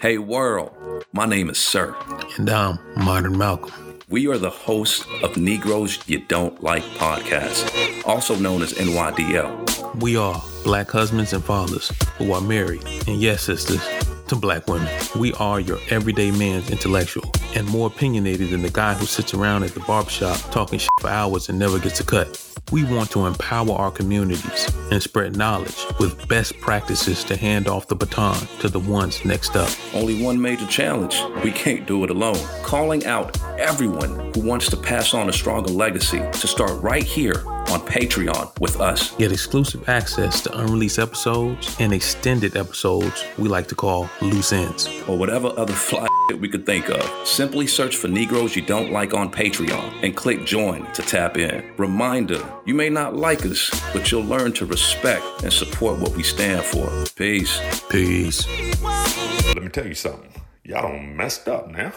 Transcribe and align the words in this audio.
Hey 0.00 0.18
world, 0.18 0.72
my 1.12 1.26
name 1.26 1.50
is 1.50 1.58
Sir. 1.58 1.94
And 2.36 2.48
I'm 2.48 2.78
Modern 2.96 3.36
Malcolm. 3.36 3.98
We 4.08 4.26
are 4.28 4.38
the 4.38 4.50
hosts 4.50 5.04
of 5.22 5.36
Negroes 5.36 5.98
You 6.06 6.20
Don't 6.20 6.62
Like 6.62 6.82
podcast, 6.96 8.06
also 8.06 8.34
known 8.36 8.62
as 8.62 8.72
NYDL. 8.72 10.00
We 10.00 10.16
are 10.16 10.42
black 10.64 10.90
husbands 10.90 11.32
and 11.32 11.44
fathers 11.44 11.92
who 12.16 12.32
are 12.32 12.40
married, 12.40 12.84
and 13.06 13.20
yes, 13.20 13.42
sisters, 13.42 13.86
to 14.28 14.36
black 14.36 14.66
women. 14.66 14.88
We 15.18 15.32
are 15.34 15.60
your 15.60 15.78
everyday 15.90 16.30
man's 16.30 16.70
intellectual 16.70 17.30
and 17.54 17.66
more 17.68 17.86
opinionated 17.88 18.50
than 18.50 18.62
the 18.62 18.70
guy 18.70 18.94
who 18.94 19.06
sits 19.06 19.34
around 19.34 19.64
at 19.64 19.72
the 19.72 19.80
barbershop 19.80 20.38
talking 20.50 20.78
shit 20.78 20.90
for 21.00 21.08
hours 21.08 21.48
and 21.48 21.58
never 21.58 21.78
gets 21.78 22.00
a 22.00 22.04
cut. 22.04 22.47
We 22.70 22.84
want 22.84 23.10
to 23.12 23.26
empower 23.26 23.72
our 23.72 23.90
communities 23.90 24.68
and 24.90 25.02
spread 25.02 25.36
knowledge 25.36 25.86
with 25.98 26.28
best 26.28 26.58
practices 26.60 27.24
to 27.24 27.36
hand 27.36 27.66
off 27.66 27.88
the 27.88 27.96
baton 27.96 28.36
to 28.60 28.68
the 28.68 28.78
ones 28.80 29.24
next 29.24 29.56
up. 29.56 29.70
Only 29.94 30.22
one 30.22 30.40
major 30.40 30.66
challenge 30.66 31.22
we 31.42 31.50
can't 31.50 31.86
do 31.86 32.04
it 32.04 32.10
alone. 32.10 32.38
Calling 32.62 33.06
out 33.06 33.38
everyone 33.58 34.32
who 34.34 34.46
wants 34.46 34.68
to 34.70 34.76
pass 34.76 35.14
on 35.14 35.28
a 35.28 35.32
stronger 35.32 35.72
legacy 35.72 36.18
to 36.18 36.46
start 36.46 36.80
right 36.82 37.04
here 37.04 37.42
on 37.70 37.80
Patreon 37.80 38.58
with 38.60 38.80
us. 38.80 39.14
Get 39.16 39.32
exclusive 39.32 39.88
access 39.88 40.40
to 40.42 40.58
unreleased 40.58 40.98
episodes 40.98 41.76
and 41.78 41.92
extended 41.92 42.56
episodes 42.56 43.24
we 43.38 43.48
like 43.48 43.68
to 43.68 43.74
call 43.74 44.08
loose 44.20 44.52
ends. 44.52 44.88
Or 45.06 45.18
whatever 45.18 45.52
other 45.56 45.72
fly 45.72 46.06
we 46.38 46.48
could 46.48 46.66
think 46.66 46.88
of. 46.88 47.26
Simply 47.26 47.66
search 47.66 47.96
for 47.96 48.08
Negroes 48.08 48.56
You 48.56 48.62
Don't 48.62 48.92
Like 48.92 49.14
on 49.14 49.30
Patreon 49.30 50.02
and 50.02 50.16
click 50.16 50.44
join 50.44 50.90
to 50.92 51.02
tap 51.02 51.36
in. 51.36 51.72
Reminder 51.76 52.42
you 52.64 52.74
may 52.74 52.90
not 52.90 53.16
like 53.16 53.44
us, 53.44 53.70
but 53.92 54.10
you'll 54.10 54.24
learn 54.24 54.52
to 54.52 54.66
respect 54.66 55.24
and 55.42 55.52
support 55.52 55.98
what 55.98 56.16
we 56.16 56.22
stand 56.22 56.64
for. 56.64 56.88
Peace. 57.16 57.60
Peace. 57.88 58.46
Let 59.54 59.62
me 59.62 59.68
tell 59.68 59.86
you 59.86 59.94
something. 59.94 60.32
Y'all 60.64 60.82
done 60.82 61.16
messed 61.16 61.48
up 61.48 61.70
now. 61.70 61.92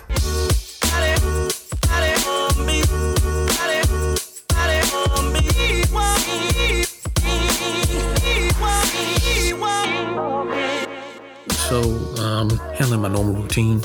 So, 11.72 11.82
um, 12.22 12.50
handling 12.76 13.02
my 13.02 13.08
normal 13.08 13.34
routine 13.41 13.82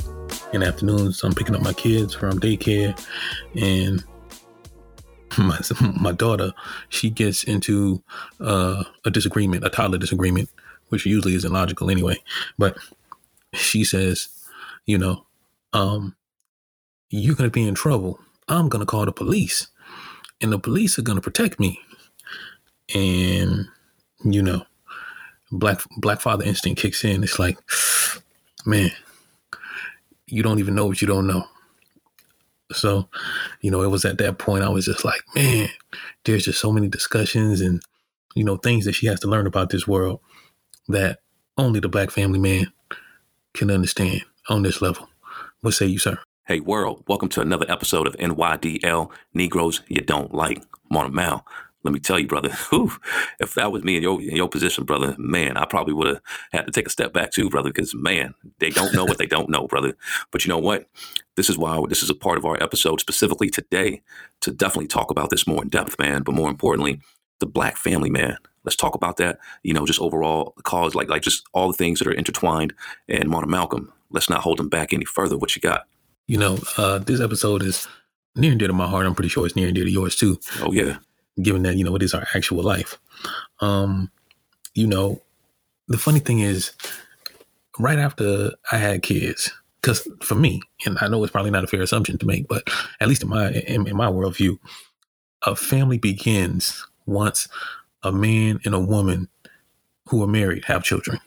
in 0.52 0.60
the 0.60 0.66
afternoons, 0.66 1.22
I'm 1.22 1.34
picking 1.34 1.54
up 1.54 1.62
my 1.62 1.72
kids 1.72 2.14
from 2.14 2.40
daycare, 2.40 2.98
and 3.54 4.02
my 5.38 5.60
my 6.00 6.12
daughter, 6.12 6.52
she 6.88 7.10
gets 7.10 7.44
into 7.44 8.02
uh, 8.40 8.82
a 9.04 9.10
disagreement, 9.10 9.64
a 9.64 9.70
toddler 9.70 9.98
disagreement, 9.98 10.50
which 10.88 11.06
usually 11.06 11.34
isn't 11.34 11.52
logical 11.52 11.90
anyway. 11.90 12.16
But 12.58 12.76
she 13.52 13.84
says, 13.84 14.28
you 14.84 14.98
know, 14.98 15.24
um, 15.72 16.16
you're 17.10 17.36
gonna 17.36 17.50
be 17.50 17.66
in 17.68 17.74
trouble. 17.74 18.18
I'm 18.48 18.68
gonna 18.68 18.86
call 18.86 19.04
the 19.04 19.12
police, 19.12 19.68
and 20.40 20.52
the 20.52 20.58
police 20.58 20.98
are 20.98 21.02
gonna 21.02 21.20
protect 21.20 21.60
me. 21.60 21.80
And 22.94 23.68
you 24.24 24.42
know, 24.42 24.64
black 25.50 25.80
black 25.98 26.20
father 26.20 26.44
instinct 26.44 26.80
kicks 26.80 27.04
in. 27.04 27.22
It's 27.22 27.38
like, 27.38 27.58
man, 28.64 28.90
you 30.26 30.42
don't 30.42 30.58
even 30.58 30.74
know 30.74 30.86
what 30.86 31.00
you 31.00 31.08
don't 31.08 31.26
know. 31.26 31.44
So, 32.72 33.08
you 33.60 33.70
know, 33.70 33.82
it 33.82 33.88
was 33.88 34.04
at 34.04 34.18
that 34.18 34.38
point 34.38 34.64
I 34.64 34.68
was 34.68 34.86
just 34.86 35.04
like, 35.04 35.20
man, 35.34 35.68
there's 36.24 36.44
just 36.44 36.60
so 36.60 36.72
many 36.72 36.88
discussions 36.88 37.60
and, 37.60 37.80
you 38.34 38.42
know, 38.42 38.56
things 38.56 38.84
that 38.86 38.94
she 38.94 39.06
has 39.06 39.20
to 39.20 39.28
learn 39.28 39.46
about 39.46 39.70
this 39.70 39.86
world 39.86 40.20
that 40.88 41.20
only 41.56 41.80
the 41.80 41.88
black 41.88 42.10
family 42.10 42.40
man 42.40 42.72
can 43.54 43.70
understand 43.70 44.22
on 44.48 44.62
this 44.62 44.82
level. 44.82 45.08
What 45.60 45.74
say 45.74 45.86
you, 45.86 45.98
sir? 45.98 46.18
Hey 46.44 46.60
world, 46.60 47.04
welcome 47.08 47.28
to 47.30 47.40
another 47.40 47.66
episode 47.68 48.06
of 48.06 48.16
NYDL 48.16 49.10
Negroes 49.32 49.82
You 49.88 50.00
Don't 50.00 50.34
Like. 50.34 50.62
Modern 50.90 51.14
Mal. 51.14 51.44
Let 51.86 51.92
me 51.92 52.00
tell 52.00 52.18
you, 52.18 52.26
brother, 52.26 52.50
whew, 52.70 52.90
if 53.38 53.54
that 53.54 53.70
was 53.70 53.84
me 53.84 53.96
in 53.96 54.02
your 54.02 54.20
in 54.20 54.34
your 54.34 54.48
position, 54.48 54.82
brother, 54.82 55.14
man, 55.18 55.56
I 55.56 55.66
probably 55.66 55.94
would 55.94 56.08
have 56.08 56.20
had 56.50 56.66
to 56.66 56.72
take 56.72 56.88
a 56.88 56.90
step 56.90 57.12
back 57.12 57.30
too, 57.30 57.48
brother, 57.48 57.70
because 57.70 57.94
man, 57.94 58.34
they 58.58 58.70
don't 58.70 58.92
know 58.92 59.04
what 59.04 59.18
they 59.18 59.26
don't 59.26 59.48
know, 59.48 59.68
brother. 59.68 59.94
But 60.32 60.44
you 60.44 60.48
know 60.48 60.58
what? 60.58 60.88
This 61.36 61.48
is 61.48 61.56
why 61.56 61.80
this 61.88 62.02
is 62.02 62.10
a 62.10 62.14
part 62.14 62.38
of 62.38 62.44
our 62.44 62.60
episode 62.60 62.98
specifically 62.98 63.50
today 63.50 64.02
to 64.40 64.50
definitely 64.50 64.88
talk 64.88 65.12
about 65.12 65.30
this 65.30 65.46
more 65.46 65.62
in 65.62 65.68
depth, 65.68 65.96
man. 66.00 66.22
But 66.22 66.34
more 66.34 66.50
importantly, 66.50 67.00
the 67.38 67.46
black 67.46 67.76
family, 67.76 68.10
man. 68.10 68.36
Let's 68.64 68.74
talk 68.74 68.96
about 68.96 69.16
that. 69.18 69.38
You 69.62 69.72
know, 69.72 69.86
just 69.86 70.00
overall 70.00 70.54
cause, 70.64 70.96
like 70.96 71.08
like 71.08 71.22
just 71.22 71.44
all 71.54 71.68
the 71.68 71.78
things 71.78 72.00
that 72.00 72.08
are 72.08 72.12
intertwined. 72.12 72.74
And 73.08 73.28
Modern 73.28 73.50
Malcolm, 73.50 73.92
let's 74.10 74.28
not 74.28 74.40
hold 74.40 74.58
them 74.58 74.68
back 74.68 74.92
any 74.92 75.04
further. 75.04 75.38
What 75.38 75.54
you 75.54 75.62
got? 75.62 75.86
You 76.26 76.38
know, 76.38 76.58
uh, 76.76 76.98
this 76.98 77.20
episode 77.20 77.62
is 77.62 77.86
near 78.34 78.50
and 78.50 78.58
dear 78.58 78.66
to 78.66 78.74
my 78.74 78.88
heart. 78.88 79.06
I'm 79.06 79.14
pretty 79.14 79.28
sure 79.28 79.46
it's 79.46 79.54
near 79.54 79.68
and 79.68 79.74
dear 79.76 79.84
to 79.84 79.90
yours 79.90 80.16
too. 80.16 80.40
Oh 80.60 80.72
yeah 80.72 80.96
given 81.42 81.62
that 81.62 81.76
you 81.76 81.84
know 81.84 81.96
it 81.96 82.02
is 82.02 82.14
our 82.14 82.26
actual 82.34 82.62
life. 82.62 82.98
Um, 83.60 84.10
you 84.74 84.86
know, 84.86 85.22
the 85.88 85.98
funny 85.98 86.20
thing 86.20 86.40
is, 86.40 86.72
right 87.78 87.98
after 87.98 88.52
I 88.70 88.76
had 88.76 89.02
kids, 89.02 89.52
because 89.80 90.06
for 90.20 90.34
me, 90.34 90.62
and 90.84 90.98
I 91.00 91.08
know 91.08 91.22
it's 91.22 91.32
probably 91.32 91.50
not 91.50 91.64
a 91.64 91.68
fair 91.68 91.82
assumption 91.82 92.18
to 92.18 92.26
make, 92.26 92.48
but 92.48 92.68
at 93.00 93.08
least 93.08 93.22
in 93.22 93.28
my 93.28 93.50
in, 93.50 93.86
in 93.86 93.96
my 93.96 94.06
worldview, 94.06 94.58
a 95.42 95.56
family 95.56 95.98
begins 95.98 96.86
once 97.06 97.48
a 98.02 98.12
man 98.12 98.60
and 98.64 98.74
a 98.74 98.80
woman 98.80 99.28
who 100.08 100.22
are 100.22 100.28
married 100.28 100.64
have 100.66 100.84
children. 100.84 101.18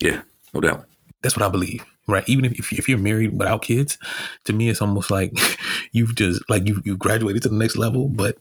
Yeah, 0.00 0.22
no 0.54 0.60
doubt. 0.60 0.86
That's 1.22 1.36
what 1.36 1.46
I 1.46 1.48
believe 1.48 1.84
right? 2.10 2.28
Even 2.28 2.44
if, 2.44 2.72
if 2.72 2.88
you're 2.88 2.98
married 2.98 3.38
without 3.38 3.62
kids, 3.62 3.96
to 4.44 4.52
me, 4.52 4.68
it's 4.68 4.82
almost 4.82 5.10
like 5.10 5.32
you've 5.92 6.14
just 6.14 6.42
like 6.50 6.66
you 6.66 6.82
you 6.84 6.96
graduated 6.96 7.42
to 7.42 7.48
the 7.48 7.56
next 7.56 7.76
level, 7.76 8.08
but 8.08 8.36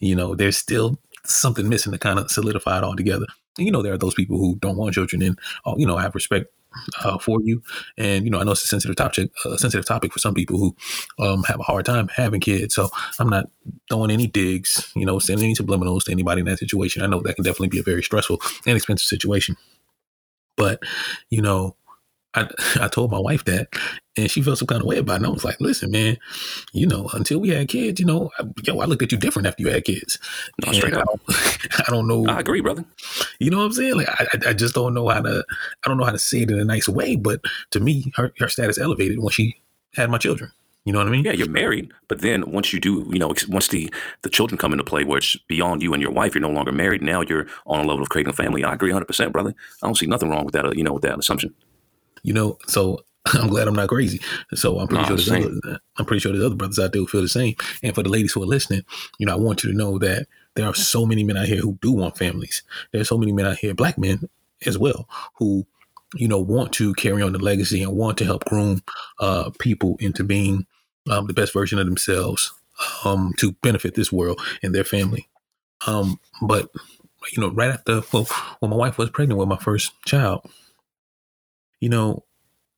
you 0.00 0.14
know 0.14 0.34
there's 0.34 0.56
still 0.56 0.98
something 1.24 1.68
missing 1.68 1.92
to 1.92 1.98
kind 1.98 2.18
of 2.18 2.30
solidify 2.30 2.78
it 2.78 2.84
all 2.84 2.96
together. 2.96 3.26
And, 3.58 3.66
you 3.66 3.72
know, 3.72 3.82
there 3.82 3.92
are 3.92 3.98
those 3.98 4.14
people 4.14 4.38
who 4.38 4.56
don't 4.56 4.76
want 4.76 4.94
children, 4.94 5.22
and 5.22 5.38
uh, 5.64 5.74
you 5.76 5.86
know, 5.86 5.96
I 5.96 6.02
have 6.02 6.14
respect 6.14 6.46
uh, 7.04 7.18
for 7.18 7.40
you. 7.42 7.62
And 7.96 8.24
you 8.24 8.30
know, 8.30 8.40
I 8.40 8.44
know 8.44 8.52
it's 8.52 8.64
a 8.64 8.68
sensitive 8.68 8.96
topic, 8.96 9.30
a 9.44 9.58
sensitive 9.58 9.86
topic 9.86 10.12
for 10.12 10.18
some 10.18 10.34
people 10.34 10.58
who 10.58 10.76
um, 11.24 11.44
have 11.44 11.60
a 11.60 11.64
hard 11.64 11.84
time 11.84 12.08
having 12.08 12.40
kids. 12.40 12.74
So 12.74 12.88
I'm 13.18 13.28
not 13.28 13.50
throwing 13.88 14.10
any 14.10 14.26
digs, 14.26 14.90
you 14.96 15.06
know, 15.06 15.18
sending 15.18 15.44
any 15.44 15.54
subliminals 15.54 16.04
to 16.04 16.12
anybody 16.12 16.40
in 16.40 16.46
that 16.46 16.58
situation. 16.58 17.02
I 17.02 17.06
know 17.06 17.20
that 17.20 17.34
can 17.34 17.44
definitely 17.44 17.68
be 17.68 17.78
a 17.78 17.84
very 17.84 18.02
stressful 18.02 18.40
and 18.66 18.76
expensive 18.76 19.06
situation. 19.06 19.56
But 20.56 20.82
you 21.30 21.42
know, 21.42 21.76
I, 22.34 22.48
I 22.80 22.88
told 22.88 23.10
my 23.10 23.18
wife 23.18 23.44
that, 23.44 23.68
and 24.16 24.30
she 24.30 24.42
felt 24.42 24.58
some 24.58 24.66
kind 24.66 24.80
of 24.80 24.86
way 24.86 24.98
about 24.98 25.14
it. 25.14 25.16
And 25.16 25.26
I 25.26 25.30
was 25.30 25.44
like, 25.44 25.60
"Listen, 25.60 25.90
man, 25.90 26.16
you 26.72 26.86
know, 26.86 27.08
until 27.12 27.40
we 27.40 27.50
had 27.50 27.68
kids, 27.68 28.00
you 28.00 28.06
know, 28.06 28.30
I, 28.38 28.44
yo, 28.64 28.80
I 28.80 28.86
looked 28.86 29.02
at 29.02 29.12
you 29.12 29.18
different 29.18 29.46
after 29.46 29.62
you 29.62 29.70
had 29.70 29.84
kids. 29.84 30.18
No, 30.64 30.72
straight 30.72 30.94
up. 30.94 31.02
I 31.02 31.04
don't, 31.04 31.80
I 31.88 31.90
don't 31.90 32.08
know. 32.08 32.26
I 32.26 32.40
agree, 32.40 32.60
brother. 32.60 32.84
You 33.38 33.50
know 33.50 33.58
what 33.58 33.64
I'm 33.64 33.72
saying? 33.72 33.96
Like, 33.96 34.08
I, 34.08 34.50
I 34.50 34.52
just 34.52 34.74
don't 34.74 34.94
know 34.94 35.08
how 35.08 35.20
to. 35.20 35.44
I 35.84 35.88
don't 35.88 35.98
know 35.98 36.04
how 36.04 36.12
to 36.12 36.18
say 36.18 36.42
it 36.42 36.50
in 36.50 36.58
a 36.58 36.64
nice 36.64 36.88
way. 36.88 37.16
But 37.16 37.40
to 37.70 37.80
me, 37.80 38.12
her 38.16 38.32
her 38.38 38.48
status 38.48 38.78
elevated 38.78 39.18
when 39.18 39.30
she 39.30 39.56
had 39.94 40.10
my 40.10 40.18
children. 40.18 40.52
You 40.84 40.92
know 40.92 40.98
what 40.98 41.06
I 41.06 41.12
mean? 41.12 41.24
Yeah, 41.24 41.32
you're 41.32 41.48
married, 41.48 41.92
but 42.08 42.22
then 42.22 42.50
once 42.50 42.72
you 42.72 42.80
do, 42.80 43.08
you 43.12 43.18
know, 43.20 43.32
once 43.48 43.68
the 43.68 43.92
the 44.22 44.28
children 44.28 44.58
come 44.58 44.72
into 44.72 44.82
play, 44.82 45.04
where 45.04 45.18
it's 45.18 45.36
beyond 45.46 45.80
you 45.80 45.92
and 45.92 46.02
your 46.02 46.10
wife, 46.10 46.34
you're 46.34 46.42
no 46.42 46.50
longer 46.50 46.72
married. 46.72 47.02
Now 47.02 47.20
you're 47.20 47.46
on 47.66 47.84
a 47.84 47.86
level 47.86 48.02
of 48.02 48.08
creating 48.08 48.30
a 48.30 48.36
family. 48.36 48.64
I 48.64 48.72
agree 48.74 48.90
100, 48.90 49.04
percent 49.04 49.32
brother. 49.32 49.54
I 49.82 49.86
don't 49.86 49.96
see 49.96 50.06
nothing 50.06 50.28
wrong 50.30 50.44
with 50.44 50.54
that. 50.54 50.66
Uh, 50.66 50.72
you 50.72 50.82
know, 50.82 50.94
with 50.94 51.02
that 51.02 51.18
assumption. 51.18 51.54
You 52.22 52.32
know, 52.32 52.58
so 52.66 53.00
I'm 53.26 53.48
glad 53.48 53.68
I'm 53.68 53.74
not 53.74 53.88
crazy. 53.88 54.20
So 54.54 54.78
I'm 54.78 54.88
pretty 54.88 55.02
no, 55.02 55.16
sure 55.16 55.38
there's 55.38 55.46
other, 55.64 55.80
I'm 55.96 56.04
pretty 56.04 56.20
sure 56.20 56.32
there's 56.32 56.44
other 56.44 56.54
brothers 56.54 56.78
out 56.78 56.92
there 56.92 57.00
who 57.00 57.06
feel 57.06 57.22
the 57.22 57.28
same. 57.28 57.54
And 57.82 57.94
for 57.94 58.02
the 58.02 58.08
ladies 58.08 58.32
who 58.32 58.42
are 58.42 58.46
listening, 58.46 58.82
you 59.18 59.26
know, 59.26 59.32
I 59.32 59.36
want 59.36 59.62
you 59.62 59.70
to 59.70 59.76
know 59.76 59.98
that 59.98 60.26
there 60.54 60.66
are 60.66 60.74
so 60.74 61.06
many 61.06 61.24
men 61.24 61.36
out 61.36 61.46
here 61.46 61.60
who 61.60 61.78
do 61.80 61.92
want 61.92 62.18
families. 62.18 62.62
There's 62.92 63.08
so 63.08 63.18
many 63.18 63.32
men 63.32 63.46
out 63.46 63.58
here, 63.58 63.74
black 63.74 63.96
men 63.96 64.28
as 64.66 64.78
well, 64.78 65.08
who 65.34 65.66
you 66.14 66.28
know 66.28 66.38
want 66.38 66.72
to 66.74 66.92
carry 66.94 67.22
on 67.22 67.32
the 67.32 67.38
legacy 67.38 67.82
and 67.82 67.96
want 67.96 68.18
to 68.18 68.24
help 68.24 68.44
groom 68.44 68.82
uh, 69.18 69.50
people 69.58 69.96
into 69.98 70.24
being 70.24 70.66
um, 71.10 71.26
the 71.26 71.32
best 71.32 71.52
version 71.52 71.78
of 71.78 71.86
themselves 71.86 72.52
um, 73.04 73.32
to 73.38 73.52
benefit 73.62 73.94
this 73.94 74.12
world 74.12 74.40
and 74.62 74.74
their 74.74 74.84
family. 74.84 75.28
Um, 75.86 76.20
but 76.42 76.70
you 77.32 77.40
know, 77.40 77.50
right 77.50 77.70
after 77.70 78.02
well, 78.12 78.26
when 78.60 78.70
my 78.70 78.76
wife 78.76 78.98
was 78.98 79.10
pregnant 79.10 79.38
with 79.38 79.48
my 79.48 79.56
first 79.56 79.92
child, 80.04 80.48
you 81.82 81.88
know, 81.88 82.24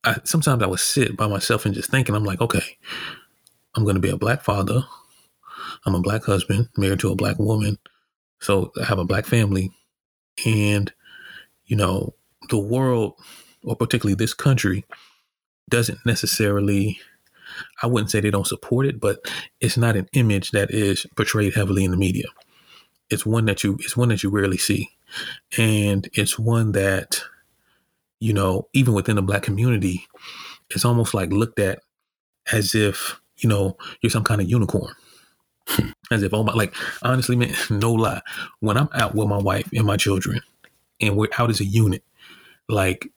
I, 0.03 0.17
sometimes 0.23 0.63
I 0.63 0.65
would 0.65 0.79
sit 0.79 1.15
by 1.15 1.27
myself 1.27 1.63
and 1.63 1.75
just 1.75 1.91
thinking, 1.91 2.15
I'm 2.15 2.23
like, 2.23 2.41
okay, 2.41 2.77
I'm 3.75 3.83
going 3.83 3.93
to 3.93 4.01
be 4.01 4.09
a 4.09 4.17
black 4.17 4.41
father. 4.41 4.83
I'm 5.85 5.93
a 5.93 6.01
black 6.01 6.23
husband, 6.23 6.69
married 6.75 7.01
to 7.01 7.11
a 7.11 7.15
black 7.15 7.37
woman. 7.37 7.77
So 8.39 8.71
I 8.81 8.85
have 8.85 8.97
a 8.97 9.05
black 9.05 9.27
family. 9.27 9.71
And, 10.43 10.91
you 11.67 11.75
know, 11.75 12.15
the 12.49 12.57
world, 12.57 13.13
or 13.63 13.75
particularly 13.75 14.15
this 14.15 14.33
country, 14.33 14.85
doesn't 15.69 16.03
necessarily, 16.03 16.99
I 17.83 17.85
wouldn't 17.85 18.09
say 18.09 18.21
they 18.21 18.31
don't 18.31 18.47
support 18.47 18.87
it, 18.87 18.99
but 18.99 19.19
it's 19.61 19.77
not 19.77 19.95
an 19.95 20.09
image 20.13 20.49
that 20.49 20.71
is 20.71 21.05
portrayed 21.15 21.53
heavily 21.53 21.83
in 21.83 21.91
the 21.91 21.97
media. 21.97 22.25
It's 23.11 23.23
one 23.25 23.45
that 23.45 23.63
you, 23.63 23.77
it's 23.81 23.95
one 23.95 24.09
that 24.09 24.23
you 24.23 24.31
rarely 24.31 24.57
see. 24.57 24.89
And 25.59 26.09
it's 26.13 26.39
one 26.39 26.71
that 26.71 27.21
you 28.19 28.33
know, 28.33 28.67
even 28.73 28.93
within 28.93 29.15
the 29.15 29.21
black 29.21 29.43
community, 29.43 30.07
it's 30.69 30.85
almost 30.85 31.13
like 31.13 31.31
looked 31.31 31.59
at 31.59 31.79
as 32.51 32.75
if, 32.75 33.19
you 33.37 33.49
know, 33.49 33.77
you're 34.01 34.09
some 34.09 34.23
kind 34.23 34.41
of 34.41 34.49
unicorn. 34.49 34.93
as 36.11 36.23
if, 36.23 36.33
oh 36.33 36.43
my, 36.43 36.53
like, 36.53 36.73
honestly, 37.01 37.35
man, 37.35 37.53
no 37.69 37.93
lie. 37.93 38.21
When 38.59 38.77
I'm 38.77 38.89
out 38.93 39.15
with 39.15 39.27
my 39.27 39.37
wife 39.37 39.69
and 39.73 39.85
my 39.85 39.97
children 39.97 40.41
and 41.01 41.17
we're 41.17 41.29
out 41.37 41.49
as 41.49 41.59
a 41.59 41.65
unit, 41.65 42.03
like, 42.69 43.09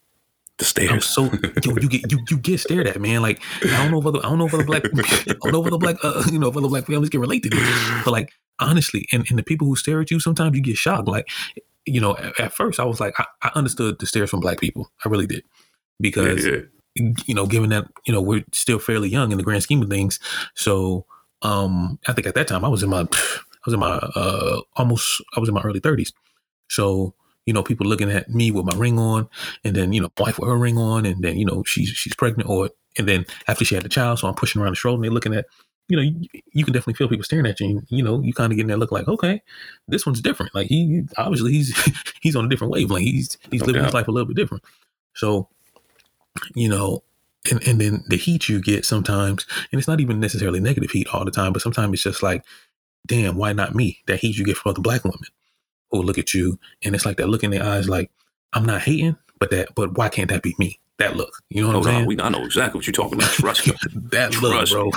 the 0.59 0.65
stairs. 0.65 0.91
I'm 0.91 1.01
so 1.01 1.25
yo, 1.63 1.77
you 1.81 1.89
get 1.89 2.11
you 2.11 2.19
you 2.29 2.37
get 2.37 2.59
stared 2.59 2.89
at, 2.89 3.01
man. 3.01 3.23
Like 3.23 3.41
I 3.63 3.77
don't 3.77 3.93
know 3.93 4.01
if 4.01 4.07
other 4.07 4.19
I 4.19 4.29
don't 4.29 4.39
know 4.39 4.47
if 4.47 4.55
other 4.55 4.65
black 4.65 4.85
I 4.95 5.35
don't 5.41 5.53
know 5.53 5.61
if 5.61 5.69
other 5.69 5.79
black 5.79 5.97
uh, 6.03 6.25
you 6.33 6.39
know 6.39 6.49
if 6.49 6.57
other 6.57 6.69
black 6.69 6.87
families 6.87 7.11
can 7.11 7.21
relate 7.21 7.45
to 7.45 7.49
this, 7.49 8.05
but 8.05 8.11
like 8.11 8.33
honestly, 8.59 9.07
and, 9.13 9.25
and 9.31 9.39
the 9.39 9.43
people 9.43 9.67
who 9.67 9.77
stare 9.77 10.01
at 10.01 10.11
you, 10.11 10.21
sometimes 10.21 10.57
you 10.57 10.63
get 10.63 10.77
shocked. 10.77 11.07
Like 11.09 11.29
you 11.87 12.01
know, 12.01 12.17
at, 12.17 12.39
at 12.41 12.53
first 12.53 12.81
I 12.81 12.85
was 12.85 13.01
like 13.01 13.15
I, 13.19 13.27
I, 13.43 13.51
understood 13.55 13.99
the 13.99 14.07
stares 14.07 14.31
from 14.31 14.41
black 14.41 14.61
people, 14.61 14.91
I 15.05 15.09
really 15.09 15.27
did, 15.27 15.45
because 16.01 16.47
yeah, 16.47 16.57
yeah. 16.97 17.13
you 17.27 17.35
know, 17.35 17.47
given 17.47 17.71
that 17.71 17.87
you 18.07 18.13
know 18.13 18.23
we're 18.23 18.45
still 18.53 18.79
fairly 18.79 19.09
young 19.09 19.33
in 19.33 19.39
the 19.39 19.45
grand 19.45 19.63
scheme 19.63 19.83
of 19.83 19.89
things, 19.89 20.19
so 20.55 21.07
um 21.43 21.99
I 22.07 22.13
think 22.13 22.27
at 22.27 22.35
that 22.35 22.49
time 22.49 22.65
I 22.65 22.69
was 22.69 22.83
in 22.83 22.91
my 22.91 23.01
I 23.01 23.65
was 23.67 23.75
in 23.75 23.81
my 23.81 23.97
uh 24.15 24.61
almost 24.77 25.23
I 25.37 25.41
was 25.41 25.49
in 25.49 25.55
my 25.55 25.63
early 25.63 25.81
thirties, 25.81 26.13
so 26.69 27.15
you 27.49 27.55
know, 27.55 27.63
people 27.63 27.87
looking 27.87 28.11
at 28.11 28.29
me 28.29 28.51
with 28.51 28.67
my 28.67 28.77
ring 28.77 28.99
on, 28.99 29.27
and 29.65 29.75
then 29.75 29.95
you 29.95 30.03
know, 30.03 30.11
wife 30.19 30.39
with 30.39 30.51
her 30.51 30.59
ring 30.59 30.77
on, 30.77 31.07
and 31.07 31.25
then 31.25 31.39
you 31.39 31.47
know, 31.47 31.65
she's 31.65 31.89
she's 31.89 32.15
pregnant, 32.15 32.47
or 32.47 32.69
and 32.99 33.09
then 33.09 33.25
after 33.47 33.65
she 33.65 33.75
had 33.75 33.85
the 33.85 33.89
child, 33.89 34.19
so 34.19 34.29
I'm 34.29 34.35
pushing 34.35 34.61
around 34.61 34.73
the 34.73 34.77
stroller, 34.77 34.97
and 34.97 35.05
they're 35.05 35.11
looking 35.11 35.33
at, 35.33 35.47
you 35.89 35.97
know, 35.97 36.03
you, 36.03 36.29
you 36.53 36.65
can 36.65 36.73
definitely 36.73 36.95
feel 36.95 37.09
people 37.09 37.25
staring 37.25 37.47
at 37.47 37.61
you. 37.61 37.79
And, 37.79 37.87
you 37.89 38.03
know, 38.03 38.21
you 38.21 38.33
kind 38.33 38.53
of 38.53 38.57
getting 38.57 38.69
that 38.69 38.79
look 38.79 38.93
like, 38.93 39.09
okay, 39.09 39.43
this 39.89 40.05
one's 40.05 40.21
different. 40.21 40.55
Like 40.55 40.69
he 40.69 41.05
obviously 41.17 41.53
he's 41.53 41.77
he's 42.21 42.37
on 42.37 42.45
a 42.45 42.49
different 42.49 42.73
wavelength. 42.73 43.05
He's 43.05 43.39
he's 43.51 43.63
living 43.65 43.83
his 43.83 43.95
life 43.95 44.09
a 44.09 44.11
little 44.11 44.27
bit 44.27 44.37
different. 44.37 44.63
So, 45.15 45.49
you 46.55 46.69
know, 46.69 47.03
and 47.51 47.67
and 47.67 47.81
then 47.81 48.05
the 48.09 48.17
heat 48.17 48.49
you 48.49 48.61
get 48.61 48.85
sometimes, 48.85 49.47
and 49.73 49.79
it's 49.79 49.89
not 49.89 50.01
even 50.01 50.21
necessarily 50.21 50.61
negative 50.61 50.91
heat 50.91 51.09
all 51.13 51.25
the 51.25 51.31
time, 51.31 51.53
but 51.53 51.63
sometimes 51.63 51.95
it's 51.95 52.03
just 52.03 52.23
like, 52.23 52.45
damn, 53.07 53.37
why 53.37 53.53
not 53.53 53.75
me? 53.75 54.01
That 54.07 54.21
heat 54.21 54.37
you 54.37 54.45
get 54.45 54.57
from 54.57 54.71
other 54.71 54.83
black 54.83 55.05
women 55.05 55.21
who 55.91 56.03
look 56.03 56.19
at 56.19 56.35
you 56.35 56.59
and 56.85 56.95
it's 56.95 57.07
like 57.07 57.17
that 57.17 57.29
look 57.29 57.43
in 57.43 57.51
their 57.51 57.65
eyes 57.65 57.89
like, 57.89 58.11
I'm 58.53 58.67
not 58.67 58.83
hating, 58.83 59.17
but 59.39 59.51
that 59.51 59.75
but 59.75 59.97
why 59.97 60.11
can't 60.11 60.29
that 60.29 60.43
be 60.43 60.55
me? 60.59 60.79
That 60.99 61.17
look. 61.17 61.33
You 61.49 61.63
know 61.63 61.69
what 61.69 61.77
I'm 61.77 61.83
saying? 61.85 62.07
We, 62.07 62.21
I 62.21 62.29
know 62.29 62.45
exactly 62.45 62.79
what 62.79 62.87
you're 62.87 62.93
talking 62.93 63.19
about. 63.19 63.31
Trust 63.31 63.67
me. 63.67 63.75
that 64.11 64.35
look, 64.43 64.69
bro. 64.69 64.91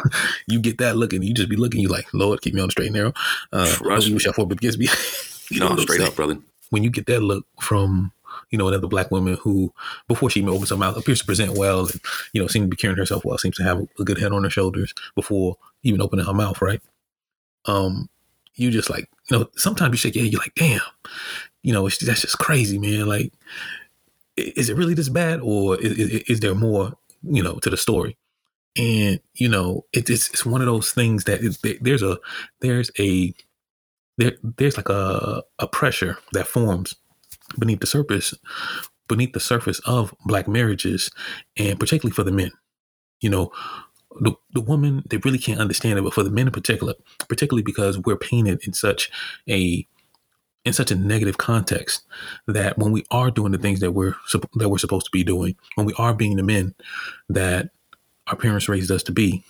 You 0.47 0.59
get 0.59 0.79
that 0.79 0.97
look 0.97 1.13
and 1.13 1.23
you 1.23 1.33
just 1.33 1.49
be 1.49 1.55
looking, 1.55 1.79
you 1.79 1.89
like, 1.89 2.11
Lord, 2.13 2.41
keep 2.41 2.55
me 2.55 2.61
on 2.61 2.67
the 2.67 2.71
straight 2.71 2.87
and 2.87 2.95
narrow. 2.95 3.13
Uh 3.53 3.67
Trust 3.75 4.09
me. 4.09 4.17
I 4.27 4.43
but 4.43 4.63
me. 4.63 4.87
you 5.51 5.59
know, 5.59 5.75
straight 5.77 6.01
up, 6.01 6.15
brother. 6.15 6.39
When 6.71 6.83
you 6.83 6.89
get 6.89 7.05
that 7.05 7.21
look 7.21 7.45
from 7.59 8.11
you 8.49 8.57
know, 8.57 8.67
another 8.67 8.87
black 8.87 9.11
woman 9.11 9.37
who, 9.41 9.73
before 10.07 10.29
she 10.29 10.39
even 10.41 10.53
opens 10.53 10.69
her 10.69 10.77
mouth, 10.77 10.97
appears 10.97 11.19
to 11.19 11.25
present 11.25 11.57
well 11.57 11.81
and, 11.81 12.01
you 12.33 12.41
know, 12.41 12.47
seems 12.47 12.65
to 12.65 12.69
be 12.69 12.75
carrying 12.75 12.97
herself 12.97 13.23
well, 13.25 13.37
seems 13.37 13.55
to 13.57 13.63
have 13.63 13.87
a 13.99 14.03
good 14.03 14.19
head 14.19 14.33
on 14.33 14.43
her 14.43 14.49
shoulders 14.49 14.93
before 15.15 15.57
even 15.83 16.01
opening 16.01 16.25
her 16.25 16.33
mouth, 16.33 16.61
right? 16.61 16.81
Um, 17.65 18.09
you 18.55 18.69
just 18.69 18.89
like, 18.89 19.09
you 19.29 19.39
know, 19.39 19.49
sometimes 19.55 19.93
you 19.93 19.97
shake 19.97 20.15
your 20.15 20.23
head, 20.25 20.33
you're 20.33 20.41
like, 20.41 20.55
damn, 20.55 20.81
you 21.63 21.73
know, 21.73 21.83
that's 21.83 22.21
just 22.21 22.37
crazy, 22.37 22.77
man. 22.77 23.07
Like, 23.07 23.31
is 24.41 24.69
it 24.69 24.77
really 24.77 24.93
this 24.93 25.09
bad, 25.09 25.39
or 25.41 25.79
is, 25.79 25.97
is, 25.97 26.09
is 26.27 26.39
there 26.39 26.55
more, 26.55 26.93
you 27.23 27.43
know, 27.43 27.55
to 27.59 27.69
the 27.69 27.77
story? 27.77 28.17
And 28.77 29.19
you 29.35 29.49
know, 29.49 29.85
it, 29.93 30.09
it's 30.09 30.29
it's 30.29 30.45
one 30.45 30.61
of 30.61 30.67
those 30.67 30.91
things 30.91 31.25
that 31.25 31.41
it, 31.43 31.83
there's 31.83 32.03
a 32.03 32.17
there's 32.61 32.91
a 32.99 33.33
there 34.17 34.33
there's 34.57 34.77
like 34.77 34.89
a 34.89 35.43
a 35.59 35.67
pressure 35.67 36.17
that 36.33 36.47
forms 36.47 36.95
beneath 37.59 37.79
the 37.81 37.87
surface 37.87 38.33
beneath 39.07 39.33
the 39.33 39.41
surface 39.41 39.79
of 39.79 40.13
black 40.25 40.47
marriages, 40.47 41.11
and 41.57 41.79
particularly 41.79 42.13
for 42.13 42.23
the 42.23 42.31
men. 42.31 42.51
You 43.19 43.29
know, 43.29 43.51
the, 44.19 44.33
the 44.53 44.61
woman 44.61 45.03
they 45.09 45.17
really 45.17 45.37
can't 45.37 45.59
understand 45.59 45.97
it 45.97 46.01
but 46.01 46.13
for 46.13 46.23
the 46.23 46.29
men 46.29 46.47
in 46.47 46.53
particular 46.53 46.93
particularly 47.27 47.63
because 47.63 47.97
we're 47.99 48.17
painted 48.17 48.59
in 48.65 48.73
such 48.73 49.09
a 49.49 49.87
in 50.63 50.73
such 50.73 50.91
a 50.91 50.95
negative 50.95 51.37
context 51.37 52.03
that 52.47 52.77
when 52.77 52.91
we 52.91 53.03
are 53.11 53.31
doing 53.31 53.51
the 53.51 53.57
things 53.57 53.79
that 53.79 53.91
we're 53.91 54.15
that 54.55 54.69
we're 54.69 54.77
supposed 54.77 55.05
to 55.05 55.11
be 55.11 55.23
doing 55.23 55.55
when 55.75 55.85
we 55.85 55.93
are 55.97 56.13
being 56.13 56.35
the 56.35 56.43
men 56.43 56.73
that 57.29 57.69
our 58.27 58.35
parents 58.35 58.69
raised 58.69 58.91
us 58.91 59.03
to 59.03 59.11
be 59.11 59.43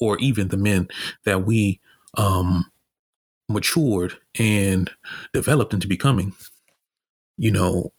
or 0.00 0.18
even 0.18 0.48
the 0.48 0.56
men 0.56 0.88
that 1.24 1.44
we 1.44 1.80
um 2.16 2.64
matured 3.48 4.14
and 4.38 4.90
developed 5.32 5.74
into 5.74 5.88
becoming 5.88 6.32
you 7.36 7.50
know 7.50 7.92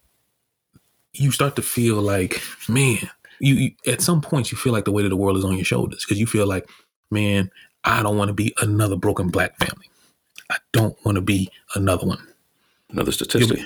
you 1.13 1.31
start 1.31 1.56
to 1.56 1.62
feel 1.62 2.01
like 2.01 2.41
man 2.67 3.09
you, 3.39 3.56
you 3.56 3.71
at 3.88 4.01
some 4.01 4.21
points 4.21 4.51
you 4.51 4.57
feel 4.57 4.73
like 4.73 4.85
the 4.85 4.91
weight 4.91 5.06
of 5.06 5.12
the 5.12 5.17
world 5.17 5.38
is 5.38 5.45
on 5.45 5.56
your 5.56 5.65
shoulders 5.65 6.03
because 6.06 6.19
you 6.19 6.25
feel 6.27 6.47
like, 6.47 6.69
man, 7.12 7.51
I 7.83 8.03
don't 8.03 8.17
want 8.17 8.29
to 8.29 8.33
be 8.33 8.53
another 8.62 8.95
broken 8.95 9.29
black 9.29 9.57
family. 9.57 9.89
I 10.50 10.57
don't 10.71 10.97
want 11.06 11.15
to 11.15 11.21
be 11.21 11.50
another 11.75 12.06
one. 12.06 12.25
Another 12.89 13.12
statistic. 13.12 13.59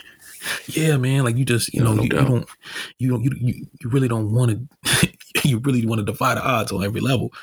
Yeah, 0.68 0.98
man. 0.98 1.24
Like 1.24 1.36
you 1.36 1.46
just, 1.46 1.74
you 1.74 1.84
know, 1.84 1.94
no, 1.94 2.04
you, 2.04 2.10
you, 2.10 2.10
don't, 2.10 2.50
you 2.98 3.10
don't, 3.10 3.24
you, 3.24 3.68
you 3.80 3.90
really 3.90 4.08
don't 4.08 4.32
want 4.32 4.70
to, 4.84 5.10
you 5.44 5.60
really 5.60 5.86
want 5.86 6.00
to 6.00 6.06
defy 6.06 6.36
the 6.36 6.46
odds 6.46 6.72
on 6.72 6.84
every 6.84 7.02
level. 7.02 7.34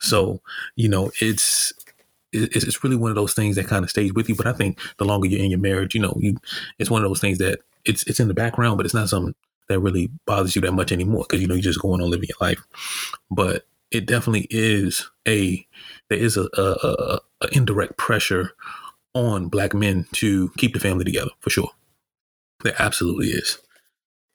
So, 0.00 0.40
you 0.74 0.88
know, 0.88 1.12
it's, 1.20 1.72
it's, 2.32 2.64
it's 2.64 2.82
really 2.82 2.96
one 2.96 3.10
of 3.10 3.14
those 3.14 3.34
things 3.34 3.56
that 3.56 3.68
kind 3.68 3.84
of 3.84 3.90
stays 3.90 4.12
with 4.12 4.28
you. 4.28 4.34
But 4.34 4.46
I 4.46 4.52
think 4.52 4.80
the 4.96 5.04
longer 5.04 5.28
you're 5.28 5.42
in 5.42 5.50
your 5.50 5.60
marriage, 5.60 5.94
you 5.94 6.00
know, 6.00 6.16
you, 6.18 6.36
it's 6.78 6.90
one 6.90 7.04
of 7.04 7.08
those 7.08 7.20
things 7.20 7.38
that 7.38 7.60
it's, 7.84 8.02
it's 8.04 8.18
in 8.18 8.28
the 8.28 8.34
background, 8.34 8.76
but 8.78 8.86
it's 8.86 8.94
not 8.94 9.08
something 9.08 9.34
that 9.68 9.80
really 9.80 10.10
bothers 10.26 10.56
you 10.56 10.62
that 10.62 10.72
much 10.72 10.92
anymore 10.92 11.24
because 11.28 11.40
you 11.40 11.46
know 11.46 11.54
you're 11.54 11.62
just 11.62 11.80
going 11.80 12.02
on 12.02 12.10
living 12.10 12.28
your 12.28 12.48
life. 12.48 12.62
But 13.30 13.64
it 13.92 14.06
definitely 14.06 14.46
is 14.50 15.08
a 15.26 15.66
there 16.08 16.18
is 16.18 16.36
a, 16.36 16.48
a, 16.54 16.62
a, 16.62 17.20
a 17.42 17.48
indirect 17.52 17.96
pressure 17.96 18.52
on 19.14 19.48
black 19.48 19.74
men 19.74 20.06
to 20.12 20.50
keep 20.56 20.74
the 20.74 20.80
family 20.80 21.04
together 21.04 21.30
for 21.40 21.50
sure. 21.50 21.70
There 22.62 22.74
absolutely 22.78 23.28
is, 23.28 23.58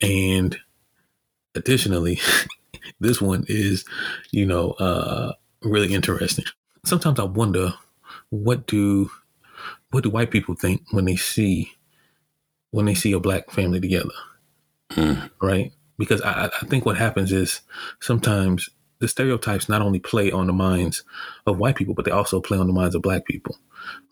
and 0.02 0.58
additionally, 1.56 2.20
this 3.00 3.22
one 3.22 3.46
is 3.48 3.86
you 4.32 4.46
know 4.46 4.72
uh, 4.72 5.34
really 5.62 5.94
interesting. 5.94 6.46
Sometimes 6.86 7.20
I 7.20 7.24
wonder 7.24 7.74
what 8.30 8.68
do 8.68 9.10
what 9.92 10.04
do 10.04 10.10
white 10.10 10.32
people 10.32 10.56
think 10.56 10.84
when 10.92 11.06
they 11.06 11.16
see 11.16 11.72
when 12.72 12.86
they 12.86 12.94
see 12.94 13.14
a 13.14 13.20
black 13.20 13.50
family 13.50 13.80
together 13.80 14.12
mm. 14.92 15.30
right? 15.42 15.72
Because 15.98 16.22
I, 16.22 16.46
I 16.46 16.66
think 16.66 16.86
what 16.86 16.98
happens 16.98 17.32
is 17.32 17.62
sometimes 18.00 18.70
the 19.00 19.08
stereotypes 19.08 19.70
not 19.70 19.82
only 19.82 20.00
play 20.00 20.32
on 20.32 20.48
the 20.48 20.54
minds 20.54 21.04
of 21.46 21.60
white 21.60 21.76
people, 21.76 21.94
but 21.94 22.06
they 22.06 22.12
also 22.12 22.42
play 22.42 22.58
on 22.58 22.68
the 22.68 22.74
minds 22.74 22.96
of 22.96 23.02
black 23.02 23.26
people, 23.26 23.58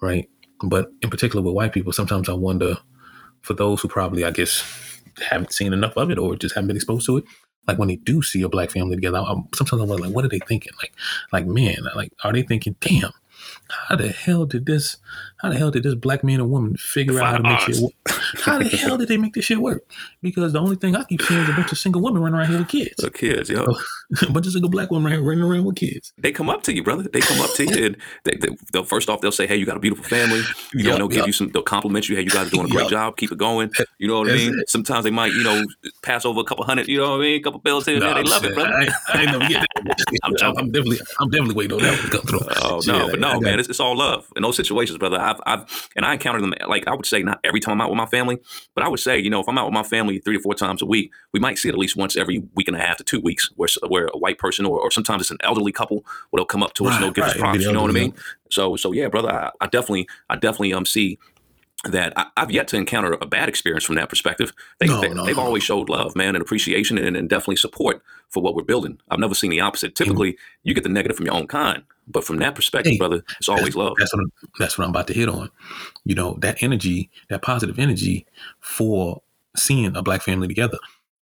right? 0.02 0.30
But 0.64 0.92
in 1.02 1.10
particular 1.10 1.44
with 1.44 1.54
white 1.54 1.74
people, 1.74 1.92
sometimes 1.92 2.30
I 2.30 2.34
wonder 2.34 2.78
for 3.42 3.54
those 3.54 3.82
who 3.82 3.88
probably, 3.88 4.24
I 4.24 4.32
guess, 4.32 5.02
haven't 5.30 5.54
seen 5.54 5.74
enough 5.74 5.98
of 5.98 6.12
it 6.12 6.18
or 6.18 6.36
just 6.36 6.56
haven't 6.56 6.68
been 6.68 6.78
exposed 6.78 7.06
to 7.08 7.18
it, 7.18 7.26
like 7.68 7.78
when 7.78 7.88
they 7.88 7.96
do 7.96 8.22
see 8.22 8.42
a 8.42 8.50
black 8.50 8.72
family 8.72 8.96
together, 8.96 9.18
I'm, 9.18 9.48
sometimes 9.54 9.82
I'm 9.82 9.90
like, 9.90 10.12
what 10.14 10.26
are 10.26 10.30
they 10.30 10.40
thinking? 10.40 10.74
Like, 10.82 10.94
like 11.32 11.48
man, 11.48 11.78
like 11.96 12.12
are 12.24 12.34
they 12.34 12.44
thinking, 12.44 12.76
damn, 12.80 13.12
how 13.70 13.96
the 13.96 14.10
hell 14.10 14.46
did 14.46 14.66
this 14.66 14.98
how 15.38 15.50
the 15.50 15.58
hell 15.58 15.70
did 15.70 15.84
this 15.84 15.96
black 15.96 16.24
man 16.24 16.40
and 16.40 16.50
woman 16.50 16.76
figure 16.78 17.20
out 17.22 17.32
how 17.32 17.38
to 17.38 17.44
make 17.44 17.60
shit 17.60 17.78
work? 17.78 17.94
How 18.44 18.58
the 18.58 18.66
hell 18.66 18.98
did 18.98 19.08
they 19.08 19.18
make 19.18 19.34
this 19.34 19.46
shit 19.46 19.60
work? 19.60 19.84
Because 20.22 20.54
the 20.54 20.60
only 20.60 20.76
thing 20.76 20.96
I 20.96 21.04
keep 21.04 21.22
seeing 21.22 21.42
is 21.42 21.50
a 21.50 21.54
bunch 21.54 21.72
of 21.72 21.78
single 21.78 22.02
women 22.02 22.22
running 22.22 22.40
around 22.40 22.50
here 22.50 22.60
with 22.60 22.68
kids. 22.68 22.96
The 22.98 23.12
kids, 23.12 23.50
yo. 23.50 23.64
a 24.22 24.32
bunch 24.32 24.46
of 24.46 24.54
single 24.54 24.70
black 24.70 24.92
women 24.92 25.24
running 25.24 25.44
around 25.44 25.66
with 25.66 25.76
kids. 25.76 26.14
They 26.18 26.32
come 26.32 26.50
up 26.50 26.64
to 26.64 26.76
you, 26.76 26.84
brother. 26.84 27.04
They 27.04 27.22
come 27.22 27.40
up 27.42 27.54
to 27.54 27.66
you 27.66 27.86
and 27.86 27.98
they, 28.24 28.36
they, 28.36 28.84
first 28.84 29.10
off 29.10 29.22
they'll 29.22 29.32
say, 29.32 29.48
"Hey, 29.48 29.56
you 29.56 29.66
got 29.66 29.78
a 29.78 29.80
beautiful 29.80 30.06
family." 30.06 30.42
You 30.74 30.84
know, 30.84 30.90
yep, 30.90 30.98
they'll 30.98 31.08
give 31.08 31.18
yep. 31.18 31.28
you 31.28 31.34
some. 31.34 31.50
They'll 31.50 31.64
compliment 31.64 32.10
you. 32.10 32.16
Hey, 32.16 32.24
you 32.24 32.30
guys 32.30 32.48
are 32.48 32.52
doing 32.52 32.66
a 32.66 32.70
great 32.70 32.84
yep. 32.84 32.92
job. 32.92 33.18
Keep 33.18 33.32
it 33.32 33.38
going. 33.38 33.72
You 34.00 34.08
know 34.08 34.20
what 34.20 34.28
That's 34.28 34.42
I 34.42 34.46
mean? 34.46 34.60
It. 34.60 34.70
Sometimes 34.70 35.04
they 35.04 35.12
might, 35.12 35.34
you 35.34 35.44
know, 35.44 35.64
pass 36.04 36.26
over 36.26 36.40
a 36.40 36.44
couple 36.44 36.66
hundred. 36.66 36.88
You 36.88 37.00
know 37.00 37.12
what 37.12 37.20
I 37.20 37.24
mean? 37.24 37.40
A 37.40 37.44
couple 37.44 37.60
bills 37.60 37.86
here 37.86 37.96
and 37.96 38.04
there. 38.04 38.16
They 38.16 38.24
love 38.24 38.46
it, 38.46 38.54
brother. 38.54 38.74
I, 38.74 38.90
I 39.14 39.22
ain't 39.22 39.32
never 39.32 39.48
get 39.48 39.66
that. 39.76 40.06
I'm, 40.24 40.58
I'm, 40.58 40.72
definitely, 40.72 41.00
I'm 41.20 41.30
definitely 41.30 41.56
waiting 41.56 41.78
on 41.78 41.84
that 41.84 42.00
one 42.00 42.10
to 42.10 42.18
come 42.18 42.28
through. 42.28 42.40
Oh 42.64 42.82
no, 42.86 43.10
but 43.10 43.20
no, 43.20 43.35
man, 43.40 43.60
it's, 43.60 43.70
it's 43.70 43.80
all 43.80 43.98
love 43.98 44.28
in 44.36 44.44
those 44.44 44.56
situations, 44.56 44.98
brother. 44.98 45.20
I've, 45.20 45.40
I've, 45.46 45.90
and 45.96 46.06
I 46.06 46.14
encounter 46.14 46.42
them 46.42 46.54
like 46.68 46.88
I 46.88 46.94
would 46.94 47.06
say 47.06 47.24
not 47.24 47.40
every 47.44 47.60
time 47.60 47.74
I'm 47.74 47.82
out 47.82 47.90
with 47.90 47.98
my 47.98 48.06
family, 48.06 48.40
but 48.74 48.84
I 48.84 48.88
would 48.88 49.00
say, 49.00 49.18
you 49.20 49.30
know, 49.30 49.40
if 49.40 49.48
I'm 49.48 49.58
out 49.58 49.66
with 49.66 49.74
my 49.74 49.84
family 49.84 50.20
three 50.20 50.38
or 50.38 50.42
four 50.42 50.54
times 50.54 50.82
a 50.82 50.86
week, 50.86 51.12
we 51.34 51.40
might 51.40 51.58
see 51.58 51.70
it 51.70 51.74
at 51.74 51.78
least 51.78 51.96
once 51.96 52.16
every 52.16 52.44
week 52.56 52.68
and 52.68 52.78
a 52.78 52.80
half 52.80 52.98
to 52.98 53.04
two 53.04 53.20
weeks, 53.20 53.50
where 53.56 53.70
where 53.88 54.08
a 54.14 54.18
white 54.18 54.38
person 54.38 54.66
or, 54.66 54.80
or 54.80 54.92
sometimes 54.92 55.22
it's 55.22 55.32
an 55.32 55.38
elderly 55.42 55.72
couple 55.72 56.06
will 56.32 56.38
they'll 56.38 56.46
come 56.46 56.64
up 56.64 56.74
to 56.76 56.86
us 56.86 56.92
right, 56.92 56.96
and 56.96 57.04
they'll 57.04 57.12
give 57.12 57.24
right. 57.24 57.36
us 57.36 57.40
props. 57.40 57.64
You 57.64 57.72
know 57.72 57.82
what 57.82 57.92
I 57.92 57.94
mean? 57.94 58.14
So 58.50 58.76
so 58.76 58.92
yeah, 58.92 59.08
brother, 59.08 59.32
I, 59.32 59.52
I 59.62 59.68
definitely 59.68 60.08
I 60.30 60.36
definitely 60.36 60.74
um 60.74 60.86
see 60.86 61.20
that 61.86 62.14
I, 62.16 62.28
have 62.38 62.52
yet 62.52 62.68
to 62.70 62.78
encounter 62.78 63.18
a 63.22 63.26
bad 63.26 63.50
experience 63.50 63.84
from 63.84 63.96
that 63.96 64.10
perspective. 64.10 64.54
They, 64.80 64.88
no, 64.88 65.02
they, 65.02 65.08
have 65.10 65.38
no. 65.38 65.44
always 65.44 65.64
showed 65.64 65.90
love, 65.90 66.16
man, 66.16 66.36
and 66.36 66.42
appreciation 66.42 66.98
and, 66.98 67.16
and, 67.16 67.30
definitely 67.30 67.58
support 67.58 68.02
for 68.30 68.42
what 68.42 68.56
we're 68.56 68.64
building. 68.64 69.00
I've 69.10 69.20
never 69.20 69.36
seen 69.36 69.52
the 69.52 69.60
opposite. 69.60 69.96
Typically, 69.96 70.34
mm. 70.34 70.38
you 70.64 70.74
get 70.74 70.84
the 70.84 70.90
negative 70.90 71.18
from 71.18 71.26
your 71.26 71.36
own 71.36 71.48
kind, 71.48 71.84
but 72.08 72.24
from 72.24 72.38
that 72.38 72.56
perspective, 72.56 72.94
hey, 72.94 72.98
brother, 72.98 73.24
it's 73.40 73.50
always 73.50 73.76
love. 73.76 73.94
That's 74.00 74.14
what, 74.14 74.24
I'm, 74.24 74.32
that's 74.60 74.78
what 74.78 74.86
I'm 74.86 74.92
about 74.92 75.08
to 75.08 75.14
hit 75.14 75.30
on. 75.30 75.50
You 76.04 76.16
know, 76.16 76.38
that 76.40 76.62
energy, 76.62 77.10
that 77.30 77.42
positive 77.42 77.80
energy 77.80 78.26
for 78.60 79.22
seeing 79.56 79.96
a 79.96 80.02
black 80.02 80.22
family 80.22 80.48
together 80.48 80.78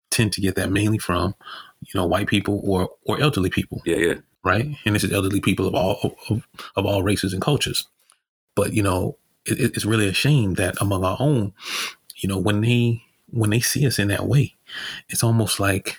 tend 0.09 0.33
to 0.33 0.41
get 0.41 0.55
that 0.55 0.71
mainly 0.71 0.97
from, 0.97 1.35
you 1.81 2.00
know, 2.00 2.05
white 2.05 2.27
people 2.27 2.62
or 2.63 2.89
or 3.05 3.19
elderly 3.21 3.50
people. 3.50 3.81
Yeah, 3.85 3.97
yeah. 3.97 4.13
Right. 4.43 4.67
And 4.85 4.95
this 4.95 5.03
is 5.03 5.12
elderly 5.12 5.41
people 5.41 5.67
of 5.67 5.74
all 5.74 6.15
of, 6.29 6.47
of 6.75 6.85
all 6.85 7.03
races 7.03 7.33
and 7.33 7.41
cultures. 7.41 7.88
But 8.55 8.74
you 8.74 8.83
know, 8.83 9.17
it, 9.46 9.60
it's 9.75 9.86
really 9.86 10.08
a 10.08 10.14
shame 10.14 10.56
that 10.56 10.75
among 10.82 11.04
our 11.04 11.18
own, 11.20 11.54
you 12.18 12.30
know, 12.30 12.38
when 12.38 12.62
they 12.62 13.04
when 13.30 13.50
they 13.50 13.60
see 13.60 13.86
us 13.86 14.00
in 14.00 14.08
that 14.10 14.28
way, 14.28 14.56
it's 15.10 15.24
almost 15.24 15.60
like 15.60 15.98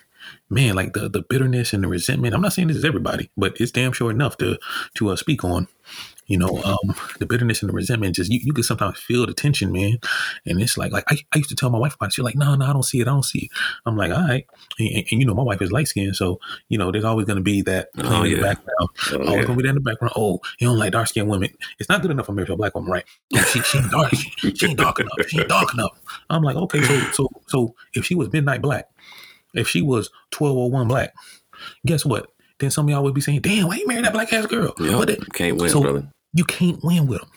man, 0.49 0.75
like 0.75 0.93
the 0.93 1.09
the 1.09 1.23
bitterness 1.23 1.73
and 1.73 1.85
the 1.85 1.88
resentment. 1.88 2.35
I'm 2.35 2.41
not 2.41 2.53
saying 2.53 2.69
this 2.69 2.76
is 2.76 2.85
everybody, 2.85 3.31
but 3.37 3.61
it's 3.61 3.73
damn 3.73 3.93
sure 3.93 4.11
enough 4.11 4.37
to 4.38 4.59
to 4.95 5.11
uh, 5.11 5.17
speak 5.17 5.45
on. 5.45 5.69
You 6.26 6.38
know, 6.38 6.61
um, 6.64 6.95
the 7.21 7.26
bitterness 7.26 7.62
and 7.62 7.68
the 7.68 7.73
resentment. 7.73 8.16
Just 8.16 8.30
you, 8.33 8.40
you 8.42 8.52
can 8.52 8.64
sometimes 8.64 8.99
feel 8.99 9.26
the 9.26 9.33
tension, 9.35 9.71
man. 9.73 9.99
And 10.45 10.61
it's 10.61 10.76
like, 10.76 10.90
like 10.92 11.04
I, 11.09 11.18
I 11.33 11.38
used 11.38 11.50
to 11.50 11.54
tell 11.56 11.71
my 11.71 11.78
wife 11.78 11.95
about 11.95 12.09
it. 12.09 12.14
She's 12.14 12.25
like, 12.25 12.35
no, 12.35 12.54
no, 12.56 12.66
I 12.66 12.73
don't 12.73 12.83
see 12.83 12.99
it. 13.00 13.06
I 13.06 13.11
don't 13.12 13.25
see 13.25 13.45
it. 13.45 13.50
I'm 13.87 13.97
like, 13.97 14.11
all 14.11 14.26
right. 14.26 14.45
And, 14.78 14.88
and, 14.88 15.06
and 15.12 15.21
you 15.21 15.25
know, 15.26 15.35
my 15.35 15.42
wife 15.45 15.62
is 15.62 15.71
light 15.71 15.88
skinned, 15.88 16.16
so 16.16 16.40
you 16.68 16.78
know, 16.78 16.90
there's 16.90 17.04
always 17.04 17.26
going 17.26 17.37
to 17.38 17.42
be 17.42 17.62
that 17.62 17.88
Oh, 17.99 18.23
in 18.25 18.30
yeah. 18.33 18.37
the 18.38 18.42
background. 18.42 18.88
Oh, 19.12 19.18
always 19.18 19.35
yeah. 19.42 19.47
to 19.47 19.54
be 19.54 19.62
that 19.62 19.68
in 19.68 19.75
the 19.76 19.80
background. 19.80 20.12
Oh, 20.16 20.40
you 20.59 20.66
don't 20.66 20.78
like 20.78 20.92
dark 20.92 21.06
skinned 21.09 21.28
women. 21.28 21.50
It's 21.78 21.88
not 21.88 22.02
good 22.02 22.11
enough 22.11 22.26
for 22.26 22.33
married 22.33 22.47
to 22.49 22.54
a 22.54 22.56
black 22.56 22.75
woman, 22.75 22.90
right? 22.90 23.04
Oh, 23.35 23.42
she, 23.42 23.61
she 23.61 23.78
ain't 23.78 23.90
dark. 23.90 24.12
She, 24.14 24.54
she 24.54 24.66
ain't 24.66 24.78
dark 24.78 24.99
enough. 25.00 25.12
She 25.28 25.38
ain't 25.38 25.49
dark 25.49 25.73
enough. 25.75 25.92
I'm 26.30 26.42
like, 26.42 26.56
okay, 26.56 26.83
so 26.83 27.00
so 27.12 27.28
so 27.47 27.75
if 27.95 28.04
she 28.04 28.14
was 28.16 28.33
midnight 28.33 28.62
black, 28.62 28.88
if 29.54 29.68
she 29.68 29.80
was 29.83 30.11
1201 30.37 30.88
black, 30.88 31.14
guess 31.87 32.04
what? 32.04 32.26
Then 32.59 32.71
some 32.71 32.87
of 32.87 32.90
y'all 32.90 33.02
would 33.02 33.14
be 33.14 33.21
saying, 33.21 33.40
damn, 33.42 33.66
why 33.68 33.76
you 33.76 33.87
married 33.87 34.06
that 34.06 34.12
black 34.14 34.33
ass 34.33 34.47
girl? 34.47 34.75
Yeah, 34.80 34.92
But 34.99 35.09
they- 35.09 35.16
can't 35.35 35.56
win, 35.61 35.68
so- 35.71 35.83
brother. 35.83 36.09
You 36.37 36.45
can't 36.45 36.85
win 36.85 37.07
with 37.07 37.21
them. 37.21 37.31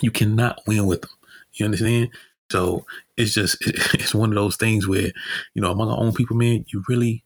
You 0.00 0.10
cannot 0.10 0.60
win 0.66 0.86
with 0.86 1.02
them. 1.02 1.10
You 1.54 1.64
understand? 1.64 2.10
So 2.50 2.86
it's 3.16 3.34
just 3.34 3.56
it's 3.94 4.14
one 4.14 4.30
of 4.30 4.36
those 4.36 4.56
things 4.56 4.86
where 4.86 5.10
you 5.54 5.60
know 5.60 5.70
among 5.70 5.90
our 5.90 5.98
own 5.98 6.12
people, 6.12 6.36
man, 6.36 6.64
you 6.68 6.84
really 6.88 7.24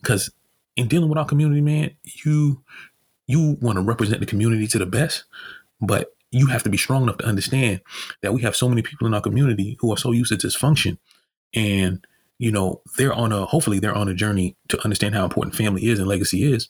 because 0.00 0.30
in 0.76 0.88
dealing 0.88 1.08
with 1.08 1.18
our 1.18 1.24
community, 1.24 1.60
man, 1.60 1.90
you 2.24 2.62
you 3.26 3.56
want 3.60 3.76
to 3.76 3.82
represent 3.82 4.20
the 4.20 4.26
community 4.26 4.66
to 4.66 4.78
the 4.78 4.86
best, 4.86 5.24
but 5.80 6.14
you 6.30 6.46
have 6.46 6.62
to 6.62 6.70
be 6.70 6.78
strong 6.78 7.02
enough 7.02 7.18
to 7.18 7.26
understand 7.26 7.80
that 8.22 8.32
we 8.32 8.42
have 8.42 8.56
so 8.56 8.68
many 8.68 8.82
people 8.82 9.06
in 9.06 9.14
our 9.14 9.20
community 9.20 9.76
who 9.80 9.92
are 9.92 9.98
so 9.98 10.12
used 10.12 10.38
to 10.38 10.46
dysfunction, 10.46 10.98
and 11.54 12.04
you 12.38 12.52
know 12.52 12.82
they're 12.98 13.14
on 13.14 13.32
a 13.32 13.46
hopefully 13.46 13.78
they're 13.78 13.94
on 13.94 14.08
a 14.08 14.14
journey 14.14 14.56
to 14.68 14.82
understand 14.84 15.14
how 15.14 15.24
important 15.24 15.56
family 15.56 15.86
is 15.86 15.98
and 15.98 16.08
legacy 16.08 16.44
is. 16.44 16.68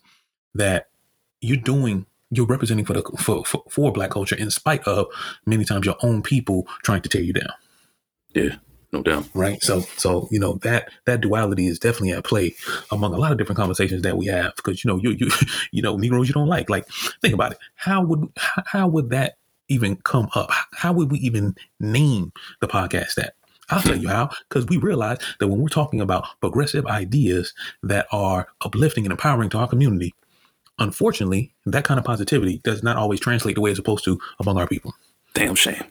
That 0.55 0.89
you're 1.41 1.57
doing 1.57 2.07
you're 2.33 2.47
representing 2.47 2.85
for 2.85 2.95
the 2.95 3.03
for, 3.19 3.45
for, 3.45 3.63
for 3.69 3.93
black 3.93 4.11
culture 4.11 4.35
in 4.35 4.51
spite 4.51 4.83
of 4.85 5.07
many 5.47 5.65
times 5.65 5.87
your 5.87 5.97
own 6.03 6.23
people 6.23 6.67
trying 6.83 7.03
to 7.03 7.09
tear 7.09 7.21
you 7.21 7.35
down. 7.35 7.53
Yeah, 8.35 8.57
no 8.91 9.03
doubt. 9.03 9.29
right? 9.35 9.63
So 9.63 9.81
so 9.99 10.29
you 10.31 10.41
know 10.41 10.55
that 10.63 10.89
that 11.05 11.21
duality 11.21 11.67
is 11.67 11.79
definitely 11.79 12.13
at 12.13 12.25
play 12.25 12.55
among 12.91 13.13
a 13.13 13.19
lot 13.19 13.33
of 13.33 13.39
different 13.39 13.59
conversations 13.59 14.03
that 14.03 14.17
we 14.17 14.27
have 14.27 14.57
because 14.57 14.83
you 14.83 14.89
know 14.89 14.97
you 14.97 15.11
you 15.11 15.31
you 15.73 15.83
know 15.83 15.97
negroes 15.97 16.29
you 16.29 16.35
don't 16.35 16.49
like. 16.49 16.71
Like 16.71 16.89
think 17.21 17.35
about 17.35 17.53
it. 17.53 17.59
How 17.75 18.03
would 18.03 18.29
how, 18.39 18.63
how 18.67 18.89
would 18.89 19.11
that 19.11 19.37
even 19.69 19.97
come 19.97 20.29
up? 20.35 20.51
How 20.73 20.93
would 20.93 21.11
we 21.11 21.19
even 21.19 21.55
name 21.79 22.33
the 22.61 22.69
podcast 22.69 23.15
that? 23.15 23.35
I'll 23.71 23.81
tell 23.81 23.97
you 23.97 24.09
how, 24.09 24.29
because 24.49 24.67
we 24.67 24.77
realize 24.77 25.19
that 25.39 25.49
when 25.49 25.61
we're 25.61 25.69
talking 25.69 26.01
about 26.01 26.27
progressive 26.41 26.85
ideas 26.87 27.55
that 27.83 28.07
are 28.13 28.49
uplifting 28.61 29.07
and 29.07 29.13
empowering 29.13 29.49
to 29.51 29.59
our 29.59 29.69
community, 29.69 30.13
unfortunately, 30.83 31.55
that 31.67 31.85
kind 31.85 31.99
of 31.99 32.05
positivity 32.05 32.61
does 32.65 32.83
not 32.83 32.97
always 32.97 33.21
translate 33.21 33.55
the 33.55 33.61
way 33.61 33.71
it's 33.71 33.79
supposed 33.79 34.05
to 34.05 34.19
among 34.41 34.59
our 34.59 34.67
people. 34.67 34.95
Damn 35.35 35.55
shame. 35.55 35.85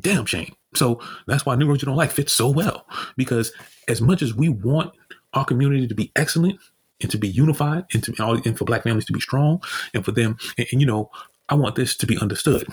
Damn 0.00 0.26
shame. 0.26 0.54
So 0.74 1.00
that's 1.26 1.46
why 1.46 1.54
You 1.54 1.76
Don't 1.76 1.96
Like 1.96 2.10
fits 2.10 2.32
so 2.32 2.48
well. 2.48 2.86
Because 3.16 3.52
as 3.86 4.00
much 4.00 4.22
as 4.22 4.34
we 4.34 4.48
want 4.48 4.92
our 5.34 5.44
community 5.44 5.86
to 5.86 5.94
be 5.94 6.10
excellent 6.16 6.58
and 7.00 7.10
to 7.10 7.18
be 7.18 7.28
unified 7.28 7.84
and, 7.92 8.02
to, 8.04 8.42
and 8.44 8.58
for 8.58 8.64
black 8.64 8.82
families 8.82 9.04
to 9.06 9.12
be 9.12 9.20
strong 9.20 9.62
and 9.94 10.04
for 10.04 10.12
them, 10.12 10.36
and, 10.56 10.66
and 10.72 10.80
you 10.80 10.86
know, 10.86 11.10
I 11.48 11.54
want 11.54 11.76
this 11.76 11.96
to 11.98 12.06
be 12.06 12.18
understood. 12.18 12.66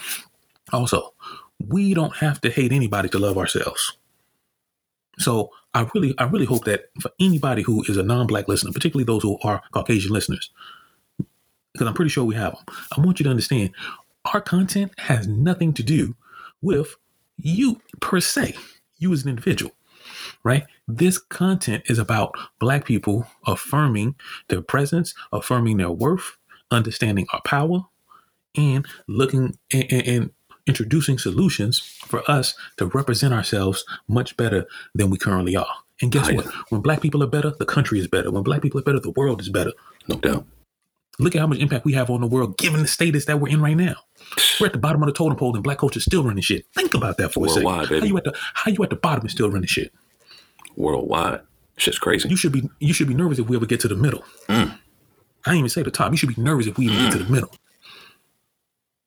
Also, 0.73 1.13
we 1.67 1.93
don't 1.93 2.15
have 2.17 2.41
to 2.41 2.49
hate 2.49 2.71
anybody 2.71 3.09
to 3.09 3.19
love 3.19 3.37
ourselves. 3.37 3.97
So 5.17 5.51
I 5.73 5.87
really, 5.93 6.13
I 6.17 6.25
really 6.25 6.45
hope 6.45 6.65
that 6.65 6.89
for 7.01 7.11
anybody 7.19 7.61
who 7.61 7.83
is 7.83 7.97
a 7.97 8.03
non-black 8.03 8.47
listener, 8.47 8.71
particularly 8.71 9.05
those 9.05 9.23
who 9.23 9.37
are 9.43 9.61
Caucasian 9.71 10.11
listeners, 10.11 10.49
because 11.75 11.87
I'm 11.87 11.93
pretty 11.93 12.09
sure 12.09 12.23
we 12.23 12.35
have 12.35 12.53
them, 12.55 12.63
I 12.97 13.01
want 13.01 13.19
you 13.19 13.25
to 13.25 13.29
understand 13.29 13.71
our 14.33 14.39
content 14.41 14.91
has 14.97 15.27
nothing 15.27 15.73
to 15.73 15.83
do 15.83 16.15
with 16.61 16.95
you 17.37 17.81
per 17.99 18.19
se, 18.21 18.55
you 18.97 19.11
as 19.13 19.23
an 19.23 19.29
individual, 19.29 19.73
right? 20.43 20.63
This 20.87 21.17
content 21.17 21.83
is 21.87 21.99
about 21.99 22.33
Black 22.59 22.85
people 22.85 23.27
affirming 23.45 24.15
their 24.47 24.61
presence, 24.61 25.13
affirming 25.33 25.77
their 25.77 25.91
worth, 25.91 26.37
understanding 26.71 27.27
our 27.33 27.41
power, 27.41 27.81
and 28.55 28.87
looking 29.07 29.57
and, 29.73 29.85
and- 29.91 30.07
and 30.07 30.29
introducing 30.67 31.19
solutions 31.19 31.77
for 31.79 32.23
us 32.31 32.55
to 32.77 32.87
represent 32.87 33.31
ourselves 33.33 33.85
much 34.07 34.35
better 34.35 34.65
than 34.95 35.11
we 35.11 35.17
currently 35.19 35.55
are. 35.55 35.67
And 36.01 36.11
guess 36.11 36.27
Oh, 36.29 36.33
what? 36.35 36.45
When 36.71 36.81
Black 36.81 37.01
people 37.01 37.21
are 37.21 37.27
better, 37.27 37.51
the 37.51 37.65
country 37.67 37.99
is 37.99 38.07
better. 38.07 38.31
When 38.31 38.41
Black 38.41 38.63
people 38.63 38.79
are 38.79 38.83
better, 38.83 38.99
the 38.99 39.11
world 39.11 39.41
is 39.41 39.49
better. 39.49 39.71
No 40.07 40.15
doubt. 40.15 40.47
Look 41.19 41.35
at 41.35 41.39
how 41.39 41.47
much 41.47 41.59
impact 41.59 41.85
we 41.85 41.93
have 41.93 42.09
on 42.09 42.21
the 42.21 42.27
world, 42.27 42.57
given 42.57 42.81
the 42.81 42.87
status 42.87 43.25
that 43.25 43.39
we're 43.39 43.49
in 43.49 43.61
right 43.61 43.77
now. 43.77 43.95
We're 44.59 44.67
at 44.67 44.73
the 44.73 44.79
bottom 44.79 45.01
of 45.01 45.07
the 45.07 45.13
totem 45.13 45.37
pole, 45.37 45.53
and 45.55 45.63
black 45.63 45.77
culture 45.77 45.97
is 45.97 46.03
still 46.03 46.23
running 46.23 46.41
shit. 46.41 46.65
Think 46.73 46.93
about 46.93 47.17
that 47.17 47.31
for 47.31 47.45
a 47.45 47.49
second. 47.49 47.65
Worldwide, 47.65 47.89
baby. 47.89 47.99
How 48.01 48.05
you 48.07 48.17
at 48.17 48.23
the 48.25 48.33
how 48.53 48.71
you 48.71 48.83
at 48.83 48.89
the 48.89 48.95
bottom 48.95 49.21
and 49.21 49.31
still 49.31 49.49
running 49.49 49.67
shit? 49.67 49.93
Worldwide. 50.75 51.41
Shit's 51.77 51.99
crazy. 51.99 52.27
You 52.29 52.35
should 52.35 52.51
be 52.51 52.69
you 52.79 52.93
should 52.93 53.07
be 53.07 53.13
nervous 53.13 53.39
if 53.39 53.47
we 53.47 53.55
ever 53.55 53.65
get 53.65 53.79
to 53.81 53.87
the 53.87 53.95
middle. 53.95 54.23
Mm. 54.47 54.77
I 55.45 55.51
ain't 55.51 55.59
even 55.59 55.69
say 55.69 55.83
the 55.83 55.91
top. 55.91 56.11
You 56.11 56.17
should 56.17 56.35
be 56.35 56.41
nervous 56.41 56.67
if 56.67 56.77
we 56.77 56.85
even 56.85 56.97
get 56.97 57.11
to 57.13 57.23
the 57.23 57.31
middle. 57.31 57.51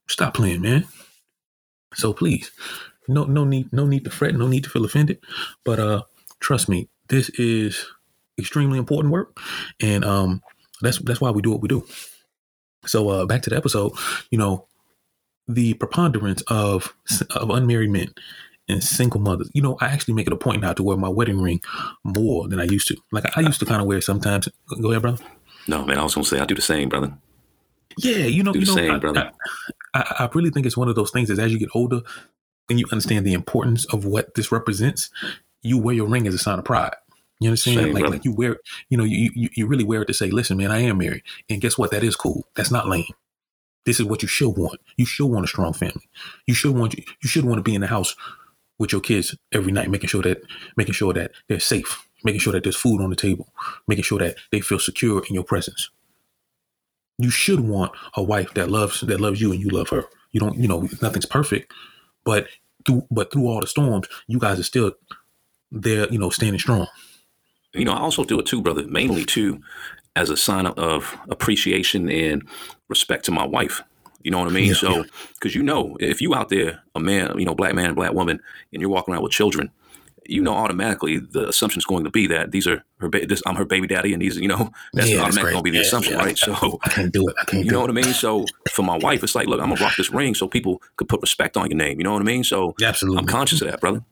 Stop 0.08 0.34
playing, 0.34 0.62
man. 0.62 0.86
So 1.94 2.12
please, 2.12 2.50
no 3.06 3.24
no 3.24 3.44
need 3.44 3.72
no 3.72 3.86
need 3.86 4.04
to 4.04 4.10
fret, 4.10 4.34
no 4.34 4.46
need 4.46 4.64
to 4.64 4.70
feel 4.70 4.84
offended. 4.84 5.18
But 5.64 5.78
uh 5.80 6.02
trust 6.40 6.68
me, 6.68 6.88
this 7.08 7.28
is 7.30 7.86
extremely 8.38 8.78
important 8.78 9.12
work. 9.12 9.36
And 9.80 10.04
um 10.04 10.42
that's 10.80 10.99
that's 10.99 11.20
why 11.20 11.30
we 11.30 11.42
do 11.42 11.50
what 11.50 11.61
we 11.61 11.68
do. 11.68 11.87
So 12.87 13.08
uh 13.08 13.26
back 13.26 13.42
to 13.42 13.50
the 13.50 13.56
episode, 13.56 13.92
you 14.30 14.38
know, 14.38 14.66
the 15.47 15.75
preponderance 15.75 16.42
of 16.49 16.94
of 17.30 17.50
unmarried 17.50 17.90
men 17.90 18.08
and 18.68 18.85
single 18.85 19.20
mothers. 19.20 19.50
You 19.54 19.62
know, 19.62 19.76
I 19.80 19.87
actually 19.87 20.14
make 20.14 20.26
it 20.26 20.32
a 20.32 20.37
point 20.37 20.62
now 20.62 20.75
to 20.75 20.82
wear 20.82 20.97
my 20.97 21.08
wedding 21.08 21.40
ring 21.40 21.61
more 22.04 22.49
than 22.49 22.61
I 22.61 22.64
used 22.64 22.88
to. 22.88 22.97
Like 23.12 23.37
I 23.37 23.40
used 23.40 23.61
to 23.61 23.66
kind 23.66 23.80
of 23.80 23.87
wear 23.87 23.99
it 23.99 24.04
sometimes. 24.04 24.49
Go 24.80 24.90
ahead, 24.90 25.02
brother. 25.02 25.25
No, 25.66 25.85
man, 25.85 25.99
I 25.99 26.02
was 26.02 26.14
gonna 26.14 26.25
say 26.25 26.38
I 26.38 26.44
do 26.44 26.54
the 26.54 26.62
same, 26.62 26.88
brother. 26.88 27.12
Yeah, 27.97 28.26
you 28.26 28.42
know, 28.42 28.52
Do 28.52 28.61
you 28.61 28.66
the 28.66 28.73
know, 28.73 28.76
same, 28.76 28.92
I, 28.92 28.99
brother. 28.99 29.32
I, 29.94 30.00
I, 30.00 30.14
I 30.25 30.28
really 30.35 30.50
think 30.50 30.66
it's 30.66 30.76
one 30.76 30.88
of 30.88 30.94
those 30.94 31.11
things 31.11 31.28
that 31.28 31.38
as 31.38 31.52
you 31.52 31.58
get 31.58 31.70
older 31.75 32.00
and 32.70 32.78
you 32.78 32.87
understand 32.92 33.26
the 33.26 33.32
importance 33.32 33.85
of 33.87 34.04
what 34.04 34.35
this 34.35 34.52
represents, 34.52 35.11
you 35.62 35.78
wear 35.78 35.94
your 35.94 36.06
ring 36.06 36.26
as 36.26 36.35
a 36.35 36.38
sign 36.38 36.58
of 36.58 36.64
pride. 36.64 36.94
You 37.40 37.47
know 37.47 37.50
understand? 37.50 37.76
Same, 37.78 37.95
like, 37.95 38.02
brother. 38.02 38.16
like 38.16 38.25
you 38.25 38.33
wear, 38.33 38.59
you 38.88 38.99
know, 38.99 39.04
you, 39.04 39.30
you 39.35 39.49
you 39.54 39.66
really 39.66 39.85
wear 39.85 40.02
it 40.02 40.07
to 40.07 40.14
say, 40.14 40.30
listen, 40.30 40.57
man, 40.57 40.73
I 40.73 40.80
am 40.80 40.99
married, 40.99 41.23
and 41.49 41.61
guess 41.61 41.78
what? 41.78 41.90
That 41.90 42.02
is 42.02 42.16
cool. 42.16 42.47
That's 42.57 42.71
not 42.71 42.88
lame. 42.88 43.04
This 43.85 44.00
is 44.00 44.07
what 44.07 44.23
you 44.23 44.28
should 44.28 44.50
want. 44.50 44.80
You 44.97 45.07
should 45.07 45.26
want 45.26 45.45
a 45.45 45.49
strong 45.49 45.73
family. 45.73 46.09
You 46.47 46.54
should 46.54 46.75
want 46.75 46.99
you 46.99 47.28
should 47.28 47.45
want 47.45 47.59
to 47.59 47.62
be 47.62 47.75
in 47.75 47.80
the 47.80 47.87
house 47.87 48.16
with 48.78 48.92
your 48.92 49.00
kids 49.00 49.37
every 49.52 49.73
night, 49.73 49.90
making 49.90 50.09
sure 50.09 50.23
that 50.23 50.42
making 50.76 50.95
sure 50.95 51.12
that 51.12 51.33
they're 51.49 51.61
safe, 51.61 52.07
making 52.25 52.40
sure 52.40 52.52
that 52.52 52.64
there's 52.64 52.76
food 52.76 53.00
on 53.00 53.11
the 53.11 53.16
table, 53.16 53.49
making 53.87 54.04
sure 54.04 54.18
that 54.18 54.37
they 54.50 54.61
feel 54.61 54.78
secure 54.78 55.23
in 55.28 55.35
your 55.35 55.45
presence. 55.45 55.90
You 57.18 57.30
should 57.30 57.61
want 57.61 57.92
a 58.14 58.23
wife 58.23 58.54
that 58.54 58.71
loves 58.71 59.00
that 59.02 59.21
loves 59.21 59.40
you 59.40 59.52
and 59.52 59.61
you 59.61 59.71
love 59.71 59.88
her. 59.90 60.04
You 60.33 60.40
don't, 60.40 60.57
you 60.59 60.68
know, 60.68 60.88
nothing's 61.00 61.26
perfect, 61.26 61.73
but 62.25 62.49
through 62.85 63.07
but 63.11 63.33
through 63.33 63.47
all 63.47 63.61
the 63.61 63.66
storms, 63.66 64.09
you 64.26 64.38
guys 64.38 64.61
are 64.61 64.64
still 64.64 64.92
there, 65.73 66.09
you 66.11 66.18
know, 66.18 66.30
standing 66.30 66.61
strong. 66.61 66.87
You 67.78 67.85
know, 67.85 67.92
I 67.92 68.00
also 68.00 68.25
do 68.25 68.38
it 68.38 68.47
too, 68.47 68.61
brother. 68.61 68.85
Mainly 68.87 69.25
too, 69.25 69.61
as 70.16 70.30
a 70.30 70.37
sign 70.37 70.66
of, 70.66 71.16
appreciation 71.30 72.11
and 72.11 72.47
respect 72.88 73.25
to 73.26 73.30
my 73.30 73.47
wife. 73.47 73.82
You 74.23 74.30
know 74.32 74.38
what 74.40 74.49
I 74.49 74.50
mean? 74.50 74.68
Yeah, 74.68 74.75
so, 74.75 75.04
because 75.35 75.54
you 75.54 75.62
know, 75.62 75.97
if 76.00 76.20
you 76.20 76.35
out 76.35 76.49
there, 76.49 76.82
a 76.94 77.00
man, 77.00 77.38
you 77.38 77.44
know, 77.44 77.54
black 77.54 77.75
man, 77.75 77.94
black 77.94 78.12
woman, 78.12 78.40
and 78.73 78.80
you're 78.82 78.90
walking 78.90 79.14
around 79.14 79.23
with 79.23 79.32
children, 79.32 79.70
you 80.26 80.42
know, 80.42 80.52
automatically 80.52 81.18
the 81.18 81.49
assumption 81.49 81.78
is 81.78 81.87
going 81.87 82.04
to 82.04 82.11
be 82.11 82.26
that 82.26 82.50
these 82.50 82.66
are 82.66 82.85
her. 82.99 83.08
Ba- 83.08 83.26
this, 83.26 83.42
I'm 83.47 83.54
her 83.54 83.64
baby 83.64 83.87
daddy, 83.87 84.12
and 84.12 84.20
these, 84.20 84.37
you 84.37 84.49
know, 84.49 84.70
that's 84.92 85.11
Yeah, 85.11 85.23
automatically 85.23 85.52
going 85.52 85.64
to 85.64 85.70
be 85.70 85.70
the 85.70 85.76
Yeah, 85.76 85.82
assumption, 85.82 86.14
yeah. 86.14 86.18
right? 86.25 86.37
So, 86.37 86.52
I 86.82 86.88
can't 86.90 87.12
do 87.12 87.28
it. 87.28 87.37
I 87.40 87.44
can't 87.44 87.64
you 87.64 87.70
know 87.70 87.80
what 87.80 87.90
I 87.90 87.94
mean? 87.94 88.12
So, 88.12 88.44
for 88.73 88.82
my 88.82 88.99
wife, 88.99 89.23
it's 89.23 89.35
like, 89.35 89.47
look, 89.47 89.61
I'm 89.61 89.70
gonna 89.70 89.80
rock 89.80 89.97
this 89.97 90.11
ring 90.11 90.35
so 90.35 90.49
people 90.49 90.82
could 90.97 91.08
put 91.08 91.20
respect 91.23 91.56
on 91.56 91.70
your 91.70 91.78
name. 91.78 91.99
You 91.99 92.04
know 92.04 92.12
what 92.12 92.23
I 92.23 92.26
mean? 92.26 92.44
So, 92.44 92.75
Absolutely. 92.82 93.20
I'm 93.20 93.26
conscious 93.26 93.62
of 93.62 93.70
that, 93.70 93.80
brother. 93.80 94.04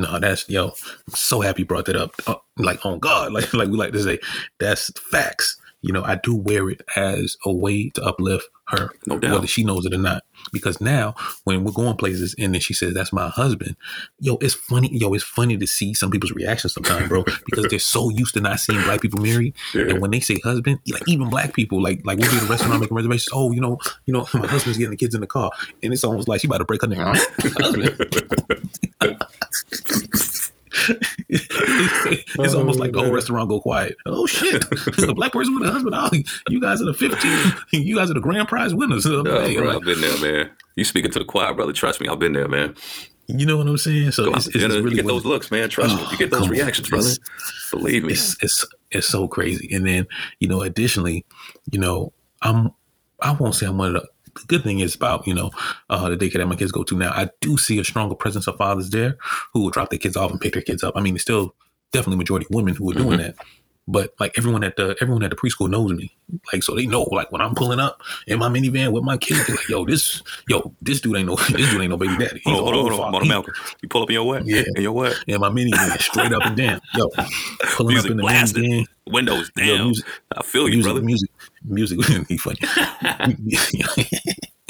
No, 0.00 0.18
that's 0.18 0.48
yo. 0.48 0.68
I'm 0.68 1.14
so 1.14 1.40
happy 1.40 1.62
you 1.62 1.66
brought 1.66 1.86
that 1.86 1.96
up. 1.96 2.14
Uh, 2.26 2.36
like 2.56 2.84
on 2.86 2.98
God, 2.98 3.32
like 3.36 3.52
like 3.54 3.68
we 3.68 3.76
like 3.76 3.92
to 3.92 4.02
say, 4.02 4.18
that's 4.58 4.90
facts. 5.10 5.56
you 5.82 5.92
know, 5.92 6.04
I 6.04 6.16
do 6.16 6.34
wear 6.36 6.68
it 6.70 6.82
as 6.96 7.36
a 7.46 7.52
way 7.52 7.88
to 7.90 8.02
uplift 8.04 8.46
her, 8.68 8.90
No 9.06 9.18
doubt. 9.18 9.32
whether 9.32 9.46
she 9.48 9.64
knows 9.64 9.84
it 9.86 9.94
or 9.94 9.98
not. 9.98 10.22
Because 10.52 10.80
now, 10.80 11.14
when 11.44 11.64
we're 11.64 11.72
going 11.72 11.96
places, 11.96 12.34
and 12.38 12.54
then 12.54 12.60
she 12.60 12.72
says, 12.72 12.94
"That's 12.94 13.12
my 13.12 13.28
husband," 13.28 13.76
yo, 14.20 14.36
it's 14.40 14.54
funny. 14.54 14.88
Yo, 14.96 15.12
it's 15.12 15.24
funny 15.24 15.56
to 15.58 15.66
see 15.66 15.92
some 15.92 16.10
people's 16.10 16.32
reactions 16.32 16.74
sometimes, 16.74 17.08
bro, 17.08 17.24
because 17.46 17.66
they're 17.68 17.78
so 17.78 18.10
used 18.10 18.34
to 18.34 18.40
not 18.40 18.60
seeing 18.60 18.80
black 18.82 19.00
people 19.00 19.20
married, 19.20 19.54
Yeah. 19.74 19.88
and 19.90 20.00
when 20.00 20.10
they 20.12 20.20
say 20.20 20.38
husband, 20.44 20.78
like 20.90 21.02
even 21.08 21.28
black 21.30 21.52
people, 21.54 21.82
like 21.82 22.00
like 22.06 22.18
we'll 22.18 22.30
be 22.30 22.36
at 22.36 22.42
a 22.44 22.46
restaurant 22.46 22.80
making 22.80 22.96
reservations. 22.96 23.28
Oh, 23.32 23.50
you 23.52 23.60
know, 23.60 23.78
you 24.06 24.14
know, 24.14 24.26
my 24.34 24.46
husband's 24.46 24.78
getting 24.78 24.90
the 24.92 24.96
kids 24.96 25.14
in 25.14 25.20
the 25.20 25.26
car, 25.26 25.50
and 25.82 25.92
it's 25.92 26.04
almost 26.04 26.28
like 26.28 26.40
she 26.40 26.46
about 26.46 26.58
to 26.58 26.64
break 26.64 26.82
her 26.82 26.88
neck. 26.88 26.98
Husband. 26.98 28.89
It's 32.44 32.54
almost 32.54 32.78
like 32.78 32.92
the 32.92 33.00
whole 33.02 33.12
restaurant 33.12 33.48
go 33.48 33.60
quiet. 33.60 33.96
Oh 34.06 34.26
shit! 34.26 34.64
a 35.08 35.14
black 35.14 35.32
person 35.32 35.58
with 35.58 35.68
a 35.68 35.72
husband. 35.72 35.94
Oh, 35.96 36.10
you 36.48 36.60
guys 36.60 36.80
are 36.82 36.86
the 36.86 36.94
fifteen. 36.94 37.52
You 37.72 37.96
guys 37.96 38.10
are 38.10 38.14
the 38.14 38.20
grand 38.20 38.48
prize 38.48 38.74
winners. 38.74 39.06
Oh, 39.06 39.24
Hey, 39.24 39.56
bro, 39.56 39.66
like, 39.66 39.76
I've 39.76 39.82
been 39.82 40.00
there, 40.00 40.18
man. 40.20 40.50
You 40.76 40.84
speaking 40.84 41.10
to 41.12 41.18
the 41.18 41.24
choir, 41.24 41.52
brother. 41.54 41.72
Trust 41.72 42.00
me, 42.00 42.08
I've 42.08 42.18
been 42.18 42.32
there, 42.32 42.48
man. 42.48 42.74
you 43.26 43.46
know 43.46 43.56
what 43.58 43.66
I'm 43.66 43.76
saying? 43.78 44.12
So 44.12 44.30
out 44.30 44.36
it's, 44.38 44.46
it's 44.48 44.56
really 44.56 44.90
you 44.90 44.96
get 44.96 45.06
those 45.06 45.24
looks, 45.24 45.50
man. 45.50 45.68
Trust 45.68 45.94
me. 45.96 46.02
Oh, 46.04 46.10
You 46.12 46.18
get 46.18 46.30
those 46.30 46.48
reactions, 46.48 46.88
brother. 46.88 47.08
It's- 47.08 47.70
Believe 47.70 48.04
me. 48.04 48.12
it's 48.14 48.36
it's 48.42 48.64
it's 48.90 49.06
so 49.08 49.28
crazy. 49.28 49.72
And 49.74 49.86
then 49.86 50.06
you 50.40 50.48
know, 50.48 50.62
additionally, 50.62 51.24
you 51.70 51.78
know, 51.78 52.12
I'm 52.42 52.70
I 53.20 53.32
won't 53.32 53.54
say 53.54 53.66
I'm 53.66 53.78
one 53.78 53.94
of 53.94 54.02
the. 54.02 54.08
The 54.32 54.44
good 54.46 54.62
thing 54.62 54.78
is 54.78 54.94
about 54.94 55.26
you 55.26 55.34
know 55.34 55.50
uh, 55.90 56.08
the 56.08 56.16
daycare 56.16 56.34
that 56.38 56.46
my 56.46 56.54
kids 56.54 56.70
go 56.70 56.84
to 56.84 56.96
now. 56.96 57.10
I 57.10 57.30
do 57.40 57.56
see 57.56 57.80
a 57.80 57.84
stronger 57.84 58.14
presence 58.14 58.46
of 58.46 58.56
fathers 58.58 58.88
there 58.90 59.18
who 59.52 59.62
will 59.62 59.70
drop 59.70 59.90
their 59.90 59.98
kids 59.98 60.16
off 60.16 60.30
and 60.30 60.40
pick 60.40 60.52
their 60.52 60.62
kids 60.62 60.84
up. 60.84 60.94
I 60.96 61.00
mean, 61.00 61.14
it's 61.16 61.22
still 61.24 61.52
definitely 61.92 62.16
majority 62.18 62.46
women 62.50 62.74
who 62.74 62.90
are 62.90 62.94
doing 62.94 63.18
Mm-hmm. 63.18 63.22
that. 63.22 63.34
But 63.88 64.14
like 64.20 64.34
everyone 64.38 64.62
at 64.62 64.76
the 64.76 64.94
everyone 65.00 65.24
at 65.24 65.30
the 65.30 65.36
preschool 65.36 65.68
knows 65.68 65.90
me, 65.92 66.14
like 66.52 66.62
so 66.62 66.76
they 66.76 66.86
know 66.86 67.02
like 67.10 67.32
when 67.32 67.40
I'm 67.40 67.56
pulling 67.56 67.80
up 67.80 68.00
in 68.28 68.38
my 68.38 68.48
minivan 68.48 68.92
with 68.92 69.02
my 69.02 69.16
kids, 69.16 69.44
they're 69.48 69.56
like 69.56 69.68
yo 69.68 69.84
this 69.84 70.22
yo 70.48 70.72
this 70.80 71.00
dude 71.00 71.16
ain't 71.16 71.26
no 71.26 71.34
this 71.50 71.70
dude 71.70 71.80
ain't 71.80 71.90
no 71.90 71.96
baby 71.96 72.16
daddy. 72.16 72.40
He's 72.44 72.54
Hold 72.54 72.68
on, 72.68 72.74
hold 72.74 72.74
on, 72.74 72.80
hold 72.82 72.92
on. 72.92 72.98
father. 72.98 73.10
Modern 73.12 73.28
Malcolm. 73.28 73.54
You 73.82 73.88
pull 73.88 74.02
up 74.04 74.10
in 74.10 74.14
your 74.14 74.24
what? 74.24 74.46
Yeah. 74.46 74.62
In 74.76 74.82
your 74.82 74.92
what? 74.92 75.16
Yeah, 75.26 75.38
my 75.38 75.48
minivan 75.48 76.00
straight 76.00 76.32
up 76.32 76.44
and 76.46 76.56
down. 76.56 76.80
Yo, 76.94 77.08
pulling 77.74 77.94
Music 77.94 78.04
up 78.04 78.10
in 78.12 78.16
the 78.18 78.22
blasting. 78.22 78.64
minivan. 78.64 78.86
Windows 79.08 79.50
Yo, 79.56 79.76
down. 79.76 79.86
music- 79.86 80.06
I 80.36 80.42
feel 80.44 80.68
you, 80.68 80.74
music, 80.74 80.92
brother. 80.92 81.02
music, 81.02 81.30
music. 81.98 82.26
he 82.28 82.36
funny. 82.36 82.60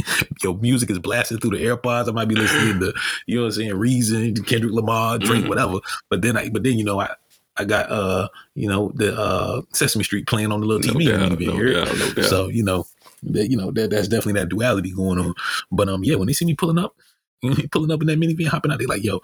Yo, 0.42 0.54
music 0.54 0.90
is 0.90 0.99
blasting 0.99 1.38
through 1.38 1.57
the 1.59 1.64
AirPods. 1.64 2.09
I 2.09 2.12
might 2.12 2.28
be 2.28 2.35
listening 2.35 2.80
to, 2.80 2.92
you 3.26 3.37
know 3.37 3.42
what 3.42 3.47
I'm 3.49 3.52
saying, 3.52 3.75
Reason, 3.75 4.35
Kendrick 4.45 4.73
Lamar, 4.73 5.19
Drake, 5.19 5.45
Mhm. 5.45 5.49
whatever. 5.49 5.78
But 6.09 6.23
then 6.23 6.37
I, 6.37 6.49
but 6.50 6.62
then 6.62 6.78
you 6.78 6.85
know, 6.85 7.00
I, 7.00 7.11
I 7.57 7.64
got, 7.64 7.90
uh, 7.90 8.28
you 8.54 8.69
know, 8.69 8.92
the 8.95 9.14
uh 9.19 9.62
Sesame 9.73 10.04
Street 10.04 10.26
playing 10.26 10.52
on 10.52 10.61
the 10.61 10.66
little 10.66 10.92
No 10.95 10.99
TV. 10.99 11.09
doubt, 11.11 11.33
in 11.33 11.38
the 11.38 11.47
no 11.47 11.85
doubt, 11.85 12.16
no. 12.16 12.23
So 12.23 12.49
you 12.49 12.62
know, 12.62 12.87
that, 13.25 13.50
you 13.50 13.57
know, 13.57 13.71
that 13.73 13.90
that's 13.90 14.09
definitely 14.09 14.40
that 14.40 14.49
duality 14.49 14.92
going 14.92 15.19
on. 15.19 15.35
But 15.71 15.88
um, 15.88 16.02
yeah, 16.04 16.14
when 16.16 16.26
they 16.26 16.33
see 16.33 16.45
me 16.47 16.54
pulling 16.54 16.78
up. 16.78 16.95
Pulling 17.73 17.90
up 17.90 18.02
in 18.02 18.07
that 18.09 18.21
minivan, 18.21 18.49
hopping 18.49 18.71
out, 18.71 18.78
they 18.78 18.85
like, 18.85 19.02
yo, 19.02 19.23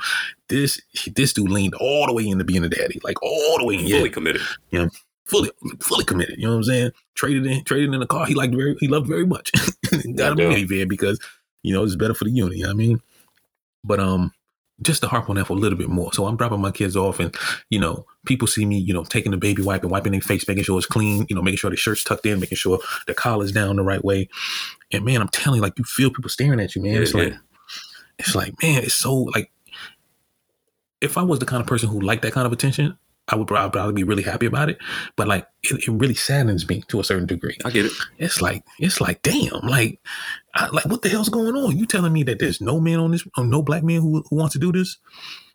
this 0.48 0.80
this 1.14 1.34
dude 1.34 1.50
leaned 1.50 1.74
all 1.74 2.06
the 2.06 2.14
way 2.14 2.26
into 2.26 2.44
being 2.44 2.64
a 2.64 2.68
daddy, 2.70 2.98
like 3.04 3.22
all 3.22 3.58
the 3.58 3.66
way 3.66 3.74
in. 3.74 3.86
Yeah, 3.86 3.98
Fully 3.98 4.08
committed. 4.08 4.40
Fully 5.26 5.50
fully 5.80 6.04
committed. 6.04 6.38
You 6.38 6.46
know 6.46 6.52
what 6.52 6.58
I'm 6.58 6.64
saying? 6.64 6.90
Traded 7.14 7.46
in 7.46 7.64
traded 7.64 7.92
in 7.92 8.02
a 8.02 8.06
car 8.06 8.26
he 8.26 8.34
liked 8.34 8.54
very 8.54 8.76
he 8.80 8.88
loved 8.88 9.06
very 9.06 9.26
much. 9.26 9.52
Got 10.14 10.38
him 10.38 10.50
a 10.50 10.54
minivan 10.54 10.88
because 10.88 11.20
you 11.62 11.72
know 11.72 11.84
it's 11.84 11.96
better 11.96 12.14
for 12.14 12.24
the 12.24 12.30
unit. 12.30 12.56
You 12.56 12.64
know 12.64 12.68
what 12.70 12.74
I 12.74 12.76
mean? 12.76 13.00
But 13.84 14.00
um 14.00 14.32
just 14.82 15.00
to 15.02 15.08
harp 15.08 15.30
on 15.30 15.36
that 15.36 15.46
for 15.46 15.54
a 15.54 15.56
little 15.56 15.78
bit 15.78 15.88
more. 15.88 16.12
So 16.12 16.26
I'm 16.26 16.36
dropping 16.36 16.60
my 16.60 16.70
kids 16.70 16.96
off 16.96 17.18
and, 17.18 17.34
you 17.70 17.78
know, 17.78 18.04
people 18.26 18.46
see 18.46 18.66
me, 18.66 18.76
you 18.76 18.92
know, 18.92 19.04
taking 19.04 19.30
the 19.30 19.38
baby 19.38 19.62
wipe 19.62 19.82
and 19.82 19.90
wiping 19.90 20.12
their 20.12 20.20
face, 20.20 20.46
making 20.46 20.64
sure 20.64 20.76
it's 20.76 20.86
clean, 20.86 21.24
you 21.30 21.36
know, 21.36 21.40
making 21.40 21.56
sure 21.56 21.70
the 21.70 21.76
shirt's 21.76 22.04
tucked 22.04 22.26
in, 22.26 22.40
making 22.40 22.56
sure 22.56 22.78
the 23.06 23.14
collar's 23.14 23.52
down 23.52 23.76
the 23.76 23.82
right 23.82 24.04
way. 24.04 24.28
And 24.92 25.04
man, 25.04 25.22
I'm 25.22 25.28
telling 25.28 25.58
you, 25.58 25.62
like 25.62 25.78
you 25.78 25.84
feel 25.84 26.10
people 26.10 26.28
staring 26.28 26.60
at 26.60 26.74
you, 26.74 26.82
man. 26.82 26.92
Yeah, 26.92 27.00
it's 27.00 27.14
like 27.14 27.34
it's 28.18 28.34
like, 28.34 28.62
man, 28.62 28.82
it's 28.82 28.94
so 28.94 29.14
like 29.14 29.50
if 31.00 31.16
I 31.16 31.22
was 31.22 31.38
the 31.38 31.46
kind 31.46 31.60
of 31.60 31.66
person 31.66 31.88
who 31.88 32.00
liked 32.00 32.22
that 32.22 32.32
kind 32.32 32.46
of 32.46 32.52
attention, 32.52 32.98
I 33.28 33.36
would 33.36 33.48
probably, 33.48 33.92
be 33.92 34.04
really 34.04 34.22
happy 34.22 34.46
about 34.46 34.70
it. 34.70 34.78
But 35.16 35.28
like 35.28 35.46
it, 35.64 35.88
it 35.88 35.90
really 35.90 36.14
saddens 36.14 36.68
me 36.68 36.82
to 36.88 37.00
a 37.00 37.04
certain 37.04 37.26
degree. 37.26 37.56
I 37.64 37.70
get 37.70 37.86
it. 37.86 37.92
It's 38.18 38.40
like 38.40 38.64
it's 38.78 39.00
like 39.00 39.22
damn, 39.22 39.60
like 39.62 40.00
I, 40.54 40.68
like 40.68 40.86
what 40.86 41.02
the 41.02 41.08
hell's 41.08 41.28
going 41.28 41.56
on? 41.56 41.76
You 41.76 41.86
telling 41.86 42.12
me 42.12 42.22
that 42.24 42.38
there's 42.38 42.60
no 42.60 42.80
man 42.80 43.00
on 43.00 43.10
this, 43.10 43.26
uh, 43.36 43.42
no 43.42 43.62
black 43.62 43.82
man 43.82 44.00
who, 44.00 44.24
who 44.28 44.36
wants 44.36 44.52
to 44.54 44.58
do 44.58 44.72
this, 44.72 44.98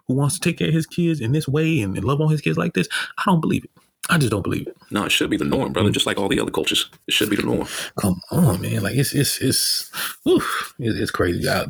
who 0.08 0.16
wants 0.16 0.38
to 0.38 0.42
take 0.42 0.58
care 0.58 0.68
of 0.68 0.74
his 0.74 0.86
kids 0.86 1.22
in 1.22 1.32
this 1.32 1.48
way 1.48 1.82
and, 1.82 1.96
and 1.96 2.06
love 2.06 2.22
on 2.22 2.30
his 2.30 2.42
kids 2.42 2.58
like 2.58 2.74
this? 2.74 2.90
I 3.18 3.24
don't 3.26 3.42
believe 3.42 3.64
it. 3.64 3.72
I 4.10 4.18
just 4.18 4.32
don't 4.32 4.44
believe 4.44 4.68
it. 4.68 4.76
No, 4.90 5.06
it 5.06 5.12
should 5.12 5.30
be 5.30 5.38
the 5.38 5.46
norm, 5.46 5.72
brother. 5.72 5.88
Mm-hmm. 5.88 5.94
Just 5.94 6.06
like 6.06 6.18
all 6.18 6.28
the 6.28 6.40
other 6.40 6.52
cultures, 6.52 6.90
it 7.08 7.14
should 7.14 7.30
be 7.30 7.36
the 7.38 7.44
norm. 7.44 7.68
Come 7.98 8.20
on, 8.32 8.60
man. 8.62 8.84
Like 8.84 8.96
it's 8.96 9.14
it's 9.14 9.40
it's 9.40 9.92
oof, 10.28 10.74
it, 10.80 11.00
it's 11.00 11.12
crazy. 11.12 11.48
I, 11.48 11.68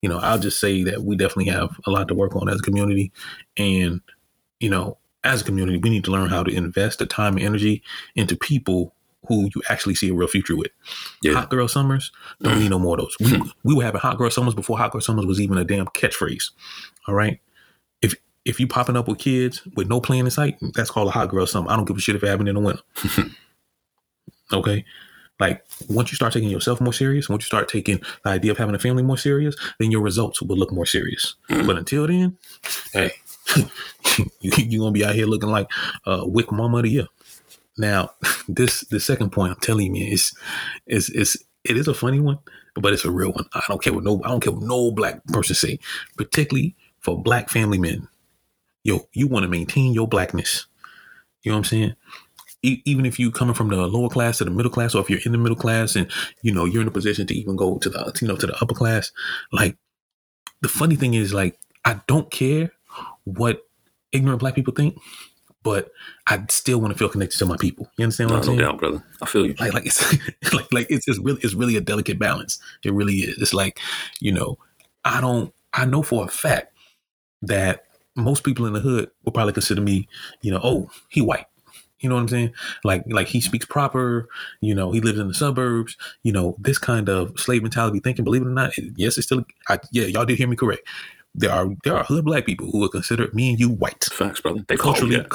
you 0.00 0.08
know, 0.08 0.18
I'll 0.18 0.38
just 0.38 0.60
say 0.60 0.84
that 0.84 1.02
we 1.02 1.16
definitely 1.16 1.52
have 1.52 1.70
a 1.86 1.90
lot 1.90 2.08
to 2.08 2.14
work 2.14 2.36
on 2.36 2.48
as 2.48 2.60
a 2.60 2.62
community, 2.62 3.10
and 3.56 4.00
you 4.60 4.70
know, 4.70 4.98
as 5.24 5.42
a 5.42 5.44
community, 5.44 5.78
we 5.78 5.90
need 5.90 6.04
to 6.04 6.10
learn 6.10 6.28
how 6.28 6.42
to 6.42 6.54
invest 6.54 6.98
the 6.98 7.06
time 7.06 7.36
and 7.36 7.44
energy 7.44 7.82
into 8.14 8.36
people 8.36 8.94
who 9.28 9.48
you 9.54 9.62
actually 9.68 9.94
see 9.94 10.08
a 10.08 10.14
real 10.14 10.28
future 10.28 10.56
with. 10.56 10.72
Yeah. 11.22 11.34
Hot 11.34 11.50
girl 11.50 11.68
summers 11.68 12.10
don't 12.42 12.58
need 12.58 12.70
no 12.70 12.78
more 12.78 12.98
of 12.98 13.04
those. 13.04 13.16
We, 13.20 13.38
hmm. 13.38 13.48
we 13.62 13.74
were 13.74 13.84
having 13.84 14.00
hot 14.00 14.18
girl 14.18 14.30
summers 14.30 14.54
before 14.54 14.78
hot 14.78 14.92
girl 14.92 15.00
summers 15.00 15.26
was 15.26 15.40
even 15.40 15.58
a 15.58 15.64
damn 15.64 15.86
catchphrase. 15.86 16.50
All 17.06 17.14
right. 17.14 17.40
If 18.00 18.16
if 18.44 18.58
you 18.58 18.66
popping 18.66 18.96
up 18.96 19.06
with 19.06 19.18
kids 19.18 19.62
with 19.76 19.88
no 19.88 20.00
plan 20.00 20.24
in 20.24 20.30
sight, 20.30 20.58
that's 20.74 20.90
called 20.90 21.08
a 21.08 21.12
hot 21.12 21.28
girl 21.28 21.46
summer. 21.46 21.70
I 21.70 21.76
don't 21.76 21.84
give 21.84 21.96
a 21.96 22.00
shit 22.00 22.16
if 22.16 22.22
it 22.24 22.28
happened 22.28 22.48
in 22.48 22.56
the 22.56 22.60
winter. 22.60 22.82
okay. 24.52 24.84
Like 25.38 25.64
once 25.88 26.10
you 26.10 26.16
start 26.16 26.32
taking 26.32 26.50
yourself 26.50 26.80
more 26.80 26.92
serious, 26.92 27.28
once 27.28 27.42
you 27.42 27.46
start 27.46 27.68
taking 27.68 28.00
the 28.24 28.30
idea 28.30 28.50
of 28.50 28.58
having 28.58 28.74
a 28.74 28.78
family 28.78 29.02
more 29.02 29.18
serious, 29.18 29.56
then 29.78 29.90
your 29.90 30.00
results 30.00 30.42
will 30.42 30.56
look 30.56 30.72
more 30.72 30.86
serious. 30.86 31.36
Hmm. 31.48 31.66
But 31.66 31.78
until 31.78 32.08
then, 32.08 32.38
hey, 32.92 33.12
you, 34.40 34.52
you're 34.56 34.80
gonna 34.80 34.92
be 34.92 35.04
out 35.04 35.14
here 35.14 35.26
looking 35.26 35.50
like 35.50 35.70
uh 36.06 36.22
Wick 36.24 36.52
Mama 36.52 36.82
the 36.82 36.88
Year. 36.88 37.06
Now, 37.76 38.10
this 38.48 38.80
the 38.82 39.00
second 39.00 39.30
point 39.30 39.52
I'm 39.52 39.60
telling 39.60 39.94
you, 39.94 40.12
is 40.12 40.32
is 40.86 41.10
is 41.10 41.42
it 41.64 41.76
is 41.76 41.88
a 41.88 41.94
funny 41.94 42.20
one, 42.20 42.38
but 42.74 42.92
it's 42.92 43.04
a 43.04 43.10
real 43.10 43.32
one. 43.32 43.46
I 43.54 43.62
don't 43.68 43.82
care 43.82 43.92
what 43.92 44.04
no 44.04 44.20
I 44.24 44.28
don't 44.28 44.40
care 44.40 44.52
what 44.52 44.62
no 44.62 44.90
black 44.90 45.24
person 45.26 45.54
say, 45.54 45.78
particularly 46.16 46.76
for 47.00 47.20
black 47.20 47.50
family 47.50 47.78
men. 47.78 48.08
Yo, 48.84 49.08
you 49.12 49.28
want 49.28 49.44
to 49.44 49.48
maintain 49.48 49.92
your 49.92 50.08
blackness. 50.08 50.66
You 51.42 51.50
know 51.50 51.56
what 51.56 51.58
I'm 51.58 51.64
saying? 51.64 51.94
E- 52.62 52.82
even 52.84 53.06
if 53.06 53.18
you 53.18 53.30
coming 53.30 53.54
from 53.54 53.68
the 53.68 53.76
lower 53.76 54.08
class 54.08 54.38
to 54.38 54.44
the 54.44 54.50
middle 54.50 54.70
class, 54.70 54.94
or 54.94 55.02
if 55.02 55.10
you're 55.10 55.20
in 55.24 55.32
the 55.32 55.38
middle 55.38 55.56
class 55.56 55.96
and 55.96 56.10
you 56.42 56.52
know 56.52 56.64
you're 56.64 56.82
in 56.82 56.88
a 56.88 56.92
position 56.92 57.26
to 57.26 57.34
even 57.34 57.56
go 57.56 57.78
to 57.78 57.88
the 57.88 58.18
you 58.20 58.28
know 58.28 58.36
to 58.36 58.46
the 58.46 58.56
upper 58.60 58.74
class, 58.74 59.12
like 59.52 59.76
the 60.60 60.68
funny 60.68 60.96
thing 60.96 61.14
is 61.14 61.32
like 61.34 61.58
I 61.84 62.00
don't 62.06 62.30
care 62.30 62.70
what 63.24 63.62
ignorant 64.12 64.40
black 64.40 64.54
people 64.54 64.74
think, 64.74 64.96
but 65.62 65.90
I 66.26 66.44
still 66.50 66.80
want 66.80 66.92
to 66.92 66.98
feel 66.98 67.08
connected 67.08 67.38
to 67.38 67.46
my 67.46 67.56
people. 67.56 67.88
You 67.96 68.04
understand 68.04 68.30
what 68.30 68.36
No, 68.36 68.40
I'm 68.40 68.46
no 68.46 68.46
saying? 68.46 68.58
doubt, 68.58 68.78
brother. 68.78 69.04
I 69.22 69.26
feel 69.26 69.46
you. 69.46 69.54
like 69.58 69.72
like 69.74 69.86
it's 69.86 70.52
like 70.52 70.72
like 70.72 70.86
it's, 70.90 71.06
it's 71.08 71.18
really 71.18 71.40
it's 71.42 71.54
really 71.54 71.76
a 71.76 71.80
delicate 71.80 72.18
balance. 72.18 72.58
It 72.84 72.92
really 72.92 73.14
is. 73.16 73.38
It's 73.38 73.54
like 73.54 73.80
you 74.20 74.32
know 74.32 74.58
I 75.04 75.20
don't 75.20 75.52
I 75.72 75.84
know 75.84 76.02
for 76.02 76.24
a 76.24 76.28
fact 76.28 76.74
that 77.42 77.84
most 78.16 78.44
people 78.44 78.66
in 78.66 78.72
the 78.74 78.80
hood 78.80 79.10
will 79.24 79.32
probably 79.32 79.52
consider 79.52 79.80
me 79.80 80.08
you 80.42 80.50
know 80.50 80.60
oh 80.62 80.90
he 81.08 81.20
white. 81.20 81.46
You 82.00 82.08
know 82.08 82.16
what 82.16 82.22
I'm 82.22 82.28
saying? 82.28 82.52
Like 82.82 83.04
like 83.06 83.28
he 83.28 83.40
speaks 83.40 83.64
proper. 83.64 84.28
You 84.60 84.74
know 84.74 84.90
he 84.90 85.00
lives 85.00 85.20
in 85.20 85.28
the 85.28 85.34
suburbs. 85.34 85.96
You 86.24 86.32
know 86.32 86.56
this 86.58 86.78
kind 86.78 87.08
of 87.08 87.38
slave 87.38 87.62
mentality 87.62 88.00
thinking. 88.00 88.24
Believe 88.24 88.42
it 88.42 88.48
or 88.48 88.50
not, 88.50 88.72
yes, 88.96 89.16
it's 89.18 89.26
still 89.26 89.44
I, 89.68 89.78
yeah. 89.92 90.06
Y'all 90.06 90.24
did 90.24 90.36
hear 90.38 90.48
me 90.48 90.56
correct. 90.56 90.82
There 91.34 91.50
are 91.50 91.68
there 91.84 91.96
are 91.96 92.04
hood 92.04 92.24
black 92.24 92.44
people 92.46 92.70
who 92.70 92.80
would 92.80 92.90
consider 92.92 93.28
me 93.32 93.50
and 93.50 93.60
you 93.60 93.70
white 93.70 94.04
Facts, 94.04 94.40
brother. 94.40 94.64
They 94.68 94.76
culturally. 94.76 95.16
that. 95.16 95.28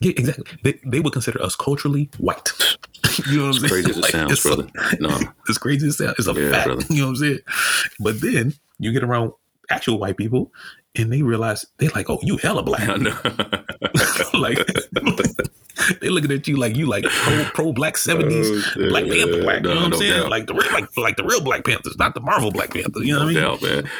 Yeah, 0.00 0.12
exactly. 0.16 0.44
They, 0.64 0.80
they 0.84 1.00
would 1.00 1.12
consider 1.12 1.40
us 1.42 1.54
culturally 1.54 2.10
white. 2.18 2.50
you 3.28 3.36
know 3.38 3.46
what 3.48 3.56
I'm 3.62 3.68
saying? 3.68 3.84
crazy 3.84 3.90
as 3.90 3.96
it 3.98 4.00
Like, 4.02 4.10
sounds, 4.12 4.32
it's 4.32 4.42
brother. 4.42 4.66
No. 4.98 5.18
it's 5.48 5.58
crazy 5.58 5.86
as 5.88 5.94
it 6.00 6.04
sounds, 6.04 6.14
it's 6.18 6.26
a 6.28 6.32
Yeah, 6.32 6.50
fact. 6.50 6.66
brother. 6.66 6.84
You 6.90 6.96
know 7.02 7.04
what 7.04 7.10
I'm 7.10 7.16
saying? 7.16 7.38
But 8.00 8.20
then 8.20 8.54
you 8.78 8.92
get 8.92 9.04
around 9.04 9.32
actual 9.70 9.98
white 9.98 10.16
people 10.16 10.50
and 10.96 11.12
they 11.12 11.22
realize 11.22 11.64
they're 11.78 11.90
like, 11.90 12.10
oh, 12.10 12.18
you 12.22 12.36
hella 12.38 12.62
black. 12.64 12.88
Like 14.34 14.58
they're 16.00 16.10
looking 16.10 16.32
at 16.32 16.46
you 16.48 16.56
like 16.56 16.76
you 16.76 16.86
like 16.86 17.04
pro 17.04 17.44
pro 17.54 17.72
black 17.72 17.96
seventies 17.96 18.50
Oh. 18.76 18.88
Black 18.88 19.04
Panther 19.04 19.42
black. 19.42 19.62
No, 19.62 19.68
you 19.70 19.74
know 19.74 19.80
what 19.82 19.84
I'm 19.84 19.90
no 19.90 19.96
saying? 19.98 20.20
doubt. 20.22 20.30
Like 20.30 20.46
the 20.46 20.54
real 20.54 20.72
like, 20.72 20.96
like 20.96 21.16
the 21.16 21.24
real 21.24 21.40
Black 21.40 21.64
Panthers, 21.64 21.96
not 21.98 22.14
the 22.14 22.20
Marvel 22.20 22.50
Black 22.50 22.72
Panthers. 22.72 23.02
You 23.06 23.14
know 23.14 23.20
no 23.20 23.24
what 23.26 23.30
I 23.30 23.34
mean? 23.34 23.42
doubt, 23.42 23.62
man. 23.84 23.90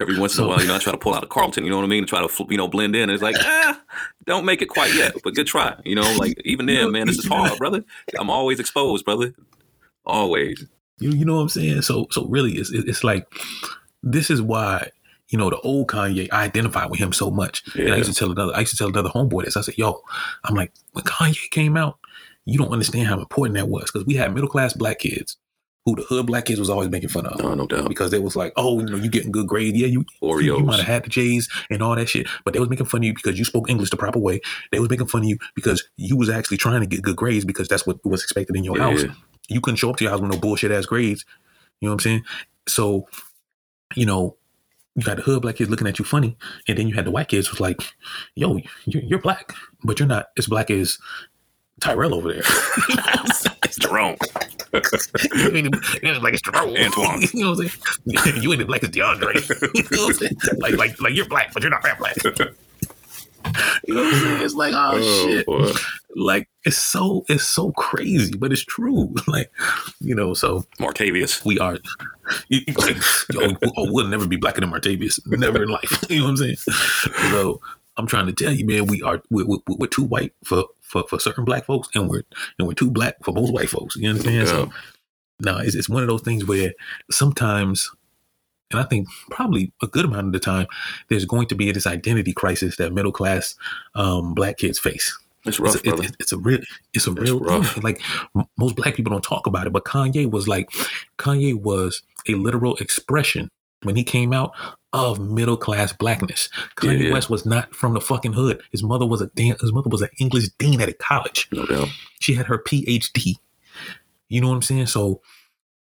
Every 0.00 0.18
once 0.18 0.38
in 0.38 0.44
a 0.44 0.48
while, 0.48 0.60
you 0.60 0.68
know, 0.68 0.76
I 0.76 0.78
try 0.78 0.92
to 0.92 0.98
pull 0.98 1.14
out 1.14 1.24
a 1.24 1.26
Carlton, 1.26 1.64
you 1.64 1.70
know 1.70 1.76
what 1.76 1.84
I 1.84 1.88
mean? 1.88 2.06
Try 2.06 2.24
to, 2.24 2.46
you 2.48 2.56
know, 2.56 2.68
blend 2.68 2.94
in. 2.94 3.02
And 3.02 3.12
it's 3.12 3.22
like, 3.22 3.36
ah, 3.38 3.80
don't 4.26 4.44
make 4.44 4.62
it 4.62 4.66
quite 4.66 4.94
yet, 4.94 5.16
but 5.24 5.34
good 5.34 5.46
try. 5.46 5.74
You 5.84 5.96
know, 5.96 6.16
like 6.18 6.40
even 6.44 6.66
then, 6.66 6.92
man, 6.92 7.06
this 7.06 7.18
is 7.18 7.26
hard, 7.26 7.58
brother. 7.58 7.84
I'm 8.18 8.30
always 8.30 8.60
exposed, 8.60 9.04
brother. 9.04 9.34
Always. 10.06 10.64
You 11.00 11.10
you 11.10 11.24
know 11.24 11.36
what 11.36 11.42
I'm 11.42 11.48
saying? 11.48 11.82
So 11.82 12.06
so 12.10 12.26
really, 12.26 12.54
it's 12.54 12.70
it's 12.70 13.04
like 13.04 13.32
this 14.02 14.30
is 14.30 14.42
why 14.42 14.90
you 15.28 15.38
know 15.38 15.50
the 15.50 15.60
old 15.60 15.88
Kanye. 15.88 16.28
I 16.32 16.44
identify 16.44 16.86
with 16.86 16.98
him 16.98 17.12
so 17.12 17.30
much. 17.30 17.62
And 17.76 17.92
I 17.92 17.96
used 17.96 18.12
to 18.12 18.16
tell 18.16 18.32
another. 18.32 18.54
I 18.54 18.60
used 18.60 18.72
to 18.72 18.76
tell 18.76 18.88
another 18.88 19.10
homeboy 19.10 19.44
this. 19.44 19.56
I 19.56 19.60
said, 19.60 19.78
"Yo, 19.78 20.02
I'm 20.44 20.54
like 20.54 20.72
when 20.92 21.04
Kanye 21.04 21.50
came 21.50 21.76
out, 21.76 21.98
you 22.44 22.58
don't 22.58 22.72
understand 22.72 23.06
how 23.06 23.18
important 23.18 23.56
that 23.56 23.68
was 23.68 23.90
because 23.92 24.06
we 24.06 24.14
had 24.14 24.34
middle 24.34 24.48
class 24.48 24.72
black 24.72 25.00
kids 25.00 25.36
who 25.88 25.96
the 25.96 26.02
hood 26.02 26.26
black 26.26 26.44
kids 26.44 26.60
was 26.60 26.68
always 26.68 26.88
making 26.90 27.08
fun 27.08 27.26
of. 27.26 27.40
No, 27.42 27.54
no 27.54 27.66
doubt. 27.66 27.88
Because 27.88 28.10
they 28.10 28.18
was 28.18 28.36
like, 28.36 28.52
oh, 28.56 28.80
you 28.80 28.86
know, 28.86 28.96
you 28.96 29.08
getting 29.10 29.32
good 29.32 29.46
grades. 29.46 29.76
Yeah, 29.78 29.86
you 29.86 30.04
Oreos. 30.22 30.42
you 30.42 30.58
might 30.60 30.76
have 30.78 30.86
had 30.86 31.04
the 31.04 31.08
J's 31.08 31.48
and 31.70 31.82
all 31.82 31.96
that 31.96 32.08
shit. 32.08 32.26
But 32.44 32.52
they 32.54 32.60
was 32.60 32.68
making 32.68 32.86
fun 32.86 33.00
of 33.00 33.04
you 33.04 33.14
because 33.14 33.38
you 33.38 33.44
spoke 33.44 33.70
English 33.70 33.90
the 33.90 33.96
proper 33.96 34.18
way. 34.18 34.40
They 34.70 34.78
was 34.80 34.90
making 34.90 35.06
fun 35.06 35.22
of 35.22 35.28
you 35.28 35.38
because 35.54 35.82
you 35.96 36.16
was 36.16 36.28
actually 36.28 36.58
trying 36.58 36.80
to 36.80 36.86
get 36.86 37.02
good 37.02 37.16
grades 37.16 37.44
because 37.44 37.68
that's 37.68 37.86
what 37.86 38.04
was 38.04 38.22
expected 38.22 38.56
in 38.56 38.64
your 38.64 38.76
Yeah, 38.76 38.90
house. 38.90 39.04
You 39.48 39.60
couldn't 39.62 39.76
show 39.76 39.90
up 39.90 39.96
to 39.96 40.04
your 40.04 40.10
house 40.10 40.20
with 40.20 40.30
no 40.30 40.38
bullshit 40.38 40.70
ass 40.70 40.84
grades. 40.86 41.24
You 41.80 41.88
know 41.88 41.92
what 41.92 42.00
I'm 42.00 42.00
saying? 42.00 42.24
So, 42.66 43.08
you 43.94 44.04
know, 44.04 44.36
you 44.94 45.04
got 45.04 45.16
the 45.16 45.22
hood 45.22 45.42
black 45.42 45.56
kids 45.56 45.70
looking 45.70 45.86
at 45.86 45.98
you 45.98 46.04
funny, 46.04 46.36
and 46.66 46.76
then 46.76 46.88
you 46.88 46.94
had 46.94 47.06
the 47.06 47.10
white 47.12 47.28
kids 47.28 47.50
was 47.50 47.60
like, 47.60 47.80
"Yo, 48.34 48.58
you're, 48.84 49.02
you're 49.04 49.20
black, 49.20 49.54
but 49.84 49.98
you're 50.00 50.08
not 50.08 50.26
as 50.36 50.48
black 50.48 50.70
as 50.72 50.98
Tyrell 51.80 52.14
over 52.14 52.32
there." 52.32 52.42
Jerome. 53.76 54.16
you 54.72 55.56
ain't 55.56 56.22
like 56.22 56.34
it's 56.34 56.42
Jerome. 56.42 56.76
Antoine. 56.76 57.22
you 57.32 57.44
know 57.44 57.50
what 57.50 57.60
I'm 57.60 57.68
saying? 57.68 58.42
You 58.42 58.52
ain't 58.52 58.60
as 58.60 58.66
black 58.66 58.82
as 58.84 58.90
DeAndre. 58.90 59.74
you 59.74 59.82
know 59.96 60.04
what 60.04 60.10
I'm 60.10 60.14
saying? 60.14 60.36
Like, 60.58 60.74
like, 60.76 61.00
like 61.00 61.14
you're 61.14 61.28
black, 61.28 61.52
but 61.52 61.62
you're 61.62 61.70
not 61.70 61.82
that 61.82 61.98
black. 61.98 62.16
you 63.84 63.94
know 63.94 64.02
what 64.02 64.14
I'm 64.14 64.20
saying? 64.20 64.42
It's 64.42 64.54
like, 64.54 64.74
oh, 64.74 64.92
oh, 64.94 65.26
shit. 65.26 65.46
boy. 65.46 65.72
Like, 66.16 66.48
it's 66.64 66.76
so, 66.76 67.24
it's 67.28 67.44
so 67.44 67.72
crazy, 67.72 68.36
but 68.36 68.52
it's 68.52 68.64
true. 68.64 69.14
Like, 69.26 69.52
you 70.00 70.14
know, 70.14 70.34
so 70.34 70.64
Martavius. 70.80 71.44
we 71.44 71.58
are. 71.58 71.78
You, 72.48 72.60
you, 72.66 72.74
yo, 73.32 73.56
oh, 73.76 73.92
we'll 73.92 74.08
never 74.08 74.26
be 74.26 74.36
blacker 74.36 74.60
than 74.60 74.70
Martavius. 74.70 75.20
Never 75.26 75.62
in 75.62 75.68
life. 75.68 76.04
You 76.10 76.18
know 76.18 76.24
what 76.24 76.30
I'm 76.30 76.36
saying? 76.36 76.56
So 76.56 77.60
I'm 77.98 78.06
trying 78.06 78.26
to 78.26 78.32
tell 78.32 78.52
you, 78.52 78.64
man, 78.64 78.86
we 78.86 79.02
are 79.02 79.20
we're, 79.28 79.44
we're, 79.44 79.58
we're 79.66 79.86
too 79.88 80.04
white 80.04 80.32
for, 80.44 80.64
for 80.88 81.04
for 81.08 81.18
certain 81.20 81.44
black 81.44 81.64
folks, 81.66 81.88
and 81.94 82.08
we're 82.08 82.24
and 82.58 82.66
we're 82.68 82.74
too 82.74 82.90
black 82.90 83.16
for 83.24 83.32
most 83.32 83.52
white 83.52 83.70
folks. 83.70 83.96
You 83.96 84.08
understand? 84.10 84.48
So 84.48 84.70
no, 85.40 85.58
it's 85.58 85.74
it's 85.74 85.88
one 85.88 86.02
of 86.02 86.08
those 86.08 86.22
things 86.22 86.44
where 86.46 86.72
sometimes. 87.10 87.90
And 88.70 88.78
I 88.78 88.84
think 88.84 89.08
probably 89.30 89.72
a 89.82 89.86
good 89.86 90.04
amount 90.04 90.26
of 90.26 90.32
the 90.34 90.38
time, 90.38 90.66
there's 91.08 91.24
going 91.24 91.46
to 91.48 91.54
be 91.54 91.72
this 91.72 91.86
identity 91.86 92.34
crisis 92.34 92.76
that 92.76 92.92
middle 92.92 93.12
class 93.12 93.54
um, 93.94 94.34
black 94.34 94.58
kids 94.58 94.78
face 94.78 95.18
It's 95.46 95.58
rough, 95.58 95.76
it's, 95.76 95.82
brother. 95.84 96.02
it's, 96.02 96.16
it's 96.20 96.32
a 96.32 96.36
real 96.38 96.58
it's 96.92 97.06
a 97.06 97.12
It's 97.12 97.20
real 97.22 97.40
rough. 97.40 97.72
thing. 97.72 97.82
Like 97.82 98.02
m- 98.36 98.44
most 98.58 98.76
black 98.76 98.94
people 98.94 99.10
don't 99.10 99.24
talk 99.24 99.46
about 99.46 99.66
it, 99.66 99.72
but 99.72 99.86
Kanye 99.86 100.30
was 100.30 100.46
like 100.48 100.68
Kanye 101.16 101.54
was 101.58 102.02
a 102.28 102.34
literal 102.34 102.76
expression 102.76 103.48
when 103.84 103.96
he 103.96 104.04
came 104.04 104.34
out 104.34 104.52
of 104.92 105.20
middle 105.20 105.56
class 105.56 105.92
blackness. 105.92 106.48
Kanye 106.76 107.04
Yeah. 107.08 107.12
West 107.12 107.28
was 107.30 107.44
not 107.44 107.74
from 107.74 107.94
the 107.94 108.00
fucking 108.00 108.32
hood. 108.32 108.62
His 108.70 108.82
mother 108.82 109.06
was 109.06 109.20
a 109.20 109.26
dan- 109.28 109.56
his 109.60 109.72
mother 109.72 109.90
was 109.90 110.02
an 110.02 110.08
English 110.18 110.48
dean 110.58 110.80
at 110.80 110.88
a 110.88 110.94
college. 110.94 111.48
no 111.52 111.66
doubt. 111.66 111.88
She 112.20 112.34
had 112.34 112.46
her 112.46 112.58
PhD. 112.58 113.34
You 114.28 114.40
know 114.40 114.48
what 114.48 114.54
I'm 114.54 114.62
saying? 114.62 114.86
So 114.86 115.20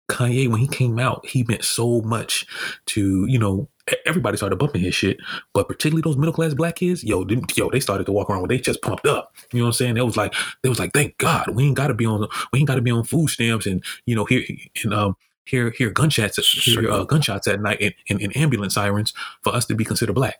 Kanye, 0.10 0.50
when 0.50 0.60
he 0.60 0.68
came 0.68 1.00
out, 1.00 1.26
he 1.26 1.44
meant 1.44 1.64
so 1.64 2.02
much 2.02 2.46
to, 2.88 3.26
you 3.28 3.40
know, 3.40 3.68
everybody 4.06 4.38
started 4.38 4.56
bumping 4.58 4.82
his 4.82 4.94
shit, 4.96 5.18
but 5.54 5.68
particularly 5.68 6.02
those 6.02 6.18
middle 6.18 6.34
class 6.34 6.54
black 6.54 6.76
kids, 6.76 7.04
yo, 7.04 7.24
them, 7.24 7.42
yo, 7.56 7.70
they 7.70 7.80
started 7.80 8.06
to 8.06 8.12
walk 8.12 8.30
around 8.30 8.42
with 8.42 8.50
they 8.50 8.60
just 8.60 8.82
pumped 8.82 9.08
up. 9.08 9.36
You 9.52 9.60
know 9.60 9.66
what 9.66 9.70
I'm 9.70 9.74
saying? 9.74 9.98
It 9.98 10.06
was 10.06 10.16
like, 10.18 10.34
they 10.62 10.70
was 10.70 10.80
like, 10.80 10.92
thank 10.94 11.18
God, 11.18 11.50
we 11.56 11.66
ain't 11.66 11.76
gotta 11.76 11.94
be 11.94 12.06
on 12.06 12.28
we 12.54 12.60
ain't 12.60 12.68
gotta 12.68 12.82
be 12.82 12.92
on 12.92 13.04
food 13.04 13.30
stamps 13.30 13.66
and 13.66 13.84
you 14.06 14.16
know, 14.16 14.26
here 14.26 14.44
and 14.84 14.94
um 14.94 15.16
hear 15.46 15.72
hear 15.72 15.90
gunshots 15.92 16.38
hear, 16.64 16.90
uh, 16.92 17.04
gunshots 17.04 17.48
at 17.48 17.62
night 17.62 17.78
and, 17.82 17.94
and, 18.10 18.22
and 18.22 18.36
ambulance 18.36 18.74
sirens 18.74 19.14
for 19.44 19.54
us 19.54 19.66
to 19.66 19.76
be 19.76 19.86
considered 19.86 20.14
black. 20.14 20.40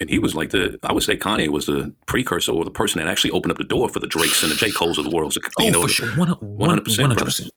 And 0.00 0.10
he 0.10 0.18
was 0.18 0.34
like 0.34 0.50
the, 0.50 0.78
I 0.82 0.92
would 0.92 1.02
say 1.04 1.16
Kanye 1.16 1.48
was 1.48 1.66
the 1.66 1.92
precursor 2.06 2.52
or 2.52 2.64
the 2.64 2.70
person 2.70 2.98
that 3.00 3.08
actually 3.08 3.30
opened 3.30 3.52
up 3.52 3.58
the 3.58 3.64
door 3.64 3.88
for 3.88 4.00
the 4.00 4.06
Drakes 4.08 4.42
and 4.42 4.50
the 4.50 4.56
J. 4.56 4.72
Coles 4.72 4.98
of 4.98 5.04
the 5.04 5.10
world. 5.14 5.32
So, 5.32 5.40
Oh, 5.60 5.62
you 5.64 5.70
know, 5.70 5.82
for 5.82 5.88
sure. 5.88 6.08
One 6.16 6.28
100%, 6.30 7.00
hundred 7.00 7.24
percent. 7.24 7.50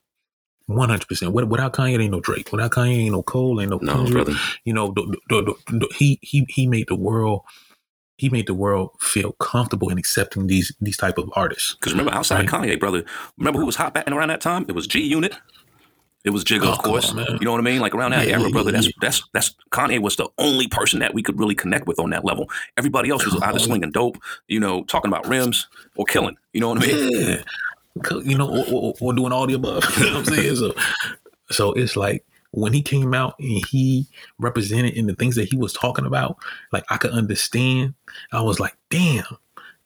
One 0.67 0.89
hundred 0.89 1.07
percent. 1.07 1.33
Without 1.33 1.73
Kanye, 1.73 1.99
ain't 1.99 2.11
no 2.11 2.19
Drake. 2.19 2.51
Without 2.51 2.69
Kanye, 2.71 2.97
ain't 2.97 3.13
no 3.13 3.23
Cole, 3.23 3.59
ain't 3.59 3.71
no 3.71 3.79
No, 3.81 3.93
Kendrick. 3.95 4.25
brother. 4.25 4.39
You 4.65 4.73
know, 4.73 4.91
the, 4.95 5.17
the, 5.29 5.41
the, 5.41 5.77
the, 5.79 5.87
he 5.95 6.19
he 6.21 6.45
he 6.49 6.67
made 6.67 6.87
the 6.87 6.95
world. 6.95 7.41
He 8.17 8.29
made 8.29 8.45
the 8.47 8.53
world 8.53 8.91
feel 8.99 9.31
comfortable 9.39 9.89
in 9.89 9.97
accepting 9.97 10.45
these 10.45 10.71
these 10.79 10.97
type 10.97 11.17
of 11.17 11.31
artists. 11.35 11.73
Because 11.73 11.93
remember, 11.93 12.13
outside 12.13 12.39
Right. 12.51 12.53
of 12.53 12.69
Kanye, 12.75 12.79
brother, 12.79 13.03
remember 13.39 13.59
who 13.59 13.65
was 13.65 13.77
hot 13.77 13.95
back 13.95 14.07
around 14.11 14.27
that 14.27 14.41
time? 14.41 14.65
It 14.67 14.75
was 14.75 14.85
G 14.85 14.99
Unit. 14.99 15.35
It 16.25 16.31
was 16.31 16.43
Jigga, 16.43 16.65
Oh, 16.65 16.71
of 16.73 16.79
course. 16.79 17.11
on, 17.11 17.17
you 17.39 17.45
know 17.45 17.51
what 17.51 17.59
I 17.59 17.63
mean? 17.63 17.79
Like 17.79 17.95
around 17.95 18.11
that 18.11 18.27
Yeah, 18.27 18.33
era, 18.33 18.43
yeah, 18.43 18.49
brother. 18.49 18.71
That's 18.71 18.87
yeah. 18.87 18.91
that's 19.01 19.23
that's 19.33 19.55
Kanye 19.71 20.01
was 20.01 20.17
the 20.17 20.27
only 20.37 20.67
person 20.67 20.99
that 20.99 21.13
we 21.13 21.23
could 21.23 21.39
really 21.39 21.55
connect 21.55 21.87
with 21.87 21.97
on 21.99 22.09
that 22.09 22.25
level. 22.25 22.49
Everybody 22.77 23.09
else 23.09 23.25
was 23.25 23.35
either 23.41 23.53
on. 23.53 23.59
slinging 23.59 23.91
dope, 23.91 24.17
you 24.47 24.59
know, 24.59 24.83
talking 24.83 25.09
about 25.09 25.27
rims 25.27 25.67
or 25.95 26.05
killing. 26.05 26.35
You 26.53 26.59
know 26.61 26.69
what 26.69 26.83
I 26.83 26.87
mean? 26.87 27.11
Yeah, 27.21 27.41
you 28.23 28.37
know, 28.37 28.49
or, 28.49 28.65
or, 28.71 28.93
or 28.99 29.13
doing 29.13 29.31
all 29.31 29.47
the 29.47 29.53
above. 29.53 29.83
you 29.97 30.05
know 30.07 30.19
what 30.19 30.29
I'm 30.29 30.35
saying? 30.35 30.55
So, 30.57 30.73
so 31.51 31.73
it's 31.73 31.95
like 31.95 32.25
when 32.51 32.73
he 32.73 32.81
came 32.81 33.13
out 33.13 33.35
and 33.39 33.65
he 33.67 34.07
represented 34.39 34.95
in 34.95 35.07
the 35.07 35.15
things 35.15 35.35
that 35.35 35.49
he 35.49 35.57
was 35.57 35.71
talking 35.73 36.05
about, 36.05 36.37
like 36.73 36.83
I 36.89 36.97
could 36.97 37.11
understand. 37.11 37.93
I 38.33 38.41
was 38.41 38.59
like, 38.59 38.75
damn. 38.89 39.23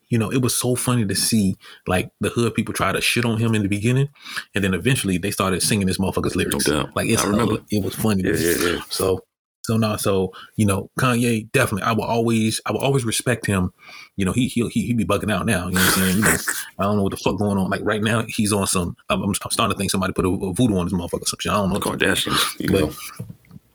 You 0.08 0.18
know, 0.18 0.30
it 0.30 0.42
was 0.42 0.54
so 0.54 0.74
funny 0.74 1.06
to 1.06 1.14
see 1.14 1.56
like 1.86 2.10
the 2.20 2.30
hood 2.30 2.54
people 2.54 2.74
try 2.74 2.92
to 2.92 3.00
shit 3.00 3.24
on 3.24 3.38
him 3.38 3.54
in 3.54 3.62
the 3.62 3.68
beginning, 3.68 4.08
and 4.54 4.62
then 4.62 4.74
eventually 4.74 5.18
they 5.18 5.30
started 5.30 5.62
singing 5.62 5.86
this 5.86 5.98
motherfucker's 5.98 6.36
lyrics. 6.36 6.64
doubt. 6.64 6.94
Like 6.94 7.08
it's 7.08 7.24
uh, 7.24 7.28
remember. 7.28 7.58
it 7.70 7.82
was 7.82 7.94
funny. 7.94 8.22
Yeah, 8.22 8.34
yeah, 8.34 8.72
yeah. 8.72 8.82
So 8.88 9.24
so 9.64 9.78
no, 9.78 9.96
so 9.96 10.32
you 10.56 10.66
know, 10.66 10.90
Kanye 10.98 11.50
definitely. 11.52 11.84
I 11.84 11.92
will 11.92 12.04
always, 12.04 12.60
I 12.66 12.72
will 12.72 12.80
always 12.80 13.06
respect 13.06 13.46
him. 13.46 13.72
You 14.14 14.26
know, 14.26 14.32
he 14.32 14.46
he 14.46 14.68
he 14.68 14.86
he 14.86 14.92
be 14.92 15.06
bugging 15.06 15.32
out 15.32 15.46
now. 15.46 15.68
You 15.68 15.74
know 15.74 15.80
what 15.80 15.96
I'm 15.96 16.02
saying? 16.02 16.16
You 16.16 16.22
know, 16.22 16.36
I 16.78 16.82
don't 16.82 16.96
know 16.98 17.02
what 17.02 17.12
the 17.12 17.16
fuck 17.16 17.38
going 17.38 17.56
on. 17.56 17.70
Like 17.70 17.80
right 17.82 18.02
now, 18.02 18.24
he's 18.28 18.52
on 18.52 18.66
some. 18.66 18.94
I'm, 19.08 19.22
I'm 19.22 19.34
starting 19.34 19.72
to 19.72 19.78
think 19.78 19.90
somebody 19.90 20.12
put 20.12 20.26
a, 20.26 20.28
a 20.28 20.52
voodoo 20.52 20.76
on 20.76 20.84
this 20.84 20.92
motherfucker. 20.92 21.22
or 21.22 21.26
Some 21.26 21.38
shit. 21.40 21.50
I 21.50 21.56
don't 21.56 21.70
know. 21.70 21.78
The 21.78 21.80
Kardashians. 21.80 22.60
You 22.60 22.68
know. 22.68 22.86
But, 23.18 23.26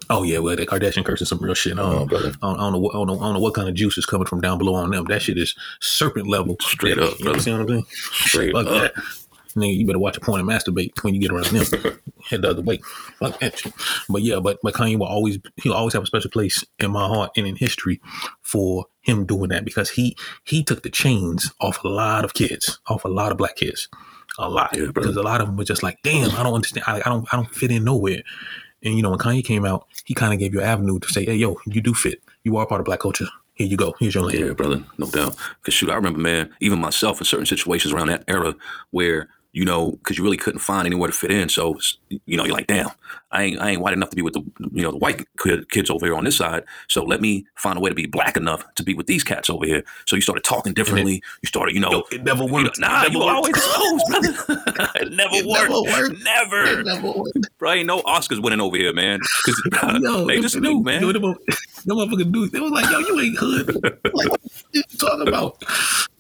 oh 0.10 0.24
yeah, 0.24 0.40
well, 0.40 0.56
the 0.56 0.66
Kardashian 0.66 1.06
curse 1.06 1.22
is 1.22 1.30
some 1.30 1.40
real 1.40 1.54
shit. 1.54 1.74
I 1.74 1.76
don't, 1.82 2.12
Oh, 2.12 2.18
I 2.18 2.22
don't, 2.22 2.36
I 2.44 2.58
don't 2.58 2.74
know. 2.74 2.80
What, 2.80 2.96
I 2.96 2.98
don't 3.00 3.08
know. 3.08 3.20
I 3.20 3.24
don't 3.26 3.34
know 3.36 3.40
what 3.40 3.54
kind 3.54 3.70
of 3.70 3.76
juice 3.76 3.98
is 3.98 4.06
coming 4.06 4.26
from 4.28 4.42
down 4.42 4.58
below 4.58 4.74
on 4.76 4.92
them. 4.92 5.06
That 5.06 5.22
shit 5.22 5.38
is 5.38 5.56
serpent 5.82 6.28
level. 6.28 6.58
Straight 6.62 6.98
up, 6.98 7.18
You 7.20 7.26
know 7.26 7.32
brother. 7.34 7.52
what 7.52 7.62
I'm 7.62 7.68
saying? 7.68 7.86
Straight 7.90 8.54
Fuck 8.54 8.68
up. 8.68 8.94
that. 8.96 9.04
Nigga, 9.56 9.76
you 9.78 9.86
better 9.88 9.98
watch 10.00 10.16
a 10.16 10.20
porn 10.20 10.40
and 10.40 10.48
masturbate 10.48 10.92
when 11.04 11.16
you 11.16 11.20
get 11.22 11.32
around 11.32 11.46
them. 11.46 12.00
Head 12.30 12.44
the 12.44 12.50
other 12.52 12.62
way. 12.62 12.78
Fuck 13.18 13.40
that 13.40 13.58
shit. 13.58 13.74
But 14.08 14.22
yeah, 14.22 14.40
but, 14.40 14.60
but 14.62 14.76
Kanye 14.76 14.98
will 14.98 15.08
always 15.08 15.40
he'll 15.58 15.74
always 15.74 15.94
have 15.94 16.04
a 16.04 16.06
special 16.06 16.30
place 16.30 16.64
in 16.78 16.92
my 16.92 17.08
heart 17.08 17.32
and 17.36 17.48
in 17.48 17.56
history 17.56 18.00
for 18.44 18.86
him 19.02 19.26
doing 19.26 19.50
that 19.50 19.66
because 19.66 19.90
he 19.90 20.16
he 20.44 20.64
took 20.64 20.84
the 20.84 20.90
chains 20.92 21.52
off 21.60 21.84
a 21.84 21.88
lot 21.88 22.24
of 22.26 22.36
kids, 22.36 22.80
off 22.88 23.06
a 23.06 23.08
lot 23.10 23.32
of 23.32 23.38
black 23.40 23.56
kids. 23.56 23.90
A 24.38 24.48
lot. 24.48 24.70
Yeah, 24.78 24.92
because 24.94 25.18
a 25.18 25.24
lot 25.24 25.42
of 25.42 25.48
them 25.48 25.58
were 25.58 25.64
just 25.66 25.82
like, 25.84 25.98
damn, 26.04 26.30
I 26.32 26.44
don't 26.44 26.54
understand. 26.54 26.84
I, 26.88 26.98
I 26.98 27.10
don't 27.10 27.28
I 27.34 27.36
don't 27.36 27.50
fit 27.54 27.72
in 27.72 27.84
nowhere. 27.84 28.22
And 28.84 28.96
you 28.96 29.02
know, 29.02 29.10
when 29.10 29.20
Kanye 29.20 29.44
came 29.44 29.66
out, 29.66 29.88
he 30.06 30.14
kind 30.14 30.34
of 30.34 30.40
gave 30.40 30.54
you 30.54 30.62
an 30.62 30.66
avenue 30.66 31.00
to 31.00 31.08
say, 31.10 31.26
hey, 31.26 31.36
yo, 31.36 31.58
you 31.66 31.82
do 31.82 31.94
fit. 31.94 32.22
You 32.44 32.58
are 32.58 32.66
part 32.66 32.82
of 32.82 32.86
black 32.86 33.00
culture. 33.00 33.28
Here 33.54 33.68
you 33.68 33.76
go. 33.76 33.94
Here's 34.00 34.16
your 34.16 34.24
lane. 34.24 34.46
Yeah, 34.46 34.54
brother, 34.54 34.82
no 34.98 35.08
doubt. 35.08 35.36
Because 35.62 35.74
shoot, 35.74 35.90
I 35.90 35.96
remember, 35.96 36.20
man, 36.20 36.50
even 36.62 36.80
myself 36.80 37.20
in 37.20 37.26
certain 37.26 37.46
situations 37.46 37.94
around 37.94 38.08
that 38.08 38.24
era 38.28 38.56
where 38.92 39.28
you 39.52 39.66
know, 39.66 39.92
because 39.92 40.18
you 40.18 40.24
really 40.24 40.38
couldn't 40.38 40.60
find 40.60 40.86
anywhere 40.86 41.08
to 41.08 41.14
fit 41.14 41.32
in. 41.32 41.50
So 41.50 41.78
you 42.26 42.38
know, 42.38 42.46
you're 42.46 42.54
like, 42.54 42.68
damn, 42.68 42.90
I 43.32 43.44
ain't 43.44 43.60
I 43.60 43.72
ain't 43.72 43.82
white 43.82 43.94
enough 43.94 44.10
to 44.12 44.16
be 44.16 44.22
with 44.22 44.34
the 44.34 44.42
you 44.72 44.84
know 44.84 44.92
the 44.92 44.98
white 44.98 45.26
kids 45.70 45.90
over 45.90 46.06
here 46.06 46.16
on 46.16 46.24
this 46.24 46.38
side. 46.38 46.64
So 46.88 47.04
let 47.04 47.20
me 47.22 47.46
find 47.56 47.78
a 47.78 47.82
way 47.82 47.90
to 47.90 47.96
be 47.96 48.06
black 48.06 48.38
enough 48.38 48.64
to 48.76 48.84
be 48.84 48.94
with 48.94 49.08
these 49.08 49.24
cats 49.24 49.50
over 49.50 49.66
here. 49.66 49.84
So 50.06 50.16
you 50.16 50.22
started 50.22 50.44
talking 50.44 50.74
differently. 50.74 51.24
You 51.42 51.48
started, 51.48 51.74
you 51.74 51.82
know. 51.82 52.04
It 52.12 52.24
never 52.24 52.44
you 52.44 52.50
know, 52.50 52.54
worked. 52.64 52.80
nah, 52.80 53.04
It 53.06 53.12
never 53.12 53.14
you 53.14 53.20
worked. 53.20 53.36
always 53.36 53.56
close, 53.56 54.02
brother. 54.10 54.62
it 54.96 55.12
never 55.14 55.36
It 55.36 55.46
worked. 55.46 55.70
never 55.70 55.82
worked. 55.82 56.24
Never. 56.24 56.80
It 56.80 56.86
never 56.86 57.08
worked. 57.12 57.58
Bro, 57.58 57.72
ain't 57.74 57.88
no 57.88 58.02
Oscars 58.04 58.42
winning 58.42 58.62
over 58.62 58.78
here, 58.78 58.94
man. 58.94 59.20
Because 59.46 60.00
Yo, 60.02 60.26
they 60.28 60.42
just 60.42 60.58
knew, 60.60 60.82
man. 60.84 61.02
Yo, 61.02 61.12
them, 61.12 61.22
them 61.24 61.38
motherfucking 61.98 62.32
dudes, 62.32 62.52
they 62.52 62.60
was 62.60 62.72
like, 62.72 62.90
yo, 62.92 63.00
you 63.00 63.20
ain't 63.20 63.38
hood. 63.38 63.84
like, 64.14 64.30
what 64.30 64.42
you 64.74 64.84
talking 64.98 65.28
about? 65.28 65.62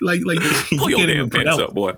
Like, 0.01 0.21
like, 0.25 0.39
you 0.71 0.89
your 0.89 1.07
damn 1.07 1.29
pants 1.29 1.35
pronounce. 1.35 1.59
up, 1.61 1.73
boy. 1.73 1.93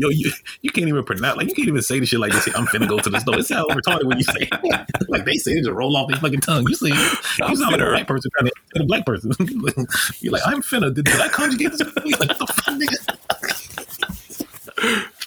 Yo, 0.00 0.08
you, 0.08 0.30
you 0.62 0.70
can't 0.70 0.88
even 0.88 1.04
pronounce. 1.04 1.36
Like, 1.36 1.48
you 1.48 1.54
can't 1.54 1.68
even 1.68 1.82
say 1.82 2.00
the 2.00 2.06
shit 2.06 2.18
like 2.20 2.32
this. 2.32 2.46
I'm 2.56 2.66
finna 2.66 2.88
go 2.88 2.98
to 2.98 3.10
the 3.10 3.20
store. 3.20 3.38
It 3.38 3.44
sounds 3.46 3.66
retarded 3.74 4.04
when 4.04 4.16
you 4.16 4.24
say 4.24 4.48
it. 4.50 4.86
Like, 5.08 5.24
they 5.26 5.34
say 5.36 5.52
it 5.52 5.64
just 5.64 5.70
roll 5.72 5.96
off 5.96 6.08
their 6.08 6.18
fucking 6.18 6.40
tongue. 6.40 6.64
You 6.68 6.74
see, 6.74 6.88
you 6.88 6.94
I'm 7.42 7.54
sound 7.56 7.72
like 7.72 7.80
a 7.80 7.84
finna. 7.84 7.92
white 7.94 8.06
person 8.06 8.30
trying 8.38 8.48
to 8.48 8.52
hit 8.74 8.82
a 8.82 8.86
black 8.86 9.04
person. 9.04 9.32
You're 10.20 10.32
like, 10.32 10.42
I'm 10.46 10.62
finna. 10.62 10.94
Did, 10.94 11.04
did 11.04 11.20
I 11.20 11.28
conjugate 11.28 11.72
this? 11.72 11.80
Like, 11.80 12.18
what 12.20 12.38
the 12.38 12.46
fuck, 12.46 12.74
nigga? 12.76 14.16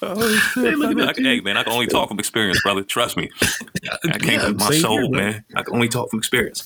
Oh, 0.02 0.14
They 0.56 0.74
looking 0.74 1.00
I 1.00 1.08
at 1.10 1.14
can, 1.16 1.24
you. 1.24 1.30
hey, 1.30 1.40
man, 1.40 1.56
I 1.56 1.62
can 1.62 1.72
only 1.72 1.86
talk 1.86 2.08
from 2.08 2.18
experience, 2.18 2.60
brother. 2.62 2.82
Trust 2.82 3.16
me. 3.16 3.30
I 3.42 4.18
can't 4.18 4.24
Yeah, 4.24 4.46
put 4.48 4.56
my 4.58 4.70
soul, 4.78 5.00
here, 5.02 5.10
man. 5.10 5.44
I 5.54 5.62
can 5.62 5.74
only 5.74 5.88
talk 5.88 6.10
from 6.10 6.18
experience. 6.18 6.64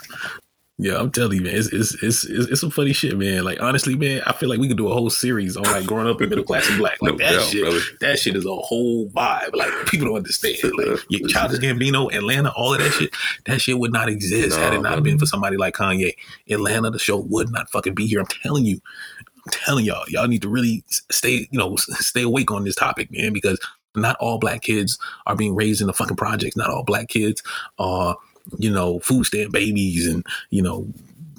Yeah, 0.80 0.96
I'm 0.98 1.10
telling 1.10 1.38
you, 1.38 1.42
man, 1.42 1.56
it's, 1.56 1.72
it's 1.72 1.94
it's 2.00 2.24
it's 2.24 2.60
some 2.60 2.70
funny 2.70 2.92
shit, 2.92 3.18
man. 3.18 3.42
Like 3.42 3.60
honestly, 3.60 3.96
man, 3.96 4.22
I 4.26 4.32
feel 4.32 4.48
like 4.48 4.60
we 4.60 4.68
could 4.68 4.76
do 4.76 4.88
a 4.88 4.92
whole 4.94 5.10
series 5.10 5.56
on 5.56 5.64
like 5.64 5.86
growing 5.86 6.06
up 6.06 6.22
in 6.22 6.28
middle 6.28 6.44
class 6.44 6.68
and 6.68 6.78
black. 6.78 7.02
Like 7.02 7.14
No 7.14 7.18
that 7.18 7.32
doubt, 7.32 7.42
shit, 7.42 7.62
brother. 7.62 7.80
that 8.00 8.18
shit 8.20 8.36
is 8.36 8.46
a 8.46 8.54
whole 8.54 9.08
vibe. 9.08 9.56
Like 9.56 9.86
people 9.86 10.06
don't 10.06 10.18
understand. 10.18 10.56
Like 10.62 11.00
your 11.08 11.28
Childish 11.28 11.58
Gambino, 11.58 12.14
Atlanta, 12.14 12.52
all 12.56 12.74
of 12.74 12.80
that 12.80 12.92
shit, 12.92 13.10
that 13.46 13.60
shit 13.60 13.76
would 13.76 13.92
not 13.92 14.08
exist 14.08 14.56
had 14.56 14.72
it 14.72 14.80
not 14.80 15.02
been 15.02 15.18
for 15.18 15.26
somebody 15.26 15.56
like 15.56 15.74
Kanye. 15.74 16.12
Atlanta, 16.48 16.90
the 16.90 16.98
show 17.00 17.18
would 17.18 17.50
not 17.50 17.68
fucking 17.70 17.94
be 17.94 18.06
here. 18.06 18.20
I'm 18.20 18.26
telling 18.26 18.64
you. 18.64 18.80
I'm 19.18 19.24
I'm 19.46 19.52
telling 19.52 19.84
y'all, 19.86 20.04
y'all 20.08 20.28
need 20.28 20.42
to 20.42 20.48
really 20.48 20.84
stay, 21.10 21.48
you 21.50 21.58
know, 21.58 21.74
stay 21.76 22.20
awake 22.22 22.50
on 22.50 22.64
this 22.64 22.74
topic, 22.74 23.10
man, 23.10 23.32
because 23.32 23.58
not 23.96 24.16
all 24.20 24.38
black 24.38 24.60
kids 24.60 24.98
are 25.26 25.34
being 25.36 25.54
raised 25.54 25.80
in 25.80 25.86
the 25.86 25.92
fucking 25.94 26.16
projects. 26.18 26.54
Not 26.56 26.68
all 26.68 26.84
black 26.84 27.08
kids 27.08 27.42
are, 27.78 28.16
you 28.58 28.70
know, 28.70 29.00
food 29.00 29.24
stamp 29.24 29.52
babies 29.52 30.06
and, 30.06 30.24
you 30.50 30.62
know, 30.62 30.86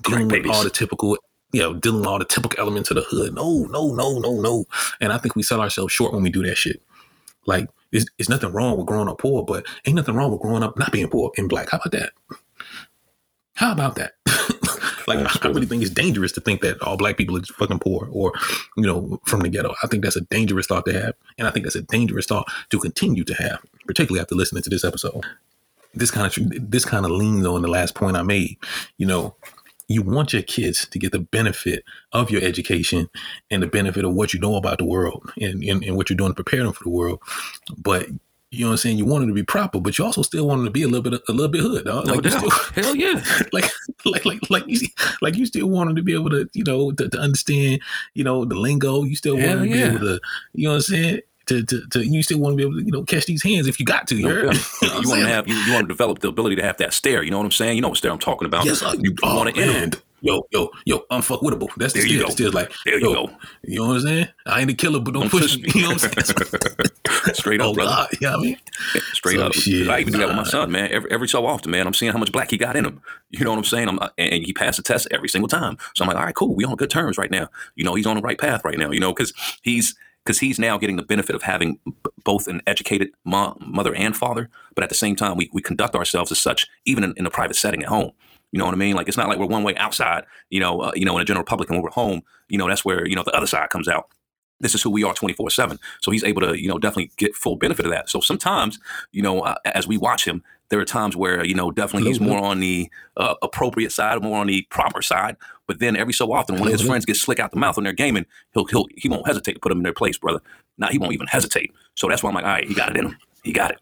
dealing 0.04 0.28
with 0.28 0.48
all 0.48 0.64
the 0.64 0.70
typical 0.70 1.18
you 1.52 1.62
know, 1.62 1.74
dealing 1.74 2.02
with 2.02 2.08
all 2.08 2.20
the 2.20 2.26
typical 2.26 2.60
elements 2.60 2.92
of 2.92 2.96
the 2.96 3.02
hood. 3.02 3.34
No, 3.34 3.66
no, 3.72 3.94
no, 3.94 4.20
no, 4.20 4.40
no. 4.40 4.66
And 5.02 5.12
I 5.12 5.18
think 5.18 5.36
we 5.36 5.44
sell 5.44 5.62
ourselves 5.62 5.92
short 5.92 6.14
when 6.14 6.24
we 6.24 6.30
do 6.30 6.44
that 6.44 6.58
shit. 6.58 6.82
Like, 7.46 7.70
it's, 7.92 8.06
it's 8.20 8.30
nothing 8.30 8.52
wrong 8.52 8.78
with 8.78 8.86
growing 8.86 9.10
up 9.10 9.18
poor, 9.18 9.44
but 9.44 9.66
ain't 9.86 9.96
nothing 9.96 10.16
wrong 10.16 10.32
with 10.32 10.42
growing 10.42 10.64
up 10.64 10.78
not 10.78 10.92
being 10.92 11.08
poor 11.08 11.32
in 11.36 11.48
black. 11.48 11.70
How 11.72 11.80
about 11.80 11.92
that? 11.92 12.12
How 13.56 13.72
about 13.72 13.96
that? 13.96 14.14
like, 15.08 15.20
I, 15.20 15.48
I 15.48 15.52
really 15.52 15.66
think 15.66 15.82
it's 15.82 15.92
dangerous 15.92 16.32
to 16.34 16.42
think 16.42 16.62
that 16.62 16.80
all 16.84 16.98
black 16.98 17.18
people 17.18 17.36
are 17.36 17.42
fucking 17.42 17.80
poor 17.80 18.08
or, 18.12 18.32
you 18.78 18.86
know, 18.86 19.20
from 19.26 19.40
the 19.40 19.50
ghetto. 19.50 19.74
I 19.84 19.88
think 19.88 20.04
that's 20.04 20.16
a 20.16 20.22
dangerous 20.22 20.68
thought 20.68 20.86
to 20.86 20.94
have. 20.94 21.16
And 21.40 21.48
I 21.48 21.52
think 21.52 21.66
that's 21.66 21.76
a 21.76 21.82
dangerous 21.82 22.28
thought 22.28 22.48
to 22.70 22.80
continue 22.80 23.24
to 23.24 23.34
have, 23.34 23.60
particularly 23.88 24.22
after 24.22 24.36
listening 24.36 24.64
to 24.64 24.70
this 24.70 24.86
episode. 24.86 25.26
This 25.94 26.12
kind 26.12 26.28
of 26.28 26.72
this 26.72 26.86
kind 26.86 27.06
of 27.06 27.12
leans 27.12 27.46
on 27.46 27.62
the 27.62 27.68
last 27.68 27.96
point 27.96 28.16
I 28.16 28.22
made. 28.22 28.58
You 28.98 29.08
know, 29.08 29.36
you 29.90 30.04
want 30.04 30.34
your 30.34 30.44
kids 30.44 30.88
to 30.88 31.00
get 31.00 31.12
the 31.12 31.20
benefit 31.20 31.84
of 32.14 32.30
your 32.30 32.44
education 32.44 33.10
and 33.50 33.64
the 33.64 33.68
benefit 33.68 34.06
of 34.06 34.14
what 34.14 34.34
you 34.34 34.40
know 34.40 34.56
about 34.56 34.78
the 34.78 34.86
world 34.86 35.32
and, 35.42 35.64
and, 35.64 35.84
and 35.84 35.98
what 35.98 36.10
you're 36.10 36.18
doing 36.18 36.32
to 36.32 36.36
prepare 36.36 36.64
them 36.64 36.74
for 36.74 36.84
the 36.84 36.92
world. 36.92 37.20
But 37.76 38.08
you 38.52 38.62
know 38.62 38.70
what 38.70 38.74
I'm 38.74 38.78
saying? 38.78 38.98
You 38.98 39.06
want 39.06 39.22
them 39.22 39.30
to 39.30 39.36
be 39.36 39.44
proper, 39.44 39.80
but 39.80 39.98
you 39.98 40.06
also 40.06 40.24
still 40.24 40.48
want 40.48 40.60
them 40.60 40.66
to 40.66 40.72
be 40.72 40.82
a 40.82 40.88
little 40.88 41.04
bit, 41.04 41.22
a 41.28 41.32
little 41.32 41.52
bit 41.52 41.62
hood, 41.62 41.86
dog. 41.86 42.08
No 42.08 42.14
like 42.14 42.24
doubt. 42.24 42.52
Still, 42.52 42.84
Hell 42.84 42.96
yeah. 42.96 43.24
like, 43.54 43.70
like, 44.06 44.26
like, 44.26 44.50
like 44.50 44.64
you, 44.68 44.80
like 45.22 45.36
you 45.36 45.46
still 45.46 45.68
want 45.68 45.90
them 45.90 45.96
to 45.96 46.02
be 46.02 46.16
able 46.16 46.32
to, 46.32 46.50
you 46.54 46.64
know, 46.64 46.92
to, 46.92 47.10
to 47.10 47.20
understand, 47.20 47.82
you 48.16 48.24
know, 48.24 48.46
the 48.46 48.56
lingo. 48.56 49.04
You 49.04 49.16
still 49.16 49.36
want 49.36 49.60
them 49.60 49.64
to 49.64 49.70
yeah. 49.70 49.90
be 49.90 49.96
able 49.96 50.00
to, 50.00 50.20
you 50.54 50.68
know 50.68 50.72
what 50.72 50.76
I'm 50.78 50.82
saying? 50.82 51.22
To, 51.50 51.64
to, 51.64 51.88
to, 51.90 52.06
you 52.06 52.22
still 52.22 52.40
want 52.40 52.54
to 52.54 52.58
be 52.58 52.64
able 52.64 52.80
to, 52.80 52.86
you 52.86 52.92
know, 52.92 53.04
catch 53.04 53.26
these 53.26 53.44
hands 53.44 53.68
if 53.68 53.80
you 53.80 53.86
got 53.86 54.08
to. 54.08 54.16
You, 54.16 54.28
heard? 54.28 54.44
You 54.82 54.88
know 54.88 55.00
you 55.02 55.10
want 55.10 55.22
to 55.22 55.28
have 55.28 55.48
you, 55.48 55.56
you 55.56 55.74
want 55.74 55.86
to 55.86 55.88
develop 55.88 56.20
the 56.20 56.28
ability 56.28 56.56
to 56.58 56.64
have 56.64 56.78
that 56.78 56.94
stare. 56.94 57.24
You 57.24 57.32
know 57.32 57.38
what 57.38 57.46
I'm 57.46 57.52
saying? 57.52 57.76
You 57.76 57.82
know 57.82 57.90
what 57.90 57.98
stare 57.98 58.12
I'm 58.12 58.20
talking 58.20 58.46
about. 58.46 58.66
Yes, 58.66 58.84
I, 58.84 58.94
you 58.94 59.16
oh, 59.24 59.36
want 59.36 59.56
to 59.56 59.62
end. 59.62 60.02
Yo, 60.22 60.44
yo, 60.52 60.70
yo, 60.86 61.00
unfuckwittable. 61.12 61.70
That's 61.78 61.94
the 61.94 62.00
There 62.00 62.08
you 62.08 62.16
still. 62.16 62.20
go. 62.20 62.26
The 62.26 62.32
still's 62.32 62.54
like, 62.54 62.72
There 62.86 63.00
you 63.00 63.08
yo, 63.08 63.14
go. 63.28 63.34
You 63.64 63.80
know 63.80 63.88
what 63.88 63.96
I'm 63.96 64.02
saying? 64.02 64.28
I 64.46 64.62
ain't 64.62 64.70
a 64.70 64.74
killer, 64.74 65.00
but 65.00 65.14
don't, 65.14 65.22
Don't 65.24 65.32
push 65.32 65.56
push 65.56 65.58
me. 65.58 65.70
You 65.76 65.82
know 65.84 65.94
what 65.94 66.04
I'm 66.04 66.24
saying? 66.26 67.34
Straight 67.34 67.62
oh 67.62 67.70
up, 67.70 67.76
brother. 67.76 67.90
God, 67.90 68.10
you 68.20 68.28
know 68.28 68.32
what 68.32 68.40
I 68.40 68.44
mean? 68.44 68.58
Straight 69.14 69.38
So, 69.38 69.46
up. 69.48 69.54
shit, 69.54 69.90
I 69.90 70.00
even 70.00 70.14
do 70.14 70.20
that 70.20 70.28
with 70.28 70.36
my 70.36 70.44
son, 70.44 70.72
man. 70.72 70.92
Every, 70.92 71.10
every 71.12 71.28
so 71.30 71.46
often, 71.46 71.72
man, 71.72 71.88
I'm 71.88 71.94
seeing 71.94 72.12
how 72.12 72.18
much 72.18 72.32
black 72.32 72.52
he 72.52 72.58
got 72.58 72.76
in 72.76 72.86
him. 72.86 73.02
You 73.30 73.46
know 73.46 73.52
what 73.52 73.58
I'm 73.58 73.64
saying? 73.64 73.88
I'm, 73.88 74.00
uh, 74.00 74.10
and 74.18 74.44
he 74.44 74.52
passed 74.54 74.78
the 74.78 74.84
test 74.84 75.08
every 75.12 75.30
single 75.30 75.48
time. 75.48 75.78
So 75.96 76.04
I'm 76.04 76.08
like, 76.10 76.18
all 76.18 76.24
right, 76.24 76.36
cool. 76.36 76.54
We 76.54 76.66
on 76.66 76.76
good 76.76 76.90
terms 76.90 77.18
right 77.18 77.32
now. 77.32 77.50
You 77.76 77.86
know, 77.86 77.96
he's 77.96 78.06
on 78.08 78.16
the 78.18 78.22
right 78.22 78.38
path 78.38 78.66
right 78.66 78.78
now. 78.78 78.92
You 78.92 79.00
know, 79.00 79.14
because 79.14 79.34
he's 79.62 79.96
because 80.30 80.42
he's 80.42 80.60
now 80.60 80.78
getting 80.78 80.96
the 80.96 81.02
benefit 81.02 81.36
of 81.36 81.42
having 81.42 81.80
b- 81.84 81.92
both 82.24 82.48
an 82.48 82.62
educated 82.68 83.10
mo- 83.26 83.58
mother 83.60 83.96
and 83.96 84.16
father, 84.16 84.48
but 84.76 84.84
at 84.84 84.90
the 84.90 84.96
same 84.96 85.16
time, 85.16 85.36
we, 85.36 85.50
we 85.54 85.60
conduct 85.60 85.96
ourselves 85.96 86.32
as 86.32 86.38
such, 86.38 86.68
even 86.86 87.04
in, 87.04 87.16
in 87.18 87.26
a 87.26 87.32
private 87.32 87.56
setting 87.56 87.82
at 87.82 87.90
home. 87.90 88.12
You 88.52 88.60
know 88.60 88.66
what 88.66 88.76
I 88.76 88.78
mean? 88.78 88.96
Like 88.96 89.08
it's 89.08 89.18
not 89.18 89.28
like 89.28 89.40
we're 89.40 89.48
one 89.48 89.64
way 89.64 89.76
outside. 89.78 90.26
You 90.52 90.60
know, 90.60 90.82
uh, 90.82 90.92
you 90.94 91.04
know, 91.04 91.16
in 91.16 91.22
a 91.24 91.26
general 91.26 91.44
public, 91.44 91.68
and 91.70 91.78
when 91.78 91.84
we're 91.84 91.90
home, 91.90 92.22
you 92.48 92.60
know, 92.60 92.68
that's 92.68 92.86
where 92.86 93.08
you 93.08 93.16
know 93.16 93.24
the 93.24 93.36
other 93.36 93.48
side 93.48 93.72
comes 93.72 93.88
out. 93.88 94.10
This 94.60 94.76
is 94.76 94.84
who 94.84 94.92
we 94.92 95.04
are 95.04 95.16
24 95.16 95.50
7. 95.50 95.80
So 96.00 96.12
he's 96.12 96.24
able 96.24 96.42
to, 96.42 96.62
you 96.62 96.68
know, 96.68 96.78
definitely 96.78 97.12
get 97.18 97.36
full 97.36 97.56
benefit 97.56 97.86
of 97.86 97.92
that. 97.92 98.08
So 98.08 98.20
sometimes, 98.20 98.78
you 99.12 99.24
know, 99.24 99.40
uh, 99.40 99.56
as 99.66 99.88
we 99.88 99.98
watch 99.98 100.26
him, 100.26 100.44
there 100.70 100.80
are 100.80 100.86
times 100.86 101.16
where, 101.16 101.44
you 101.46 101.56
know, 101.56 101.72
definitely 101.72 102.10
he's 102.10 102.20
more 102.20 102.40
on 102.40 102.60
the 102.60 102.90
uh, 103.18 103.36
appropriate 103.42 103.92
side, 103.92 104.22
more 104.22 104.40
on 104.40 104.48
the 104.48 104.62
proper 104.70 105.02
side. 105.02 105.36
But 105.68 105.80
then 105.80 105.96
every 105.96 106.14
so 106.14 106.32
often, 106.34 106.56
one 106.60 106.68
of 106.68 106.72
his 106.74 106.82
friends 106.82 107.06
get 107.06 107.16
slick 107.16 107.40
out 107.40 107.52
the 107.52 107.58
mouth 107.58 107.76
when 107.78 107.84
they're 107.84 107.94
gaming, 107.94 108.26
he'll, 108.54 108.66
he'll, 108.66 108.86
he 108.96 109.08
won't 109.10 109.28
hesitate 109.28 109.54
to 109.54 109.60
put 109.60 109.70
them 109.70 109.80
in 109.80 109.84
their 109.84 109.94
place, 109.94 110.18
brother. 110.18 110.42
Now 110.78 110.88
he 110.88 110.98
won't 110.98 111.14
even 111.14 111.28
hesitate. 111.28 111.72
So 111.96 112.08
that's 112.08 112.24
why 112.24 112.30
I'm 112.30 112.36
like, 112.36 112.46
all 112.46 112.52
right, 112.52 112.68
he 112.68 112.74
got 112.74 112.90
it 112.90 112.98
in 112.98 113.06
him. 113.08 113.18
He 113.44 113.52
got 113.54 113.72
it. 113.72 113.80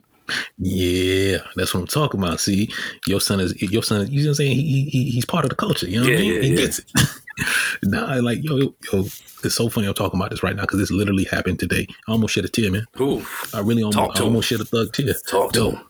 Yeah, 0.57 1.37
that's 1.55 1.73
what 1.73 1.79
I'm 1.81 1.87
talking 1.87 2.19
about. 2.21 2.39
See, 2.41 2.69
your 3.05 3.21
son 3.21 3.39
is 3.39 3.59
your 3.61 3.83
son. 3.83 4.01
Is, 4.01 4.09
you 4.11 4.19
know 4.19 4.25
what 4.25 4.29
I'm 4.31 4.35
saying? 4.35 4.55
He, 4.57 4.83
he 4.89 5.09
he's 5.11 5.25
part 5.25 5.45
of 5.45 5.49
the 5.49 5.55
culture. 5.55 5.87
You 5.87 6.01
know 6.01 6.03
what 6.03 6.11
Yeah, 6.11 6.17
I 6.17 6.21
mean? 6.21 6.33
yeah, 6.35 6.41
he 6.41 6.49
yeah. 6.49 6.55
gets 6.57 6.79
it. 6.79 6.91
nah, 7.83 8.15
like 8.15 8.43
yo, 8.43 8.57
yo, 8.57 8.99
it's 9.43 9.55
so 9.55 9.69
funny. 9.69 9.87
I'm 9.87 9.93
talking 9.93 10.19
about 10.19 10.31
this 10.31 10.43
right 10.43 10.55
now 10.55 10.63
because 10.63 10.79
this 10.79 10.91
literally 10.91 11.23
happened 11.25 11.59
today. 11.59 11.87
I 12.07 12.11
almost 12.11 12.33
shed 12.33 12.43
a 12.45 12.49
tear, 12.49 12.71
man. 12.71 12.85
Ooh, 12.99 13.25
I 13.53 13.59
really 13.61 13.83
almost, 13.83 14.15
to 14.15 14.21
I 14.21 14.23
him. 14.23 14.23
almost 14.29 14.49
shed 14.49 14.59
a 14.59 14.65
thug 14.65 14.91
tear. 14.91 15.13
talk 15.29 15.53
to 15.53 15.59
Yo, 15.59 15.69
him. 15.71 15.81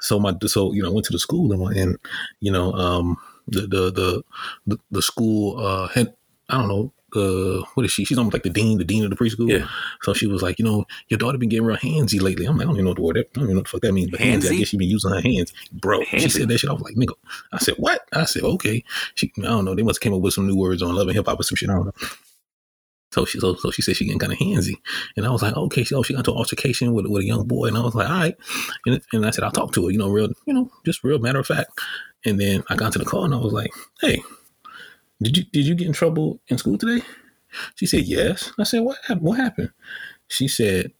So 0.00 0.18
my 0.18 0.34
so 0.46 0.72
you 0.72 0.82
know 0.82 0.90
I 0.90 0.92
went 0.92 1.06
to 1.06 1.12
the 1.12 1.18
school 1.18 1.52
and, 1.52 1.76
and 1.76 1.98
you 2.40 2.52
know 2.52 2.72
um 2.72 3.16
the 3.48 3.62
the 3.62 4.22
the 4.66 4.78
the, 4.90 5.02
school 5.02 5.58
uh 5.58 5.88
had 5.88 6.14
I 6.48 6.58
don't 6.58 6.68
know 6.68 6.92
uh 7.14 7.64
what 7.74 7.84
is 7.84 7.92
she? 7.92 8.04
She's 8.04 8.18
almost 8.18 8.34
like 8.34 8.42
the 8.42 8.50
dean 8.50 8.78
the 8.78 8.84
dean 8.84 9.04
of 9.04 9.10
the 9.10 9.16
preschool. 9.16 9.50
Yeah. 9.50 9.68
so 10.02 10.14
she 10.14 10.26
was 10.26 10.42
like 10.42 10.58
you 10.58 10.64
know 10.64 10.86
your 11.08 11.18
daughter 11.18 11.38
been 11.38 11.48
getting 11.48 11.66
real 11.66 11.76
handsy 11.76 12.20
lately. 12.20 12.46
I'm 12.46 12.56
like 12.56 12.66
I 12.66 12.66
don't 12.66 12.76
even 12.76 12.84
know 12.84 12.90
what 12.90 12.96
the 12.96 13.02
word 13.02 13.18
I 13.18 13.24
don't 13.34 13.44
even 13.44 13.54
know 13.54 13.60
what 13.60 13.64
the 13.64 13.70
fuck 13.70 13.82
that 13.82 13.92
means 13.92 14.10
but 14.10 14.20
handsy, 14.20 14.50
I 14.50 14.54
guess 14.56 14.68
she 14.68 14.76
been 14.76 14.88
using 14.88 15.12
her 15.12 15.20
hands. 15.20 15.52
Bro 15.72 16.04
she 16.04 16.28
said 16.28 16.48
that 16.48 16.58
shit. 16.58 16.70
I 16.70 16.74
was 16.74 16.82
like 16.82 16.94
nigga 16.94 17.14
I 17.52 17.58
said 17.58 17.74
what? 17.78 18.06
I 18.12 18.24
said 18.24 18.42
okay. 18.42 18.84
She 19.14 19.32
I 19.38 19.42
don't 19.42 19.64
know 19.64 19.74
they 19.74 19.82
must 19.82 19.98
have 19.98 20.02
came 20.02 20.14
up 20.14 20.22
with 20.22 20.34
some 20.34 20.46
new 20.46 20.56
words 20.56 20.82
on 20.82 20.94
love 20.94 21.08
and 21.08 21.16
hip 21.16 21.26
hop 21.26 21.40
or 21.40 21.42
some 21.42 21.56
shit. 21.56 21.70
I 21.70 21.74
don't 21.74 21.86
know 21.86 21.92
so 23.12 23.24
she 23.24 23.38
so, 23.38 23.54
so 23.54 23.70
she 23.70 23.82
said 23.82 23.96
she 23.96 24.04
getting 24.04 24.18
kind 24.18 24.32
of 24.32 24.38
handsy, 24.38 24.74
and 25.16 25.26
I 25.26 25.30
was 25.30 25.42
like, 25.42 25.56
okay, 25.56 25.84
so 25.84 26.02
she 26.02 26.14
got 26.14 26.20
into 26.20 26.32
an 26.32 26.38
altercation 26.38 26.92
with 26.94 27.06
with 27.06 27.22
a 27.22 27.26
young 27.26 27.46
boy, 27.46 27.66
and 27.66 27.76
I 27.76 27.80
was 27.80 27.94
like, 27.94 28.08
all 28.08 28.16
right, 28.18 28.36
and, 28.86 29.00
and 29.12 29.26
I 29.26 29.30
said 29.30 29.44
I'll 29.44 29.50
talk 29.50 29.72
to 29.72 29.84
her, 29.86 29.90
you 29.90 29.98
know, 29.98 30.08
real, 30.08 30.28
you 30.46 30.54
know, 30.54 30.70
just 30.84 31.04
real 31.04 31.18
matter 31.18 31.38
of 31.38 31.46
fact. 31.46 31.70
And 32.24 32.40
then 32.40 32.62
I 32.68 32.76
got 32.76 32.92
to 32.92 32.98
the 32.98 33.04
car 33.04 33.24
and 33.24 33.34
I 33.34 33.38
was 33.38 33.52
like, 33.52 33.72
hey, 34.00 34.22
did 35.20 35.36
you 35.36 35.44
did 35.44 35.66
you 35.66 35.74
get 35.74 35.88
in 35.88 35.92
trouble 35.92 36.40
in 36.48 36.58
school 36.58 36.78
today? 36.78 37.04
She 37.74 37.86
said 37.86 38.04
yes. 38.04 38.52
I 38.58 38.64
said 38.64 38.80
what 38.80 38.98
happened? 39.06 39.22
What 39.26 39.38
happened? 39.38 39.70
She 40.28 40.48
said, 40.48 40.92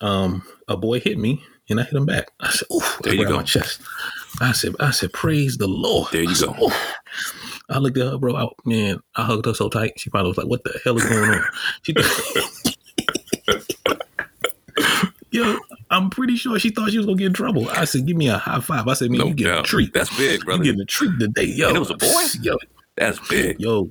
um, 0.00 0.42
a 0.68 0.76
boy 0.76 1.00
hit 1.00 1.18
me 1.18 1.42
and 1.68 1.80
I 1.80 1.84
hit 1.84 1.94
him 1.94 2.06
back. 2.06 2.30
I 2.40 2.50
said, 2.50 2.68
oh, 2.70 2.98
There 3.02 3.14
you 3.14 3.26
go. 3.26 3.36
My 3.36 3.42
chest. 3.42 3.80
I 4.40 4.52
said, 4.52 4.74
I 4.78 4.90
said, 4.90 5.12
praise 5.12 5.56
the 5.56 5.66
Lord. 5.66 6.12
There 6.12 6.22
you 6.22 6.34
said, 6.34 6.54
go. 6.56 6.66
"Oof." 6.66 6.92
I 7.68 7.78
looked 7.78 7.98
at 7.98 8.06
her, 8.06 8.18
bro. 8.18 8.36
I, 8.36 8.48
man, 8.64 9.00
I 9.16 9.24
hugged 9.24 9.46
her 9.46 9.54
so 9.54 9.68
tight. 9.68 9.98
She 9.98 10.08
probably 10.10 10.28
was 10.30 10.38
like, 10.38 10.46
"What 10.46 10.62
the 10.64 10.78
hell 10.84 10.96
is 10.96 11.04
going 11.04 11.30
on?" 11.30 11.44
She, 11.82 11.94
yo, 15.30 15.58
I'm 15.90 16.10
pretty 16.10 16.36
sure 16.36 16.58
she 16.58 16.70
thought 16.70 16.90
she 16.90 16.98
was 16.98 17.06
gonna 17.06 17.18
get 17.18 17.26
in 17.28 17.32
trouble. 17.32 17.68
I 17.70 17.84
said, 17.84 18.06
"Give 18.06 18.16
me 18.16 18.28
a 18.28 18.38
high 18.38 18.60
five. 18.60 18.86
I 18.86 18.94
said, 18.94 19.10
"Man, 19.10 19.18
No 19.20 19.26
you 19.26 19.34
get 19.34 19.58
a 19.58 19.62
treat. 19.62 19.92
That's 19.92 20.16
big, 20.16 20.44
brother. 20.44 20.62
you 20.64 20.70
getting 20.72 20.80
a 20.82 20.86
treat 20.86 21.18
today, 21.18 21.44
yo." 21.44 21.68
And 21.68 21.76
it 21.76 21.80
was 21.80 21.90
a 21.90 21.96
boy? 21.96 22.24
Yo, 22.40 22.56
That's 22.96 23.18
big. 23.28 23.60
yo. 23.60 23.90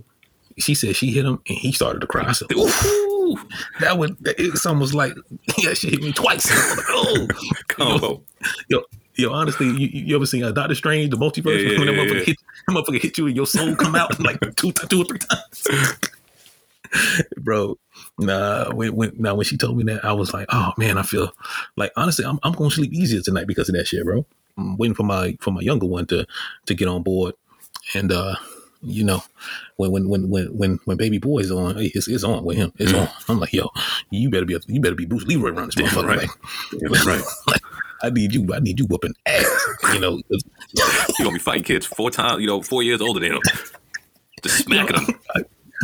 She 0.57 0.73
said 0.73 0.95
she 0.95 1.11
hit 1.11 1.25
him 1.25 1.41
and 1.49 1.57
he 1.57 1.73
started 1.73 1.99
to 1.99 2.07
cry. 2.07 2.25
I 2.27 2.31
said, 2.31 2.47
"Ooh." 2.53 3.37
That 3.79 3.97
would. 3.97 4.15
It's 4.21 4.65
almost 4.67 4.93
like 4.93 5.13
yeah, 5.57 5.73
she 5.73 5.89
hit 5.89 6.01
me 6.01 6.13
twice. 6.13 6.45
Like, 6.77 6.85
oh, 6.89 7.27
combo. 7.67 8.23
yo, 8.69 8.79
yo. 8.79 8.83
Honestly, 9.29 9.67
you, 9.67 9.87
you 9.91 10.15
ever 10.15 10.25
seen 10.25 10.43
uh, 10.43 10.51
Doctor 10.51 10.75
Strange, 10.75 11.09
the 11.11 11.17
multiverse? 11.17 11.63
Yeah, 11.63 11.71
yeah, 11.71 11.77
when 11.79 11.87
that 11.87 11.93
yeah, 11.95 12.03
motherfucker, 12.03 12.17
yeah. 12.19 12.23
Hit, 12.25 12.37
that 12.67 12.73
motherfucker 12.75 13.01
hit 13.01 13.17
you 13.17 13.27
and 13.27 13.35
your 13.35 13.47
soul 13.47 13.75
come 13.75 13.95
out 13.95 14.19
like 14.19 14.39
two, 14.55 14.71
two 14.71 15.01
or 15.01 15.05
three 15.05 15.19
times. 15.19 15.67
Bro, 17.37 17.77
nah. 18.19 18.71
When, 18.73 18.95
when 18.95 19.11
now 19.17 19.35
when 19.35 19.43
she 19.45 19.57
told 19.57 19.77
me 19.77 19.83
that, 19.85 20.05
I 20.05 20.13
was 20.13 20.33
like, 20.33 20.47
oh 20.51 20.71
man, 20.77 20.97
I 20.97 21.03
feel 21.03 21.31
like 21.75 21.91
honestly, 21.97 22.25
I'm 22.25 22.39
I'm 22.43 22.53
gonna 22.53 22.69
sleep 22.71 22.93
easier 22.93 23.21
tonight 23.21 23.47
because 23.47 23.67
of 23.69 23.75
that 23.75 23.87
shit, 23.87 24.05
bro. 24.05 24.25
I'm 24.57 24.77
waiting 24.77 24.95
for 24.95 25.03
my 25.03 25.35
for 25.41 25.51
my 25.51 25.61
younger 25.61 25.87
one 25.87 26.05
to 26.07 26.25
to 26.67 26.73
get 26.73 26.87
on 26.87 27.03
board, 27.03 27.33
and 27.95 28.11
uh, 28.11 28.35
you 28.81 29.03
know, 29.03 29.23
when 29.75 29.91
when 29.91 30.07
when 30.09 30.29
when 30.29 30.45
when 30.57 30.79
when 30.85 30.97
baby 30.97 31.17
boy 31.17 31.39
is 31.39 31.51
on, 31.51 31.75
it's, 31.77 32.07
it's 32.07 32.23
on 32.23 32.45
with 32.45 32.55
him. 32.57 32.71
It's 32.77 32.91
Mhm. 32.93 33.01
on. 33.01 33.09
I'm 33.27 33.39
like, 33.39 33.51
yo, 33.51 33.69
you 34.11 34.29
better 34.29 34.45
be 34.45 34.53
a, 34.55 34.59
you 34.67 34.79
better 34.79 34.95
be 34.95 35.05
Bruce 35.05 35.23
Leroy 35.25 35.49
around 35.49 35.73
this 35.73 35.77
Yeah, 35.77 35.87
motherfucker. 35.89 36.07
right. 36.07 36.17
Like, 36.19 36.91
That's 36.91 37.05
right. 37.05 37.23
like, 37.47 37.61
I 38.01 38.09
need 38.09 38.33
you. 38.33 38.47
I 38.53 38.59
need 38.59 38.79
you 38.79 38.85
whooping 38.87 39.13
ass. 39.25 39.67
You 39.93 39.99
know, 39.99 40.19
You're 40.29 41.25
gonna 41.25 41.31
be 41.33 41.39
fighting 41.39 41.63
kids 41.63 41.85
four 41.85 42.11
times, 42.11 42.41
you 42.41 42.47
know, 42.47 42.61
four 42.61 42.83
years 42.83 43.01
older 43.01 43.19
than 43.19 43.33
him. 43.33 43.41
Just 44.43 44.63
smacking 44.65 44.95
them. 45.05 45.19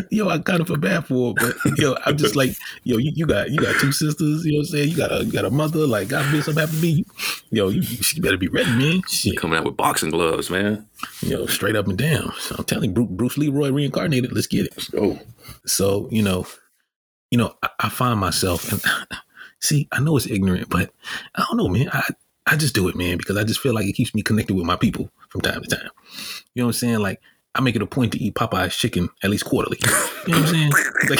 yo, 0.10 0.30
I 0.30 0.39
kind 0.39 0.62
of 0.62 0.67
feel 0.67 0.78
bad 0.78 1.06
for 1.06 1.34
her, 1.39 1.54
but 1.63 1.78
yo, 1.78 1.95
I'm 2.06 2.17
just 2.17 2.36
like, 2.36 2.52
yo, 2.84 2.97
you, 2.97 3.12
you 3.15 3.26
got 3.26 3.50
you 3.50 3.58
got 3.60 3.80
two 3.80 3.91
sisters. 3.91 4.45
You 4.45 4.54
know 4.54 4.58
what 4.60 4.62
I'm 4.63 4.71
saying? 4.71 4.89
You 4.89 4.97
got 4.97 5.12
a 5.12 5.24
you 5.24 5.32
got 5.32 5.45
a 5.45 5.50
mother. 5.50 5.88
Like, 5.88 6.10
God 6.10 6.26
forbid 6.26 6.43
something 6.43 6.62
happen 6.62 6.76
to 6.76 6.82
me. 6.82 7.06
Yo, 7.50 7.69
you, 7.69 7.82
you 7.82 8.21
better 8.21 8.38
be 8.38 8.47
ready, 8.50 8.71
man. 8.71 9.02
Shit, 9.08 9.38
Coming 9.38 9.58
out 9.58 9.65
with 9.65 9.78
boxing 9.78 10.10
gloves, 10.12 10.50
man. 10.50 10.88
yo, 11.21 11.45
straight 11.45 11.76
up 11.76 11.88
and 11.88 11.97
down. 11.97 12.32
So 12.39 12.56
I'm 12.60 12.65
telling 12.65 12.89
you, 12.89 12.93
Bruce, 12.95 13.10
Bruce 13.12 13.38
Leroy 13.38 13.71
reincarnated. 13.71 14.32
Let's 14.34 14.47
get 14.47 14.67
it. 14.67 14.88
Oh, 14.97 15.19
So 15.65 16.08
you 16.12 16.21
know, 16.21 16.45
you 17.32 17.38
know, 17.38 17.56
I, 17.63 17.69
I 17.80 17.89
find 17.89 18.19
myself 18.19 18.71
and 18.71 18.82
see, 19.62 19.88
I 19.91 20.00
know 20.02 20.17
it's 20.17 20.28
ignorant, 20.28 20.69
but 20.69 20.91
I 21.36 21.45
don't 21.47 21.58
know, 21.58 21.67
man. 21.67 21.89
I 21.93 22.04
I 22.47 22.56
just 22.58 22.74
do 22.76 22.88
it, 22.89 22.95
man, 22.95 23.17
because 23.17 23.38
I 23.38 23.43
just 23.43 23.60
feel 23.60 23.74
like 23.74 23.86
it 23.86 23.93
keeps 23.93 24.13
me 24.15 24.21
connected 24.24 24.56
with 24.56 24.65
my 24.65 24.76
people 24.76 25.10
from 25.30 25.41
time 25.41 25.62
to 25.62 25.67
time. 25.76 25.89
You 26.54 26.63
know 26.63 26.65
what 26.67 26.69
I'm 26.69 26.74
saying? 26.74 27.00
Like 27.00 27.21
I 27.56 27.62
make 27.62 27.76
it 27.76 27.82
a 27.82 27.86
point 27.88 28.12
to 28.13 28.24
eat 28.24 28.34
Popeye's 28.36 28.76
chicken 28.76 29.10
at 29.24 29.30
least 29.30 29.45
quarterly. 29.45 29.78
You 30.28 30.34
know 30.34 30.39
what 30.41 30.50
I'm 30.50 30.54
saying? 30.54 30.71
Like 31.10 31.19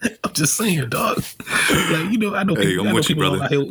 I'm 0.22 0.32
just 0.32 0.54
saying, 0.56 0.90
dog. 0.90 1.16
Like 1.90 2.10
you 2.12 2.18
know, 2.18 2.34
I 2.34 2.44
know 2.44 2.54
Hey, 2.54 2.66
people, 2.66 2.82
I'm 2.82 2.88
I 2.88 2.90
know 2.90 2.94
with 2.96 3.10
you, 3.10 3.16
brother. 3.16 3.42
out 3.42 3.50
here. 3.50 3.64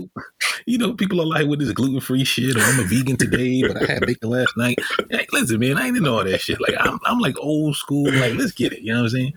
you 0.66 0.78
know, 0.78 0.94
people 0.94 1.22
are 1.22 1.26
like, 1.26 1.48
"What 1.48 1.62
is 1.62 1.72
gluten 1.72 2.02
free 2.02 2.26
shit?" 2.26 2.58
Or 2.58 2.60
I'm 2.62 2.80
a 2.82 2.84
vegan 2.84 3.16
today, 3.16 3.62
but 3.66 3.82
I 3.82 3.94
had 3.94 4.06
bacon 4.06 4.30
last 4.32 4.58
night. 4.58 4.78
Hey, 5.10 5.26
listen, 5.32 5.60
man, 5.60 5.78
I 5.78 5.88
ain't 5.88 5.96
into 5.98 6.10
all 6.12 6.24
that 6.26 6.42
shit. 6.42 6.60
Like, 6.60 6.76
I'm, 6.78 7.00
I'm 7.06 7.20
like 7.20 7.38
old 7.40 7.78
school. 7.78 8.12
Like, 8.12 8.34
let's 8.36 8.52
get 8.52 8.74
it. 8.74 8.82
You 8.82 8.94
know 8.94 9.04
what 9.04 9.06
I'm 9.06 9.10
saying? 9.12 9.34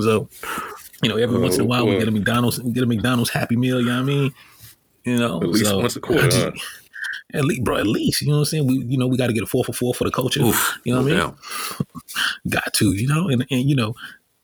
So, 0.00 0.28
you 1.02 1.08
know, 1.08 1.16
every 1.16 1.36
oh, 1.36 1.40
once 1.40 1.56
in 1.56 1.62
a 1.62 1.64
oh, 1.64 1.66
while 1.66 1.84
boy. 1.84 1.92
we 1.92 1.98
get 1.98 2.08
a 2.08 2.12
McDonald's, 2.12 2.60
we 2.62 2.72
get 2.72 2.82
a 2.82 2.86
McDonald's 2.86 3.30
Happy 3.30 3.56
Meal. 3.56 3.80
You 3.80 3.86
know 3.86 3.94
what 3.94 4.02
I 4.02 4.04
mean? 4.04 4.34
You 5.04 5.18
know, 5.18 5.40
at 5.40 5.48
least 5.48 5.66
so, 5.66 5.78
once 5.78 5.96
a 5.96 6.00
quarter. 6.00 6.28
Just, 6.30 6.64
at 7.32 7.44
least, 7.44 7.62
bro, 7.62 7.76
at 7.76 7.86
least, 7.86 8.22
you 8.22 8.28
know 8.28 8.34
what 8.34 8.38
I'm 8.40 8.44
saying? 8.46 8.66
We, 8.66 8.78
you 8.84 8.98
know, 8.98 9.06
we 9.06 9.16
got 9.16 9.28
to 9.28 9.32
get 9.32 9.42
a 9.42 9.46
four 9.46 9.64
for 9.64 9.72
four 9.72 9.94
for 9.94 10.04
the 10.04 10.10
culture. 10.10 10.42
Oof, 10.42 10.78
you 10.84 10.92
know 10.92 11.02
what 11.02 11.12
I 11.12 11.16
mean? 11.16 11.34
got 12.48 12.74
to, 12.74 12.92
you 12.92 13.06
know, 13.06 13.28
and, 13.28 13.46
and, 13.50 13.70
you 13.70 13.76
know, 13.76 13.94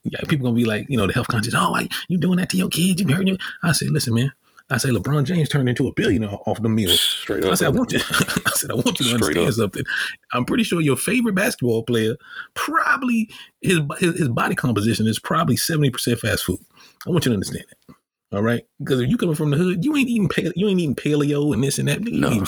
yeah, 0.05 0.21
people 0.29 0.45
gonna 0.45 0.57
be 0.57 0.65
like, 0.65 0.87
you 0.89 0.97
know, 0.97 1.07
the 1.07 1.13
health 1.13 1.27
conscious. 1.27 1.55
Oh, 1.55 1.73
like 1.73 1.93
you 2.09 2.17
doing 2.17 2.37
that 2.39 2.49
to 2.51 2.57
your 2.57 2.69
kids? 2.69 3.03
You 3.03 3.13
hurting? 3.13 3.39
I 3.63 3.73
say, 3.73 3.89
listen, 3.89 4.15
man. 4.15 4.33
I 4.69 4.79
say 4.79 4.89
LeBron 4.89 5.25
James 5.25 5.49
turned 5.49 5.69
into 5.69 5.87
a 5.87 5.93
billionaire 5.93 6.37
off 6.47 6.61
the 6.61 6.69
meals. 6.69 7.01
Straight 7.01 7.45
up. 7.45 7.53
I 7.53 7.55
said, 7.55 7.67
I 7.67 7.71
want 7.71 7.93
you. 7.93 8.01
I 8.11 8.51
said, 8.55 8.71
I 8.71 8.75
want 8.75 8.87
you 8.87 8.95
to 8.95 9.05
Straight 9.05 9.15
understand 9.15 9.49
up. 9.49 9.55
something. 9.55 9.85
I'm 10.33 10.45
pretty 10.45 10.65
sure 10.65 10.81
your 10.81 10.97
favorite 10.97 11.35
basketball 11.37 11.85
player 11.85 12.17
probably 12.55 13.31
his 13.61 13.81
his, 13.99 14.19
his 14.19 14.29
body 14.29 14.55
composition 14.57 15.07
is 15.07 15.19
probably 15.21 15.57
seventy 15.57 15.91
percent 15.91 16.19
fast 16.19 16.45
food. 16.45 16.59
I 17.07 17.11
want 17.11 17.25
you 17.25 17.31
to 17.31 17.35
understand 17.35 17.65
that. 17.69 17.96
All 18.33 18.43
right, 18.43 18.67
because 18.81 19.01
if 19.01 19.09
you 19.09 19.17
coming 19.17 19.37
from 19.37 19.51
the 19.51 19.57
hood, 19.57 19.85
you 19.85 19.97
ain't 19.97 20.09
eating 20.09 20.29
paleo, 20.29 20.53
you 20.57 20.69
ain't 20.69 20.81
eating 20.81 20.97
paleo 20.97 21.55
and 21.55 21.63
this 21.63 21.79
and 21.79 21.87
that. 21.87 22.03
You 22.03 22.21
no, 22.21 22.33
eating, 22.33 22.47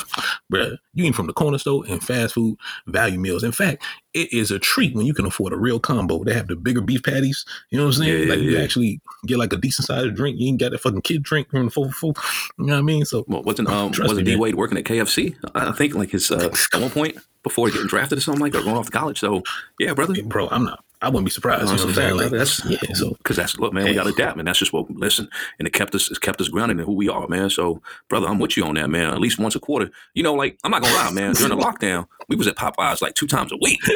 you 0.50 0.76
eating 0.96 1.12
from 1.12 1.28
the 1.28 1.32
corner 1.32 1.56
store 1.56 1.84
and 1.88 2.02
fast 2.02 2.34
food 2.34 2.58
value 2.88 3.20
meals. 3.20 3.44
In 3.44 3.52
fact, 3.52 3.84
it 4.12 4.32
is 4.32 4.50
a 4.50 4.58
treat 4.58 4.96
when 4.96 5.06
you 5.06 5.14
can 5.14 5.24
afford 5.24 5.52
a 5.52 5.56
real 5.56 5.78
combo. 5.78 6.24
They 6.24 6.34
have 6.34 6.48
the 6.48 6.56
bigger 6.56 6.80
beef 6.80 7.04
patties. 7.04 7.44
You 7.70 7.78
know 7.78 7.84
what 7.84 7.94
I'm 7.94 8.02
saying? 8.02 8.22
Yeah, 8.22 8.28
like 8.28 8.38
yeah, 8.38 8.44
you 8.44 8.50
yeah. 8.56 8.62
actually 8.62 9.00
get 9.26 9.38
like 9.38 9.52
a 9.52 9.56
decent 9.56 9.86
sized 9.86 10.16
drink. 10.16 10.40
You 10.40 10.48
ain't 10.48 10.58
got 10.58 10.72
that 10.72 10.80
fucking 10.80 11.02
kid 11.02 11.22
drink 11.22 11.48
from 11.48 11.66
the 11.66 11.70
four 11.70 11.92
four. 11.92 12.12
You 12.58 12.66
know 12.66 12.72
what 12.72 12.80
I 12.80 12.82
mean? 12.82 13.04
So 13.04 13.24
well, 13.28 13.44
wasn't 13.44 13.68
um 13.70 13.92
wasn't 13.96 14.26
D 14.26 14.34
Wade 14.34 14.56
working 14.56 14.78
at 14.78 14.84
KFC? 14.84 15.36
I 15.54 15.70
think 15.70 15.94
like 15.94 16.10
his 16.10 16.32
uh, 16.32 16.50
at 16.74 16.80
one 16.80 16.90
point 16.90 17.18
before 17.44 17.70
getting 17.70 17.86
drafted 17.86 18.18
or 18.18 18.20
something 18.20 18.42
like 18.42 18.52
that, 18.52 18.64
going 18.64 18.76
off 18.76 18.86
to 18.86 18.92
college. 18.92 19.20
So 19.20 19.44
yeah, 19.78 19.94
brother, 19.94 20.20
bro, 20.24 20.48
I'm 20.48 20.64
not. 20.64 20.84
I 21.00 21.08
wouldn't 21.08 21.26
be 21.26 21.30
surprised. 21.30 21.68
You 21.68 21.76
know 21.76 21.84
what 21.84 21.88
I'm 21.88 21.94
saying? 21.94 22.16
Like, 22.16 22.30
that's 22.30 22.64
yeah. 22.64 22.78
So 22.94 23.10
because 23.10 23.36
that's 23.36 23.56
look, 23.58 23.72
man, 23.72 23.84
we 23.84 23.94
got 23.94 24.04
to 24.04 24.10
adapt, 24.10 24.36
man. 24.36 24.46
That's 24.46 24.58
just 24.58 24.72
what 24.72 24.90
listen, 24.90 25.28
and 25.58 25.68
it 25.68 25.72
kept 25.72 25.94
us, 25.94 26.10
it's 26.10 26.18
kept 26.18 26.40
us 26.40 26.48
grounded 26.48 26.78
in 26.78 26.84
who 26.84 26.92
we 26.92 27.08
are, 27.08 27.28
man. 27.28 27.50
So, 27.50 27.80
brother, 28.08 28.26
I'm 28.26 28.38
with 28.38 28.56
you 28.56 28.64
on 28.64 28.74
that, 28.74 28.90
man. 28.90 29.10
At 29.10 29.20
least 29.20 29.38
once 29.38 29.54
a 29.54 29.60
quarter. 29.60 29.90
You 30.14 30.22
know, 30.22 30.34
like 30.34 30.58
I'm 30.64 30.70
not 30.70 30.82
gonna 30.82 30.94
lie, 30.94 31.10
man. 31.10 31.34
During 31.34 31.56
the 31.56 31.64
lockdown, 31.64 32.06
we 32.28 32.36
was 32.36 32.48
at 32.48 32.56
Popeyes 32.56 33.00
like 33.00 33.14
two 33.14 33.28
times 33.28 33.52
a 33.52 33.56
week. 33.56 33.80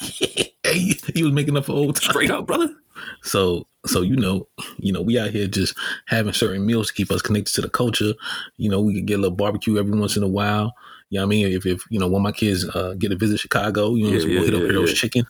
hey, 0.00 0.94
he 1.14 1.22
was 1.22 1.32
making 1.32 1.56
up 1.56 1.66
for 1.66 1.72
old 1.72 1.96
time. 1.96 2.10
Straight 2.10 2.30
up, 2.30 2.46
brother. 2.46 2.74
So, 3.22 3.66
so 3.86 4.02
you 4.02 4.16
know, 4.16 4.48
you 4.78 4.92
know, 4.92 5.02
we 5.02 5.18
out 5.18 5.30
here 5.30 5.46
just 5.46 5.74
having 6.06 6.32
certain 6.32 6.66
meals 6.66 6.88
to 6.88 6.94
keep 6.94 7.10
us 7.10 7.22
connected 7.22 7.54
to 7.54 7.62
the 7.62 7.70
culture. 7.70 8.14
You 8.56 8.70
know, 8.70 8.80
we 8.80 8.94
could 8.94 9.06
get 9.06 9.18
a 9.18 9.22
little 9.22 9.36
barbecue 9.36 9.78
every 9.78 9.98
once 9.98 10.16
in 10.16 10.22
a 10.22 10.28
while. 10.28 10.74
You 11.10 11.18
know 11.18 11.26
what 11.26 11.28
I 11.28 11.36
mean? 11.36 11.46
If, 11.52 11.66
if 11.66 11.84
you 11.90 11.98
know, 11.98 12.08
when 12.08 12.22
my 12.22 12.32
kids 12.32 12.68
uh, 12.68 12.94
get 12.98 13.08
to 13.08 13.16
visit 13.16 13.40
Chicago, 13.40 13.94
you 13.94 14.04
know, 14.04 14.12
yeah, 14.12 14.20
so 14.20 14.26
we'll 14.26 14.34
yeah, 14.34 14.44
hit 14.44 14.54
up 14.54 14.62
yeah, 14.62 14.68
Harold's 14.68 14.94
Chicken. 14.94 15.26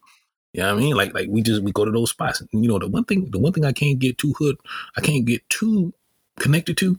You 0.53 0.63
know 0.63 0.75
what 0.75 0.81
I 0.81 0.85
mean? 0.85 0.97
Like 0.97 1.15
like 1.15 1.29
we 1.29 1.43
just 1.43 1.63
we 1.63 1.73
go 1.73 1.85
to 1.85 1.91
those 1.91 2.11
spots. 2.11 2.43
You 2.53 2.69
know, 2.69 2.79
the 2.79 2.89
one 2.89 3.05
thing 3.05 3.31
the 3.31 3.39
one 3.39 3.53
thing 3.53 3.65
I 3.65 3.73
can't 3.73 3.99
get 3.99 4.19
too 4.19 4.35
hood, 4.39 4.57
I 4.97 5.01
can't 5.01 5.25
get 5.25 5.49
too 5.49 5.95
connected 6.39 6.77
to 6.79 6.99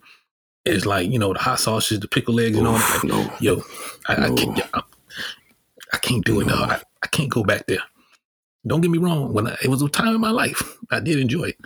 is 0.66 0.86
like, 0.86 1.10
you 1.10 1.20
know, 1.20 1.34
the 1.34 1.40
hot 1.40 1.60
sauces, 1.60 2.00
the 2.00 2.08
pickle 2.08 2.40
eggs 2.40 2.58
and 2.58 2.68
all 2.68 2.74
that. 2.74 3.04
Like, 3.04 3.04
no. 3.04 3.34
Yo, 3.40 3.64
I, 4.08 4.16
no. 4.16 4.26
I 4.26 4.36
can't 4.36 4.70
I, 4.74 4.82
I, 5.94 5.98
can't 5.98 6.26
do 6.26 6.40
it, 6.42 6.48
no. 6.48 6.56
I, 6.56 6.82
I, 7.02 7.08
can't 7.08 7.30
go 7.30 7.44
back 7.44 7.66
there. 7.66 7.82
Don't 8.66 8.82
get 8.82 8.92
me 8.92 9.00
wrong. 9.00 9.34
When 9.34 9.48
I, 9.48 9.58
it 9.64 9.70
was 9.70 9.82
a 9.82 9.90
time 9.90 10.14
in 10.16 10.22
my 10.22 10.30
life, 10.30 10.78
I 10.92 11.00
did 11.00 11.20
enjoy 11.20 11.46
it. 11.46 11.58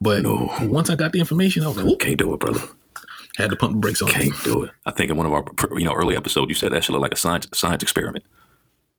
But 0.00 0.22
no. 0.22 0.50
once 0.62 0.88
I 0.90 0.94
got 0.94 1.12
the 1.12 1.18
information, 1.18 1.64
I 1.64 1.68
was 1.68 1.76
like, 1.76 1.98
can't 1.98 2.18
do 2.18 2.32
it, 2.34 2.40
brother. 2.40 2.60
Had 3.36 3.50
to 3.50 3.56
pump 3.56 3.72
the 3.72 3.78
brakes 3.78 4.02
on. 4.02 4.08
Can't 4.08 4.44
do 4.44 4.64
it. 4.64 4.70
I 4.84 4.90
think 4.90 5.10
in 5.10 5.16
one 5.16 5.26
of 5.26 5.32
our 5.32 5.44
you 5.78 5.84
know 5.84 5.94
early 5.94 6.16
episodes, 6.16 6.48
you 6.50 6.54
said 6.54 6.72
that 6.72 6.84
should 6.84 6.92
look 6.92 7.00
like 7.00 7.14
a 7.14 7.16
science 7.16 7.48
science 7.54 7.82
experiment. 7.82 8.24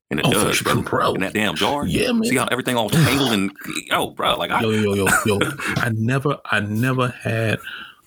And 0.09 0.19
it 0.19 0.25
oh, 0.27 0.31
does, 0.31 0.61
bro. 0.61 0.81
bro. 0.81 1.13
In 1.15 1.21
that 1.21 1.33
damn 1.33 1.55
jar. 1.55 1.87
Yeah, 1.87 2.11
man. 2.11 2.25
See 2.25 2.35
how 2.35 2.47
everything 2.51 2.75
all 2.75 2.89
tangled 2.89 3.31
and 3.31 3.51
oh, 3.91 4.11
bro, 4.11 4.37
like 4.37 4.51
I, 4.51 4.61
yo, 4.61 4.69
yo, 4.69 4.93
yo, 4.93 5.07
yo. 5.25 5.39
I 5.77 5.91
never, 5.93 6.37
I 6.45 6.59
never 6.59 7.07
had 7.07 7.59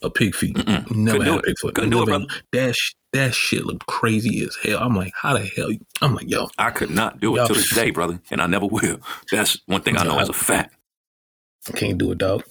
a 0.02 0.10
pig 0.10 0.34
feet. 0.34 0.56
Mm-mm. 0.56 0.90
Never 0.94 1.18
Couldn't 1.18 1.32
had 1.32 1.40
a 1.40 1.42
pig 1.42 1.58
foot. 1.58 1.74
Couldn't 1.74 1.90
do 1.90 2.02
it, 2.02 2.06
brother. 2.06 2.26
That 2.52 2.76
that 3.12 3.34
shit 3.34 3.64
looked 3.64 3.86
crazy 3.86 4.42
as 4.44 4.56
hell. 4.62 4.78
I'm 4.78 4.94
like, 4.94 5.12
how 5.20 5.34
the 5.34 5.44
hell? 5.44 5.70
I'm 6.02 6.14
like, 6.14 6.28
yo, 6.28 6.48
I 6.58 6.70
could 6.70 6.90
not 6.90 7.18
do 7.18 7.34
it 7.34 7.40
yo. 7.40 7.46
to 7.48 7.54
this 7.54 7.74
day, 7.74 7.90
brother, 7.90 8.20
and 8.30 8.40
I 8.40 8.46
never 8.46 8.66
will. 8.66 9.00
That's 9.32 9.58
one 9.66 9.82
thing 9.82 9.96
I 9.96 10.04
know 10.04 10.18
as 10.18 10.28
a 10.28 10.34
fact. 10.34 10.74
I 11.68 11.72
can't 11.72 11.98
do 11.98 12.12
it, 12.12 12.18
dog. 12.18 12.44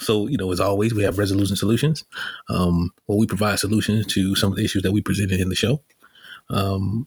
So, 0.00 0.26
you 0.26 0.36
know, 0.36 0.50
as 0.50 0.60
always, 0.60 0.94
we 0.94 1.04
have 1.04 1.18
resolution 1.18 1.56
solutions. 1.56 2.04
Um, 2.48 2.92
well, 3.06 3.18
we 3.18 3.26
provide 3.26 3.58
solutions 3.58 4.06
to 4.06 4.34
some 4.34 4.50
of 4.50 4.56
the 4.56 4.64
issues 4.64 4.82
that 4.82 4.92
we 4.92 5.00
presented 5.00 5.40
in 5.40 5.48
the 5.48 5.54
show. 5.54 5.82
Um, 6.50 7.06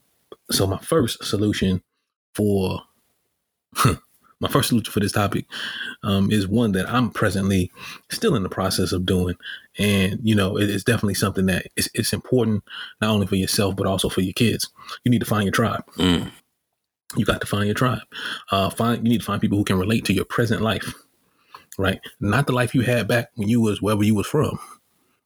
so 0.52 0.68
my 0.68 0.78
first 0.80 1.24
solution 1.24 1.82
for 2.34 2.82
my 4.40 4.48
first 4.50 4.70
solution 4.70 4.92
for 4.92 5.00
this 5.00 5.12
topic 5.12 5.46
um, 6.04 6.32
is 6.32 6.48
one 6.48 6.72
that 6.74 6.90
I'm 6.90 7.10
presently 7.10 7.72
still 8.12 8.36
in 8.36 8.44
the 8.44 8.50
process 8.50 8.92
of 8.92 9.06
doing, 9.06 9.36
and 9.78 10.20
you 10.24 10.36
know 10.36 10.58
it, 10.58 10.70
it's 10.70 10.84
definitely 10.84 11.16
something 11.16 11.48
that 11.48 11.68
it's, 11.76 11.90
it's, 11.94 12.14
important 12.14 12.64
not 13.02 13.10
only 13.10 13.28
for 13.28 13.36
yourself 13.36 13.76
but 13.76 13.88
also 13.88 14.10
for 14.10 14.22
your 14.22 14.34
kids. 14.34 14.70
You 15.04 15.12
need 15.12 15.20
to 15.20 15.26
find 15.26 15.44
your 15.44 15.52
tribe. 15.52 15.86
Mm. 15.98 16.32
You 17.16 17.26
got 17.26 17.42
to 17.42 17.48
find 17.48 17.66
your 17.66 17.76
tribe. 17.76 18.02
Uh, 18.52 18.70
find 18.70 19.04
you 19.04 19.10
need 19.10 19.22
to 19.22 19.26
find 19.26 19.42
people 19.42 19.58
who 19.58 19.64
can 19.64 19.80
relate 19.80 20.06
to 20.06 20.14
your 20.14 20.26
present 20.26 20.62
life, 20.62 20.94
right? 21.78 22.00
Not 22.20 22.48
the 22.48 22.54
life 22.54 22.76
you 22.76 22.82
had 22.82 23.08
back 23.08 23.30
when 23.36 23.50
you 23.50 23.62
was 23.62 23.82
wherever 23.82 24.04
you 24.04 24.16
was 24.16 24.28
from, 24.28 24.60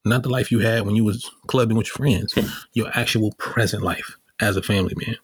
not 0.05 0.23
the 0.23 0.29
life 0.29 0.51
you 0.51 0.59
had 0.59 0.85
when 0.85 0.95
you 0.95 1.03
was 1.03 1.29
clubbing 1.47 1.77
with 1.77 1.87
your 1.87 1.95
friends. 1.95 2.33
Your 2.73 2.89
actual 2.93 3.33
present 3.33 3.83
life 3.83 4.17
as 4.41 4.57
a 4.57 4.61
family 4.61 4.93
man. 4.97 5.17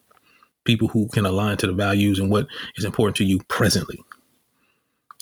People 0.64 0.88
who 0.88 1.08
can 1.08 1.26
align 1.26 1.56
to 1.58 1.66
the 1.66 1.72
values 1.72 2.18
and 2.18 2.30
what 2.30 2.46
is 2.76 2.84
important 2.84 3.16
to 3.16 3.24
you 3.24 3.40
presently. 3.48 3.98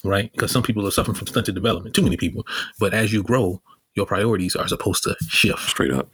Right? 0.04 0.30
Because 0.32 0.52
some 0.52 0.62
people 0.62 0.86
are 0.86 0.90
suffering 0.90 1.16
from 1.16 1.26
stunted 1.26 1.54
development, 1.54 1.94
too 1.94 2.02
many 2.02 2.16
people. 2.16 2.46
But 2.78 2.94
as 2.94 3.12
you 3.12 3.22
grow, 3.22 3.60
your 3.94 4.06
priorities 4.06 4.54
are 4.54 4.68
supposed 4.68 5.02
to 5.04 5.16
shift. 5.28 5.60
Straight 5.60 5.92
up. 5.92 6.10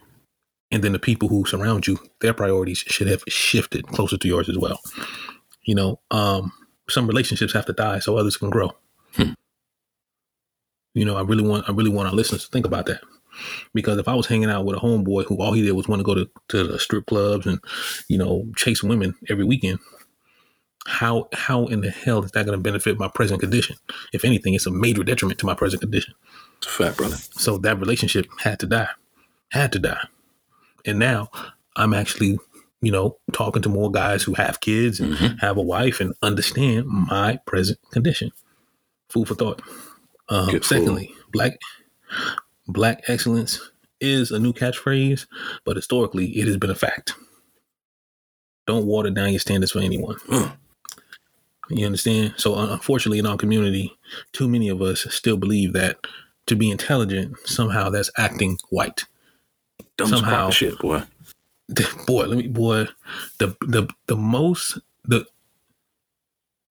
And 0.71 0.83
then 0.83 0.93
the 0.93 0.99
people 0.99 1.29
who 1.29 1.45
surround 1.45 1.85
you, 1.85 1.99
their 2.21 2.33
priorities 2.33 2.79
should 2.79 3.07
have 3.07 3.23
shifted 3.27 3.85
closer 3.87 4.17
to 4.17 4.27
yours 4.27 4.49
as 4.49 4.57
well. 4.57 4.79
You 5.63 5.75
know, 5.75 5.99
um, 6.09 6.51
some 6.89 7.05
relationships 7.07 7.53
have 7.53 7.65
to 7.67 7.73
die 7.73 7.99
so 7.99 8.17
others 8.17 8.37
can 8.37 8.49
grow. 8.49 8.71
Hmm. 9.15 9.33
You 10.93 11.05
know, 11.05 11.15
I 11.15 11.21
really 11.21 11.47
want 11.47 11.69
I 11.69 11.73
really 11.73 11.91
want 11.91 12.07
our 12.07 12.15
listeners 12.15 12.45
to 12.45 12.51
think 12.51 12.65
about 12.65 12.85
that. 12.87 13.01
Because 13.73 13.97
if 13.97 14.07
I 14.07 14.15
was 14.15 14.27
hanging 14.27 14.49
out 14.49 14.65
with 14.65 14.77
a 14.77 14.79
homeboy 14.79 15.25
who 15.25 15.41
all 15.41 15.53
he 15.53 15.61
did 15.61 15.71
was 15.71 15.87
want 15.87 15.99
to 15.99 16.03
go 16.03 16.15
to, 16.15 16.29
to 16.49 16.63
the 16.63 16.79
strip 16.79 17.05
clubs 17.05 17.45
and, 17.45 17.59
you 18.07 18.17
know, 18.17 18.45
chase 18.55 18.83
women 18.83 19.15
every 19.29 19.43
weekend, 19.43 19.79
how 20.85 21.29
how 21.33 21.67
in 21.67 21.81
the 21.81 21.89
hell 21.89 22.23
is 22.23 22.31
that 22.31 22.45
going 22.45 22.57
to 22.57 22.61
benefit 22.61 22.99
my 22.99 23.07
present 23.07 23.39
condition? 23.39 23.77
If 24.11 24.25
anything, 24.25 24.53
it's 24.53 24.65
a 24.65 24.71
major 24.71 25.03
detriment 25.03 25.39
to 25.39 25.45
my 25.45 25.53
present 25.53 25.81
condition. 25.81 26.13
It's 26.57 26.67
a 26.67 26.69
fact, 26.69 26.97
brother. 26.97 27.17
So 27.31 27.57
that 27.59 27.79
relationship 27.79 28.27
had 28.39 28.59
to 28.59 28.65
die, 28.65 28.89
had 29.51 29.71
to 29.73 29.79
die, 29.79 30.07
and 30.85 30.99
now 30.99 31.29
I'm 31.75 31.93
actually, 31.93 32.37
you 32.81 32.91
know, 32.91 33.17
talking 33.31 33.61
to 33.61 33.69
more 33.69 33.91
guys 33.91 34.23
who 34.23 34.33
have 34.33 34.59
kids 34.59 34.99
and 34.99 35.13
mm-hmm. 35.13 35.37
have 35.37 35.57
a 35.57 35.61
wife 35.61 35.99
and 36.01 36.13
understand 36.21 36.87
my 36.87 37.39
present 37.45 37.79
condition. 37.91 38.31
Food 39.09 39.27
for 39.27 39.35
thought. 39.35 39.61
Um, 40.29 40.61
secondly, 40.63 41.13
black 41.31 41.59
Black 42.67 43.03
excellence 43.07 43.59
is 43.99 44.31
a 44.31 44.39
new 44.39 44.53
catchphrase, 44.53 45.25
but 45.65 45.75
historically 45.75 46.27
it 46.37 46.47
has 46.47 46.57
been 46.57 46.69
a 46.69 46.75
fact. 46.75 47.13
Don't 48.67 48.85
water 48.85 49.09
down 49.09 49.31
your 49.31 49.39
standards 49.39 49.71
for 49.71 49.79
anyone. 49.79 50.15
Mm. 50.27 50.57
You 51.69 51.85
understand? 51.85 52.35
So, 52.37 52.55
unfortunately, 52.55 53.19
in 53.19 53.25
our 53.25 53.37
community, 53.37 53.97
too 54.31 54.47
many 54.47 54.69
of 54.69 54.81
us 54.81 55.05
still 55.09 55.37
believe 55.37 55.73
that 55.73 55.97
to 56.47 56.55
be 56.55 56.69
intelligent, 56.69 57.37
somehow 57.45 57.89
that's 57.89 58.11
acting 58.17 58.57
white. 58.69 59.05
Dumb 59.97 60.09
somehow, 60.09 60.49
shit, 60.49 60.77
boy. 60.79 61.03
Boy, 62.05 62.25
let 62.25 62.37
me, 62.37 62.47
boy, 62.47 62.87
the 63.39 63.55
the 63.61 63.87
the 64.07 64.17
most 64.17 64.77
the 65.05 65.25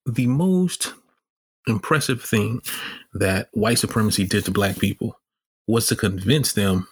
the 0.04 0.26
most 0.26 0.92
impressive 1.66 2.22
thing 2.22 2.60
that 3.14 3.48
white 3.52 3.78
supremacy 3.78 4.26
did 4.26 4.44
to 4.44 4.50
black 4.50 4.78
people 4.78 5.18
was 5.66 5.86
to 5.88 5.96
convince 5.96 6.52
them 6.52 6.88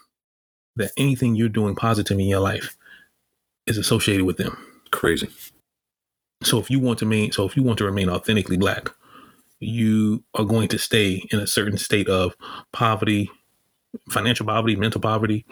that 0.77 0.93
anything 0.97 1.35
you're 1.35 1.49
doing 1.49 1.75
positive 1.75 2.19
in 2.19 2.27
your 2.27 2.41
life 2.41 2.77
is 3.67 3.79
associated 3.79 4.25
with 4.25 4.37
them. 4.37 4.57
Crazy. 4.91 5.29
So 6.43 6.59
if 6.59 6.71
you 6.71 6.81
want 6.81 6.99
to 7.01 7.05
remain, 7.05 7.33
so 7.33 7.45
if 7.45 7.57
you 7.57 7.63
want 7.63 7.79
to 7.79 7.85
remain 7.85 8.09
authentically 8.09 8.57
black, 8.57 8.91
you 9.59 10.25
are 10.35 10.45
going 10.45 10.69
to 10.69 10.79
stay 10.79 11.23
in 11.31 11.39
a 11.39 11.47
certain 11.47 11.77
state 11.77 12.09
of 12.09 12.35
poverty, 12.73 13.31
financial 14.09 14.47
poverty, 14.47 14.75
mental 14.75 15.01
poverty. 15.01 15.45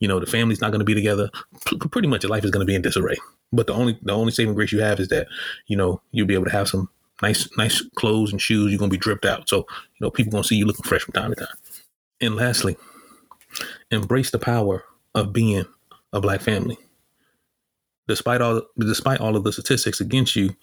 You 0.00 0.08
know, 0.08 0.20
the 0.20 0.26
family's 0.26 0.60
not 0.60 0.70
going 0.70 0.80
to 0.80 0.84
be 0.84 0.94
together. 0.94 1.30
P- 1.66 1.78
pretty 1.78 2.08
much, 2.08 2.22
your 2.22 2.30
life 2.30 2.44
is 2.44 2.50
going 2.50 2.64
to 2.64 2.70
be 2.70 2.74
in 2.74 2.82
disarray. 2.82 3.16
But 3.52 3.66
the 3.66 3.72
only 3.72 3.98
the 4.02 4.12
only 4.12 4.32
saving 4.32 4.54
grace 4.54 4.72
you 4.72 4.80
have 4.80 5.00
is 5.00 5.08
that 5.08 5.28
you 5.66 5.76
know 5.76 6.02
you'll 6.10 6.26
be 6.26 6.34
able 6.34 6.44
to 6.46 6.50
have 6.50 6.68
some 6.68 6.90
nice 7.22 7.48
nice 7.56 7.82
clothes 7.94 8.32
and 8.32 8.40
shoes. 8.40 8.70
You're 8.70 8.78
going 8.78 8.90
to 8.90 8.94
be 8.94 9.00
dripped 9.00 9.24
out, 9.24 9.48
so 9.48 9.58
you 9.58 10.00
know 10.00 10.10
people 10.10 10.32
going 10.32 10.42
to 10.42 10.48
see 10.48 10.56
you 10.56 10.66
looking 10.66 10.84
fresh 10.84 11.02
from 11.02 11.12
time 11.12 11.30
to 11.30 11.36
time. 11.36 11.56
And 12.20 12.36
lastly, 12.36 12.76
embrace 13.90 14.30
the 14.30 14.38
power 14.38 14.84
of 15.14 15.32
being 15.32 15.64
a 16.12 16.20
black 16.20 16.40
family. 16.40 16.78
Despite 18.06 18.40
all 18.40 18.62
despite 18.78 19.20
all 19.20 19.36
of 19.36 19.44
the 19.44 19.52
statistics 19.52 20.00
against 20.00 20.36
you, 20.36 20.54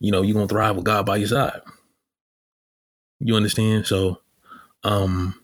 you 0.00 0.10
know, 0.10 0.22
you're 0.22 0.34
gonna 0.34 0.48
thrive 0.48 0.76
with 0.76 0.84
God 0.84 1.04
by 1.04 1.16
your 1.16 1.28
side. 1.28 1.60
You 3.20 3.36
understand? 3.36 3.86
So 3.86 4.20
um 4.84 5.34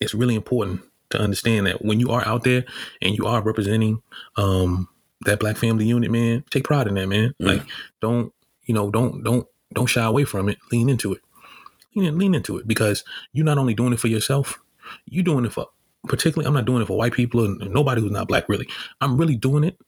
it's 0.00 0.14
really 0.14 0.34
important 0.34 0.82
to 1.10 1.20
understand 1.20 1.66
that 1.66 1.84
when 1.84 2.00
you 2.00 2.10
are 2.10 2.26
out 2.26 2.44
there 2.44 2.64
and 3.02 3.16
you 3.16 3.26
are 3.26 3.42
representing 3.42 4.02
um 4.36 4.88
that 5.26 5.40
black 5.40 5.56
family 5.56 5.86
unit, 5.86 6.10
man, 6.10 6.44
take 6.50 6.64
pride 6.64 6.86
in 6.86 6.94
that, 6.94 7.08
man. 7.08 7.34
Mm. 7.40 7.46
Like 7.46 7.62
don't, 8.00 8.32
you 8.64 8.74
know, 8.74 8.90
don't 8.90 9.22
don't 9.22 9.46
don't 9.74 9.86
shy 9.86 10.04
away 10.04 10.24
from 10.24 10.48
it. 10.48 10.58
Lean 10.72 10.88
into 10.88 11.12
it. 11.12 11.20
Lean, 11.94 12.16
lean 12.16 12.34
into 12.34 12.56
it 12.56 12.66
because 12.66 13.04
you're 13.32 13.44
not 13.44 13.58
only 13.58 13.74
doing 13.74 13.92
it 13.92 14.00
for 14.00 14.08
yourself, 14.08 14.58
you're 15.06 15.24
doing 15.24 15.44
it 15.44 15.52
for 15.52 15.68
particularly 16.06 16.46
I'm 16.46 16.54
not 16.54 16.66
doing 16.66 16.82
it 16.82 16.86
for 16.86 16.96
white 16.96 17.12
people 17.12 17.44
and 17.44 17.72
nobody 17.72 18.00
who's 18.00 18.10
not 18.10 18.28
black 18.28 18.48
really. 18.48 18.68
I'm 19.00 19.16
really 19.16 19.36
doing 19.36 19.64
it 19.64 19.78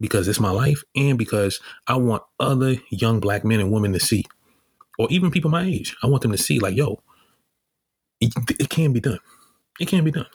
because 0.00 0.28
it's 0.28 0.40
my 0.40 0.50
life 0.50 0.82
and 0.94 1.18
because 1.18 1.60
I 1.86 1.96
want 1.96 2.22
other 2.40 2.76
young 2.90 3.20
black 3.20 3.44
men 3.44 3.60
and 3.60 3.72
women 3.72 3.92
to 3.92 4.00
see, 4.00 4.24
or 4.98 5.08
even 5.10 5.30
people 5.30 5.50
my 5.50 5.64
age. 5.64 5.96
I 6.02 6.06
want 6.06 6.22
them 6.22 6.32
to 6.32 6.38
see, 6.38 6.58
like, 6.58 6.76
yo, 6.76 7.02
it, 8.20 8.32
it 8.60 8.68
can 8.68 8.92
be 8.92 9.00
done. 9.00 9.20
It 9.80 9.88
can 9.88 10.04
be 10.04 10.10
done. 10.10 10.26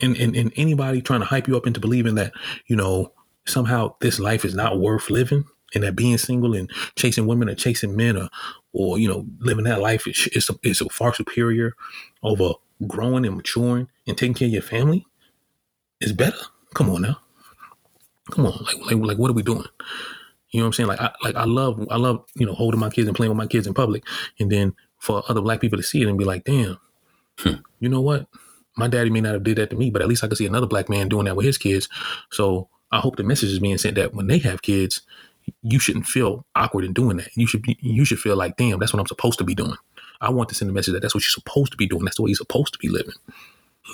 And, 0.00 0.16
and 0.16 0.36
and 0.36 0.52
anybody 0.54 1.02
trying 1.02 1.20
to 1.20 1.26
hype 1.26 1.48
you 1.48 1.56
up 1.56 1.66
into 1.66 1.80
believing 1.80 2.14
that 2.14 2.32
you 2.66 2.76
know 2.76 3.12
somehow 3.46 3.96
this 4.00 4.20
life 4.20 4.44
is 4.44 4.54
not 4.54 4.78
worth 4.78 5.10
living 5.10 5.44
and 5.74 5.82
that 5.82 5.96
being 5.96 6.18
single 6.18 6.54
and 6.54 6.70
chasing 6.96 7.26
women 7.26 7.48
or 7.48 7.56
chasing 7.56 7.96
men 7.96 8.16
or 8.16 8.28
or 8.72 8.98
you 8.98 9.08
know 9.08 9.26
living 9.40 9.64
that 9.64 9.80
life 9.80 10.06
is 10.06 10.28
is, 10.32 10.50
is 10.62 10.82
far 10.92 11.14
superior 11.14 11.74
over 12.22 12.54
growing 12.86 13.26
and 13.26 13.36
maturing 13.36 13.88
and 14.06 14.16
taking 14.16 14.34
care 14.34 14.46
of 14.46 14.52
your 14.52 14.62
family 14.62 15.06
is 16.00 16.12
better. 16.12 16.38
Come 16.74 16.90
on 16.90 17.02
now. 17.02 17.18
Come 18.30 18.46
on, 18.46 18.64
like, 18.64 18.76
like, 18.92 18.96
like, 18.96 19.18
what 19.18 19.30
are 19.30 19.34
we 19.34 19.42
doing? 19.42 19.64
You 20.50 20.60
know 20.60 20.64
what 20.64 20.68
I'm 20.68 20.72
saying? 20.74 20.88
Like, 20.88 21.00
I, 21.00 21.12
like 21.22 21.34
I 21.34 21.44
love, 21.44 21.86
I 21.90 21.96
love, 21.96 22.24
you 22.34 22.46
know, 22.46 22.54
holding 22.54 22.80
my 22.80 22.90
kids 22.90 23.08
and 23.08 23.16
playing 23.16 23.30
with 23.30 23.38
my 23.38 23.46
kids 23.46 23.66
in 23.66 23.74
public, 23.74 24.04
and 24.38 24.52
then 24.52 24.74
for 24.98 25.22
other 25.28 25.40
black 25.40 25.60
people 25.60 25.78
to 25.78 25.82
see 25.82 26.02
it 26.02 26.08
and 26.08 26.18
be 26.18 26.24
like, 26.24 26.44
damn, 26.44 26.78
hmm. 27.38 27.54
you 27.80 27.88
know 27.88 28.00
what? 28.00 28.26
My 28.76 28.86
daddy 28.86 29.10
may 29.10 29.20
not 29.20 29.32
have 29.32 29.44
did 29.44 29.56
that 29.58 29.70
to 29.70 29.76
me, 29.76 29.90
but 29.90 30.02
at 30.02 30.08
least 30.08 30.22
I 30.22 30.28
could 30.28 30.36
see 30.36 30.46
another 30.46 30.66
black 30.66 30.88
man 30.88 31.08
doing 31.08 31.24
that 31.24 31.36
with 31.36 31.46
his 31.46 31.58
kids. 31.58 31.88
So 32.30 32.68
I 32.92 33.00
hope 33.00 33.16
the 33.16 33.24
message 33.24 33.50
is 33.50 33.58
being 33.58 33.78
sent 33.78 33.96
that 33.96 34.14
when 34.14 34.26
they 34.26 34.38
have 34.38 34.62
kids, 34.62 35.02
you 35.62 35.78
shouldn't 35.78 36.06
feel 36.06 36.44
awkward 36.54 36.84
in 36.84 36.92
doing 36.92 37.18
that. 37.18 37.28
You 37.36 37.46
should 37.46 37.62
be, 37.62 37.76
you 37.80 38.04
should 38.04 38.20
feel 38.20 38.36
like, 38.36 38.56
damn, 38.56 38.78
that's 38.78 38.92
what 38.92 39.00
I'm 39.00 39.06
supposed 39.06 39.38
to 39.38 39.44
be 39.44 39.54
doing. 39.54 39.76
I 40.20 40.30
want 40.30 40.48
to 40.48 40.54
send 40.54 40.70
a 40.70 40.74
message 40.74 40.94
that 40.94 41.00
that's 41.00 41.14
what 41.14 41.22
you're 41.22 41.30
supposed 41.30 41.72
to 41.72 41.76
be 41.76 41.86
doing. 41.86 42.04
That's 42.04 42.16
the 42.16 42.22
way 42.22 42.30
you're 42.30 42.36
supposed 42.36 42.72
to 42.72 42.78
be 42.78 42.88
living. 42.88 43.14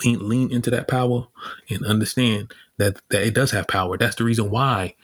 Lean, 0.04 0.28
lean 0.28 0.52
into 0.52 0.70
that 0.70 0.88
power 0.88 1.28
and 1.70 1.84
understand 1.84 2.52
that 2.78 3.00
that 3.10 3.22
it 3.22 3.34
does 3.34 3.52
have 3.52 3.68
power. 3.68 3.96
That's 3.96 4.16
the 4.16 4.24
reason 4.24 4.50
why 4.50 4.94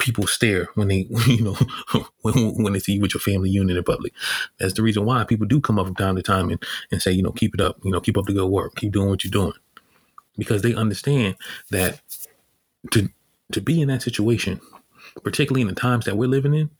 people 0.00 0.26
stare 0.26 0.68
when 0.74 0.88
they, 0.88 1.06
you 1.26 1.44
know, 1.44 1.56
when, 2.22 2.62
when 2.62 2.72
they 2.72 2.80
see 2.80 2.94
you 2.94 3.00
with 3.00 3.14
your 3.14 3.20
family 3.20 3.50
unit 3.50 3.76
in 3.76 3.84
public. 3.84 4.12
That's 4.58 4.72
the 4.72 4.82
reason 4.82 5.04
why 5.04 5.24
people 5.24 5.46
do 5.46 5.60
come 5.60 5.78
up 5.78 5.86
from 5.86 5.94
time 5.94 6.16
to 6.16 6.22
time 6.22 6.50
and, 6.50 6.62
and 6.90 7.00
say, 7.00 7.12
you 7.12 7.22
know, 7.22 7.32
keep 7.32 7.54
it 7.54 7.60
up, 7.60 7.76
you 7.84 7.92
know, 7.92 8.00
keep 8.00 8.18
up 8.18 8.26
the 8.26 8.32
good 8.32 8.48
work, 8.48 8.74
keep 8.74 8.92
doing 8.92 9.08
what 9.08 9.22
you're 9.22 9.30
doing. 9.30 9.52
Because 10.36 10.62
they 10.62 10.74
understand 10.74 11.36
that 11.70 12.00
to 12.92 13.10
to 13.52 13.60
be 13.60 13.80
in 13.80 13.88
that 13.88 14.02
situation, 14.02 14.60
particularly 15.22 15.62
in 15.62 15.68
the 15.68 15.74
times 15.74 16.04
that 16.04 16.16
we're 16.16 16.28
living 16.28 16.54
in, 16.54 16.70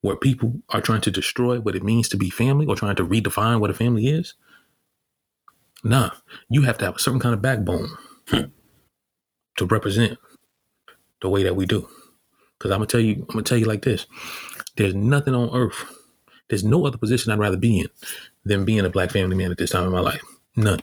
where 0.00 0.16
people 0.16 0.60
are 0.70 0.80
trying 0.80 1.00
to 1.02 1.10
destroy 1.10 1.60
what 1.60 1.74
it 1.74 1.82
means 1.82 2.08
to 2.08 2.16
be 2.16 2.30
family 2.30 2.66
or 2.66 2.76
trying 2.76 2.96
to 2.96 3.06
redefine 3.06 3.60
what 3.60 3.70
a 3.70 3.74
family 3.74 4.08
is, 4.08 4.34
nah, 5.82 6.10
you 6.48 6.62
have 6.62 6.78
to 6.78 6.84
have 6.84 6.96
a 6.96 7.00
certain 7.00 7.20
kind 7.20 7.34
of 7.34 7.42
backbone. 7.42 7.88
Hmm 8.28 8.46
to 9.58 9.66
represent 9.66 10.18
the 11.20 11.28
way 11.28 11.42
that 11.42 11.54
we 11.54 11.66
do. 11.66 11.86
Because 12.58 12.70
I'm 12.70 12.78
gonna 12.78 12.86
tell 12.86 13.00
you, 13.00 13.14
I'm 13.28 13.34
gonna 13.34 13.42
tell 13.42 13.58
you 13.58 13.66
like 13.66 13.82
this: 13.82 14.06
there's 14.76 14.94
nothing 14.94 15.34
on 15.34 15.54
earth, 15.54 15.84
there's 16.48 16.64
no 16.64 16.86
other 16.86 16.98
position 16.98 17.30
I'd 17.30 17.38
rather 17.38 17.56
be 17.56 17.80
in 17.80 17.88
than 18.44 18.64
being 18.64 18.84
a 18.84 18.90
black 18.90 19.10
family 19.10 19.36
man 19.36 19.50
at 19.50 19.58
this 19.58 19.70
time 19.70 19.84
in 19.84 19.92
my 19.92 20.00
life. 20.00 20.22
None. 20.56 20.80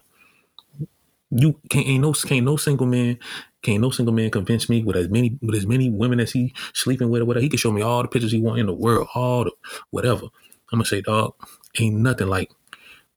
You 1.31 1.59
can't 1.69 1.87
ain't 1.87 2.01
no 2.01 2.13
can't 2.13 2.45
no 2.45 2.55
single 2.55 2.87
man 2.87 3.17
can't 3.65 3.81
no 3.81 3.89
single 3.89 4.13
man 4.13 4.29
convince 4.29 4.69
me 4.69 4.83
with 4.83 4.95
as 4.95 5.09
many 5.09 5.37
with 5.41 5.55
as 5.55 5.65
many 5.65 5.89
women 5.89 6.19
as 6.19 6.31
he 6.31 6.53
sleeping 6.73 7.09
with 7.09 7.23
or 7.23 7.25
whatever. 7.25 7.41
He 7.43 7.49
can 7.49 7.57
show 7.57 7.71
me 7.71 7.81
all 7.81 8.03
the 8.03 8.07
pictures 8.07 8.31
he 8.31 8.39
want 8.39 8.59
in 8.59 8.67
the 8.67 8.73
world, 8.73 9.07
all 9.15 9.45
the 9.45 9.51
whatever. 9.89 10.25
I'm 10.71 10.79
gonna 10.79 10.85
say, 10.85 11.01
dog, 11.01 11.33
ain't 11.79 11.95
nothing 11.95 12.27
like 12.27 12.51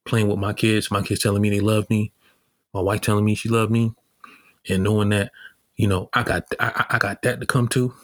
playing 0.07 0.29
with 0.29 0.39
my 0.39 0.55
kids. 0.55 0.91
My 0.91 1.03
kids 1.03 1.21
telling 1.21 1.43
me 1.43 1.51
they 1.51 1.61
love 1.61 1.89
me. 1.91 2.13
My 2.73 2.81
wife 2.81 3.03
telling 3.03 3.25
me 3.25 3.35
she 3.35 3.49
loved 3.49 3.71
me, 3.71 3.93
and 4.69 4.83
knowing 4.83 5.11
that 5.11 5.33
you 5.77 5.87
know, 5.87 6.09
I 6.15 6.23
got 6.23 6.45
I, 6.59 6.87
I 6.91 6.99
got 6.99 7.23
that 7.23 7.41
to 7.41 7.47
come 7.47 7.69
to 7.69 7.95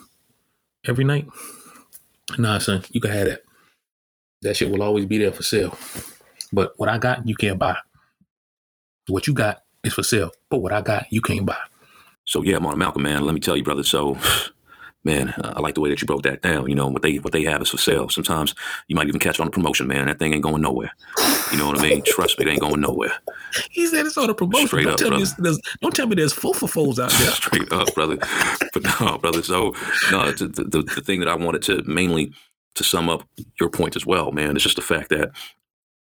every 0.85 1.03
night. 1.03 1.27
Nah, 2.37 2.59
son, 2.59 2.83
you 2.91 3.01
can 3.01 3.11
have 3.11 3.27
that. 3.27 3.41
That 4.43 4.55
shit 4.55 4.69
will 4.69 4.83
always 4.83 5.05
be 5.05 5.17
there 5.17 5.31
for 5.31 5.43
sale. 5.43 5.77
But 6.53 6.73
what 6.77 6.89
I 6.89 6.99
got, 6.99 7.27
you 7.27 7.35
can't 7.35 7.57
buy. 7.57 7.77
What 9.07 9.25
you 9.25 9.33
got 9.33 9.63
is 9.83 9.93
for 9.93 10.03
sale. 10.03 10.31
But 10.49 10.59
what 10.59 10.73
I 10.73 10.81
got, 10.81 11.11
you 11.11 11.21
can't 11.21 11.45
buy. 11.45 11.57
So 12.25 12.41
yeah, 12.43 12.57
I'm 12.57 12.65
on 12.65 12.77
Malcolm, 12.77 13.03
man. 13.03 13.23
Let 13.23 13.33
me 13.33 13.39
tell 13.39 13.55
you, 13.55 13.63
brother. 13.63 13.83
So 13.83 14.17
man, 15.03 15.33
I 15.37 15.59
like 15.59 15.75
the 15.75 15.81
way 15.81 15.89
that 15.89 16.01
you 16.01 16.07
broke 16.07 16.23
that 16.23 16.41
down. 16.41 16.67
You 16.67 16.75
know, 16.75 16.87
what 16.87 17.01
they 17.01 17.17
what 17.17 17.31
they 17.31 17.43
have 17.43 17.61
is 17.61 17.69
for 17.69 17.77
sale. 17.77 18.09
Sometimes 18.09 18.53
you 18.87 18.95
might 18.95 19.07
even 19.07 19.19
catch 19.19 19.39
on 19.39 19.47
a 19.47 19.51
promotion, 19.51 19.87
man. 19.87 20.07
That 20.07 20.19
thing 20.19 20.33
ain't 20.33 20.43
going 20.43 20.61
nowhere. 20.61 20.91
You 21.51 21.57
know 21.57 21.67
what 21.67 21.79
I 21.79 21.83
mean? 21.83 22.03
Trust 22.05 22.37
me, 22.39 22.45
it 22.45 22.49
ain't 22.49 22.61
going 22.61 22.81
nowhere. 22.81 23.13
He 23.69 23.87
said 23.87 24.05
it's 24.05 24.17
on 24.17 24.29
a 24.29 24.33
promotion. 24.33 24.67
Straight 24.67 24.83
don't 24.83 24.93
up, 24.93 24.99
tell 24.99 25.09
brother. 25.09 25.25
Me 25.39 25.59
don't 25.81 25.95
tell 25.95 26.07
me 26.07 26.15
there's 26.15 26.33
fofofos 26.33 26.99
out 26.99 27.11
there. 27.11 27.31
Straight 27.31 27.71
up, 27.71 27.93
brother. 27.93 28.17
But 28.73 28.83
no, 28.99 29.17
brother. 29.19 29.43
So 29.43 29.73
no, 30.11 30.31
the, 30.31 30.47
the, 30.47 30.81
the 30.81 31.01
thing 31.01 31.19
that 31.19 31.29
I 31.29 31.35
wanted 31.35 31.61
to 31.63 31.83
mainly 31.83 32.33
to 32.75 32.83
sum 32.83 33.09
up 33.09 33.27
your 33.59 33.69
point 33.69 33.95
as 33.95 34.05
well, 34.05 34.31
man, 34.31 34.57
is 34.57 34.63
just 34.63 34.75
the 34.75 34.81
fact 34.81 35.09
that 35.09 35.31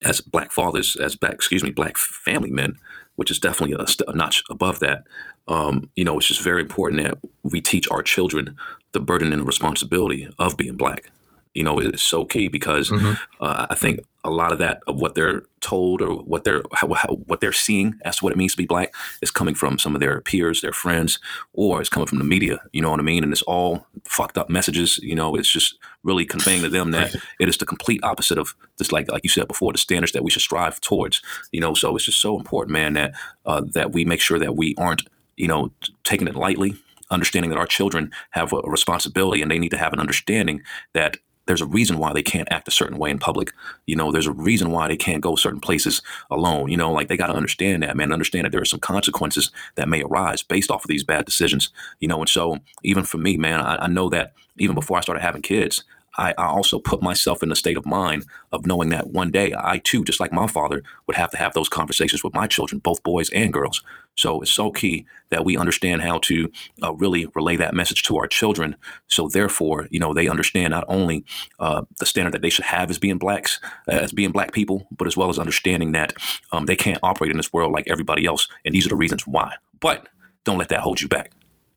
as 0.02 0.20
black 0.20 0.50
fathers, 0.52 0.96
as 0.96 1.16
black, 1.16 1.34
excuse 1.34 1.62
me, 1.62 1.70
black 1.70 1.96
family 1.96 2.50
men, 2.50 2.76
which 3.16 3.30
is 3.30 3.38
definitely 3.38 3.76
a, 3.78 4.10
a 4.10 4.14
notch 4.14 4.42
above 4.50 4.80
that. 4.80 5.04
Um, 5.47 5.90
you 5.95 6.05
know, 6.05 6.18
it's 6.18 6.28
just 6.28 6.42
very 6.42 6.62
important 6.62 7.03
that 7.03 7.18
we 7.42 7.61
teach 7.61 7.90
our 7.90 8.03
children 8.03 8.57
the 8.92 9.01
burden 9.01 9.32
and 9.32 9.42
the 9.42 9.47
responsibility 9.47 10.28
of 10.38 10.57
being 10.57 10.76
black. 10.76 11.11
You 11.55 11.62
know, 11.62 11.78
it's 11.78 12.03
so 12.03 12.24
key 12.24 12.49
because 12.49 12.90
mm-hmm. 12.90 13.12
uh, 13.40 13.66
I 13.70 13.76
think 13.76 14.01
a 14.24 14.30
lot 14.30 14.51
of 14.51 14.59
that 14.59 14.80
of 14.88 14.97
what 14.97 15.14
they're 15.14 15.42
told 15.61 16.03
or 16.03 16.16
what 16.22 16.42
they're 16.42 16.62
how, 16.72 16.92
how, 16.95 17.14
what 17.26 17.40
they're 17.40 17.53
seeing 17.53 17.95
as 18.05 18.16
to 18.16 18.24
what 18.24 18.32
it 18.32 18.36
means 18.36 18.53
to 18.53 18.57
be 18.57 18.66
black 18.66 18.92
is 19.22 19.30
coming 19.30 19.55
from 19.55 19.78
some 19.78 19.95
of 19.95 20.01
their 20.01 20.20
peers, 20.20 20.62
their 20.62 20.72
friends, 20.72 21.20
or 21.53 21.80
it's 21.80 21.88
coming 21.88 22.09
from 22.09 22.18
the 22.18 22.24
media. 22.24 22.59
You 22.72 22.82
know 22.82 22.90
what 22.90 22.99
I 22.99 23.05
mean? 23.05 23.22
And 23.22 23.32
it's 23.32 23.42
all 23.42 23.86
fucked 24.05 24.36
up 24.36 24.51
messages. 24.51 24.99
You 24.99 25.14
know, 25.14 25.36
it's 25.36 25.51
just 25.51 25.78
really 26.03 26.24
conveying 26.24 26.62
to 26.62 26.68
them 26.68 26.90
that 26.90 27.14
it 27.38 27.49
is 27.49 27.59
the 27.59 27.66
complete 27.66 28.03
opposite 28.03 28.38
of 28.38 28.57
just 28.76 28.90
like 28.90 29.09
like 29.12 29.22
you 29.22 29.30
said 29.30 29.47
before, 29.47 29.70
the 29.70 29.78
standards 29.78 30.12
that 30.12 30.24
we 30.24 30.32
should 30.32 30.42
strive 30.42 30.80
towards. 30.80 31.22
You 31.53 31.61
know, 31.61 31.74
so 31.74 31.95
it's 31.95 32.07
just 32.07 32.20
so 32.20 32.36
important, 32.36 32.72
man, 32.72 32.95
that 32.95 33.12
uh, 33.47 33.62
that 33.74 33.92
we 33.92 34.05
make 34.05 34.20
sure 34.20 34.40
that 34.40 34.57
we 34.57 34.74
aren't 34.76 35.03
you 35.37 35.49
know 35.49 35.70
taking 36.03 36.28
it 36.28 36.35
lightly 36.37 36.74
understanding 37.11 37.51
that 37.51 37.59
our 37.59 37.66
children 37.66 38.11
have 38.30 38.53
a 38.53 38.61
responsibility 38.64 39.43
and 39.43 39.51
they 39.51 39.59
need 39.59 39.70
to 39.70 39.76
have 39.76 39.93
an 39.93 40.01
understanding 40.01 40.62
that 40.95 41.16
there's 41.47 41.61
a 41.61 41.66
reason 41.66 41.99
why 41.99 42.12
they 42.12 42.22
can't 42.22 42.49
act 42.51 42.68
a 42.68 42.70
certain 42.70 42.99
way 42.99 43.11
in 43.11 43.18
public. 43.18 43.53
You 43.87 43.97
know, 43.97 44.11
there's 44.11 44.26
a 44.26 44.32
reason 44.32 44.70
why 44.70 44.89
they 44.89 44.97
can't 44.97 45.20
go 45.20 45.37
certain 45.37 45.61
places 45.61 46.01
alone. 46.30 46.70
You 46.70 46.76
know, 46.76 46.91
like 46.91 47.09
they 47.09 47.16
got 47.16 47.26
to 47.26 47.35
understand 47.35 47.82
that, 47.82 47.97
man. 47.97 48.12
Understand 48.12 48.47
that 48.47 48.51
there 48.51 48.62
are 48.62 48.66
some 48.66 48.80
consequences 48.80 49.51
that 49.74 49.89
may 49.89 50.03
arise 50.03 50.43
based 50.43 50.70
off 50.70 50.85
of 50.85 50.89
these 50.89 51.05
bad 51.05 51.26
decisions. 51.26 51.70
You 52.01 52.09
know, 52.09 52.18
and 52.20 52.28
so 52.28 52.59
even 52.82 53.05
for 53.05 53.18
me, 53.18 53.37
man, 53.37 53.61
I, 53.61 53.85
I 53.85 53.87
know 53.89 54.09
that 54.11 54.32
even 54.59 54.74
before 54.74 54.97
I 54.97 55.03
started 55.03 55.20
having 55.20 55.43
kids, 55.43 55.85
I, 56.16 56.34
I, 56.38 56.46
also 56.46 56.78
put 56.78 57.02
myself 57.02 57.42
in 57.42 57.50
a 57.50 57.56
state 57.56 57.76
of 57.76 57.86
mind 57.86 58.24
of 58.52 58.66
knowing 58.66 58.90
that 58.90 59.08
one 59.08 59.30
day 59.30 59.52
I 59.56 59.78
too, 59.78 60.04
just 60.04 60.20
like 60.20 60.32
my 60.32 60.46
father, 60.46 60.82
would 61.06 61.16
have 61.16 61.30
to 61.32 61.36
have 61.36 61.54
those 61.54 61.68
conversations 61.68 62.22
with 62.22 62.34
my 62.34 62.46
children, 62.46 62.78
both 62.78 63.02
boys 63.02 63.30
and 63.30 63.52
girls. 63.52 63.82
So 64.16 64.40
it's 64.40 64.52
so 64.52 64.70
key 64.70 65.06
that 65.30 65.44
we 65.44 65.56
understand 65.56 66.02
how 66.02 66.18
to 66.20 66.50
uh, 66.82 66.94
really 66.94 67.26
relay 67.34 67.56
that 67.56 67.74
message 67.74 68.02
to 68.04 68.16
our 68.16 68.28
children. 68.28 68.76
So 69.08 69.28
therefore, 69.28 69.88
you 69.90 69.98
know, 69.98 70.14
they 70.14 70.28
understand 70.28 70.70
not 70.70 70.84
only 70.88 71.24
uh, 71.58 71.82
the 71.98 72.06
standard 72.06 72.32
that 72.32 72.42
they 72.42 72.50
should 72.50 72.64
have 72.66 72.90
as 72.90 72.98
being 72.98 73.18
blacks, 73.18 73.58
uh, 73.88 73.92
as 73.92 74.12
being 74.12 74.30
black 74.30 74.52
people, 74.52 74.86
but 74.96 75.08
as 75.08 75.16
well 75.16 75.30
as 75.30 75.38
understanding 75.38 75.92
that 75.92 76.12
um, 76.52 76.66
they 76.66 76.76
can't 76.76 77.00
operate 77.02 77.30
in 77.30 77.36
this 77.36 77.52
world 77.52 77.72
like 77.72 77.88
everybody 77.88 78.24
else, 78.24 78.48
and 78.64 78.74
these 78.74 78.86
are 78.86 78.90
the 78.90 78.96
reasons 78.96 79.26
why. 79.26 79.54
But 79.80 80.08
don't 80.44 80.58
let 80.58 80.68
that 80.68 80.80
hold 80.80 81.00
you 81.00 81.08
back. 81.08 81.32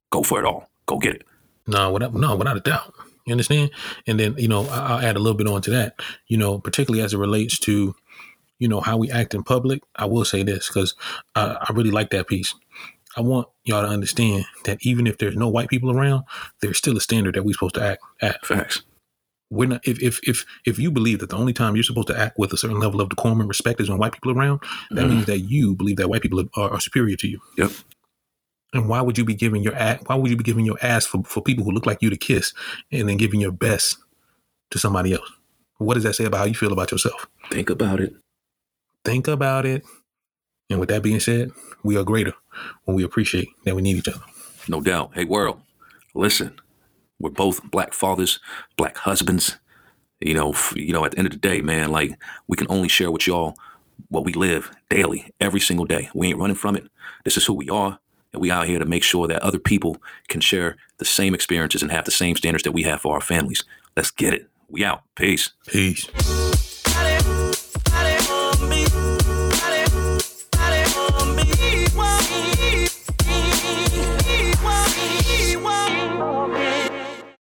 Go 0.10 0.24
for 0.24 0.40
it 0.40 0.46
all. 0.46 0.70
Go 0.86 1.00
get 1.00 1.16
it. 1.16 1.24
No, 1.66 1.92
without, 1.92 2.14
no, 2.14 2.36
without 2.36 2.58
a 2.58 2.62
doubt. 2.62 2.94
You 3.28 3.34
understand? 3.34 3.72
And 4.08 4.18
then, 4.18 4.36
you 4.38 4.48
know, 4.48 4.66
I'll 4.72 5.06
add 5.06 5.18
a 5.18 5.20
little 5.20 5.38
bit 5.38 5.48
on 5.48 5.62
to 5.64 5.72
that, 5.72 6.00
you 6.28 6.38
know, 6.38 6.60
particularly 6.60 7.04
as 7.04 7.14
it 7.14 7.18
relates 7.18 7.60
to, 7.60 7.94
you 8.58 8.68
know, 8.70 8.80
how 8.80 8.96
we 8.96 9.12
act 9.12 9.34
in 9.34 9.44
public. 9.44 9.84
I 9.98 10.06
will 10.06 10.24
say 10.24 10.44
this 10.44 10.70
because 10.70 10.96
I, 11.36 11.58
I 11.60 11.74
really 11.74 11.92
like 11.92 12.10
that 12.12 12.28
piece. 12.28 12.56
I 13.18 13.22
want 13.22 13.50
y'all 13.66 13.82
to 13.82 13.90
understand 13.90 14.46
that 14.64 14.78
even 14.82 15.08
if 15.08 15.18
there's 15.18 15.36
no 15.36 15.50
white 15.50 15.68
people 15.68 15.92
around, 15.92 16.24
there's 16.62 16.78
still 16.78 16.96
a 16.96 17.02
standard 17.02 17.36
that 17.36 17.44
we're 17.44 17.54
supposed 17.54 17.76
to 17.76 17.84
act 17.84 18.02
at. 18.22 18.46
Facts. 18.46 18.84
We're 19.50 19.68
not 19.68 19.86
if 19.86 20.02
if 20.02 20.20
if 20.26 20.46
if 20.66 20.80
you 20.80 20.90
believe 20.90 21.20
that 21.20 21.30
the 21.30 21.38
only 21.38 21.54
time 21.54 21.76
you're 21.76 21.84
supposed 21.84 22.08
to 22.08 22.18
act 22.18 22.38
with 22.38 22.54
a 22.54 22.58
certain 22.58 22.80
level 22.80 23.02
of 23.02 23.10
decorum 23.10 23.42
and 23.42 23.50
respect 23.50 23.82
is 23.82 23.90
when 23.90 23.98
white 23.98 24.14
people 24.14 24.32
are 24.32 24.36
around, 24.36 24.62
that 24.92 25.06
mm. 25.06 25.10
means 25.10 25.26
that 25.26 25.40
you 25.40 25.76
believe 25.76 25.98
that 25.98 26.10
white 26.10 26.22
people 26.22 26.46
are, 26.56 26.70
are 26.70 26.80
superior 26.80 27.18
to 27.18 27.28
you. 27.28 27.42
Yep. 27.58 27.72
And 28.74 28.90
why 28.90 29.02
would 29.02 29.18
you 29.18 29.26
be 29.26 29.34
giving 29.34 29.64
your 29.64 29.76
ass? 29.76 30.02
Why 30.06 30.16
would 30.16 30.30
you 30.30 30.38
be 30.38 30.44
giving 30.44 30.66
your 30.66 30.78
ass 30.82 31.06
for, 31.06 31.24
for 31.24 31.42
people 31.42 31.64
who 31.64 31.72
look 31.72 31.86
like 31.86 32.02
you 32.02 32.10
to 32.10 32.18
kiss, 32.18 32.54
and 32.92 33.08
then 33.08 33.18
giving 33.18 33.40
your 33.40 33.52
best 33.52 33.98
to 34.72 34.80
somebody 34.80 35.14
else? 35.14 35.32
What 35.78 35.94
does 35.94 36.04
that 36.04 36.16
say 36.16 36.26
about 36.26 36.40
how 36.40 36.46
you 36.46 36.54
feel 36.54 36.74
about 36.74 36.92
yourself? 36.92 37.28
Think 37.52 37.70
about 37.70 38.00
it. 38.02 38.14
Think 39.06 39.28
about 39.28 39.66
it. 39.66 39.86
And 40.70 40.80
with 40.80 40.90
that 40.90 41.02
being 41.04 41.20
said, 41.20 41.52
we 41.84 41.96
are 41.98 42.04
greater 42.04 42.34
when 42.84 42.98
we 42.98 43.04
appreciate 43.04 43.48
that 43.64 43.76
we 43.76 43.82
need 43.82 43.98
each 43.98 44.08
other. 44.08 44.24
No 44.68 44.82
doubt. 44.82 45.12
Hey, 45.14 45.24
world, 45.24 45.62
listen. 46.14 46.60
We're 47.20 47.30
both 47.30 47.64
black 47.72 47.94
fathers, 47.94 48.40
black 48.76 48.98
husbands. 48.98 49.58
You 50.20 50.34
know, 50.34 50.52
f- 50.52 50.74
you 50.76 50.94
know. 50.94 51.06
At 51.06 51.12
the 51.12 51.20
end 51.20 51.28
of 51.28 51.34
the 51.34 51.40
day, 51.40 51.62
man, 51.62 51.92
like 51.92 52.18
we 52.48 52.58
can 52.58 52.68
only 52.70 52.90
share 52.90 53.12
with 53.12 53.28
y'all 53.28 53.56
what 54.10 54.26
we 54.26 54.34
live 54.34 54.72
daily, 54.90 55.32
every 55.40 55.60
single 55.60 55.86
day. 55.86 56.10
We 56.14 56.28
ain't 56.28 56.40
running 56.40 56.56
from 56.56 56.76
it. 56.76 56.88
This 57.24 57.38
is 57.38 57.46
who 57.46 57.54
we 57.54 57.70
are, 57.70 58.00
and 58.34 58.42
we 58.42 58.52
out 58.52 58.68
here 58.68 58.80
to 58.80 58.86
make 58.86 59.04
sure 59.04 59.28
that 59.28 59.42
other 59.42 59.60
people 59.60 59.98
can 60.28 60.42
share 60.42 60.78
the 60.98 61.06
same 61.06 61.34
experiences 61.34 61.82
and 61.82 61.92
have 61.92 62.06
the 62.06 62.12
same 62.12 62.36
standards 62.36 62.64
that 62.64 62.72
we 62.72 62.84
have 62.84 63.02
for 63.02 63.14
our 63.14 63.22
families. 63.22 63.64
Let's 63.96 64.12
get 64.12 64.34
it. 64.34 64.50
We 64.70 64.84
out. 64.84 65.04
Peace. 65.16 65.52
Peace. 65.68 66.08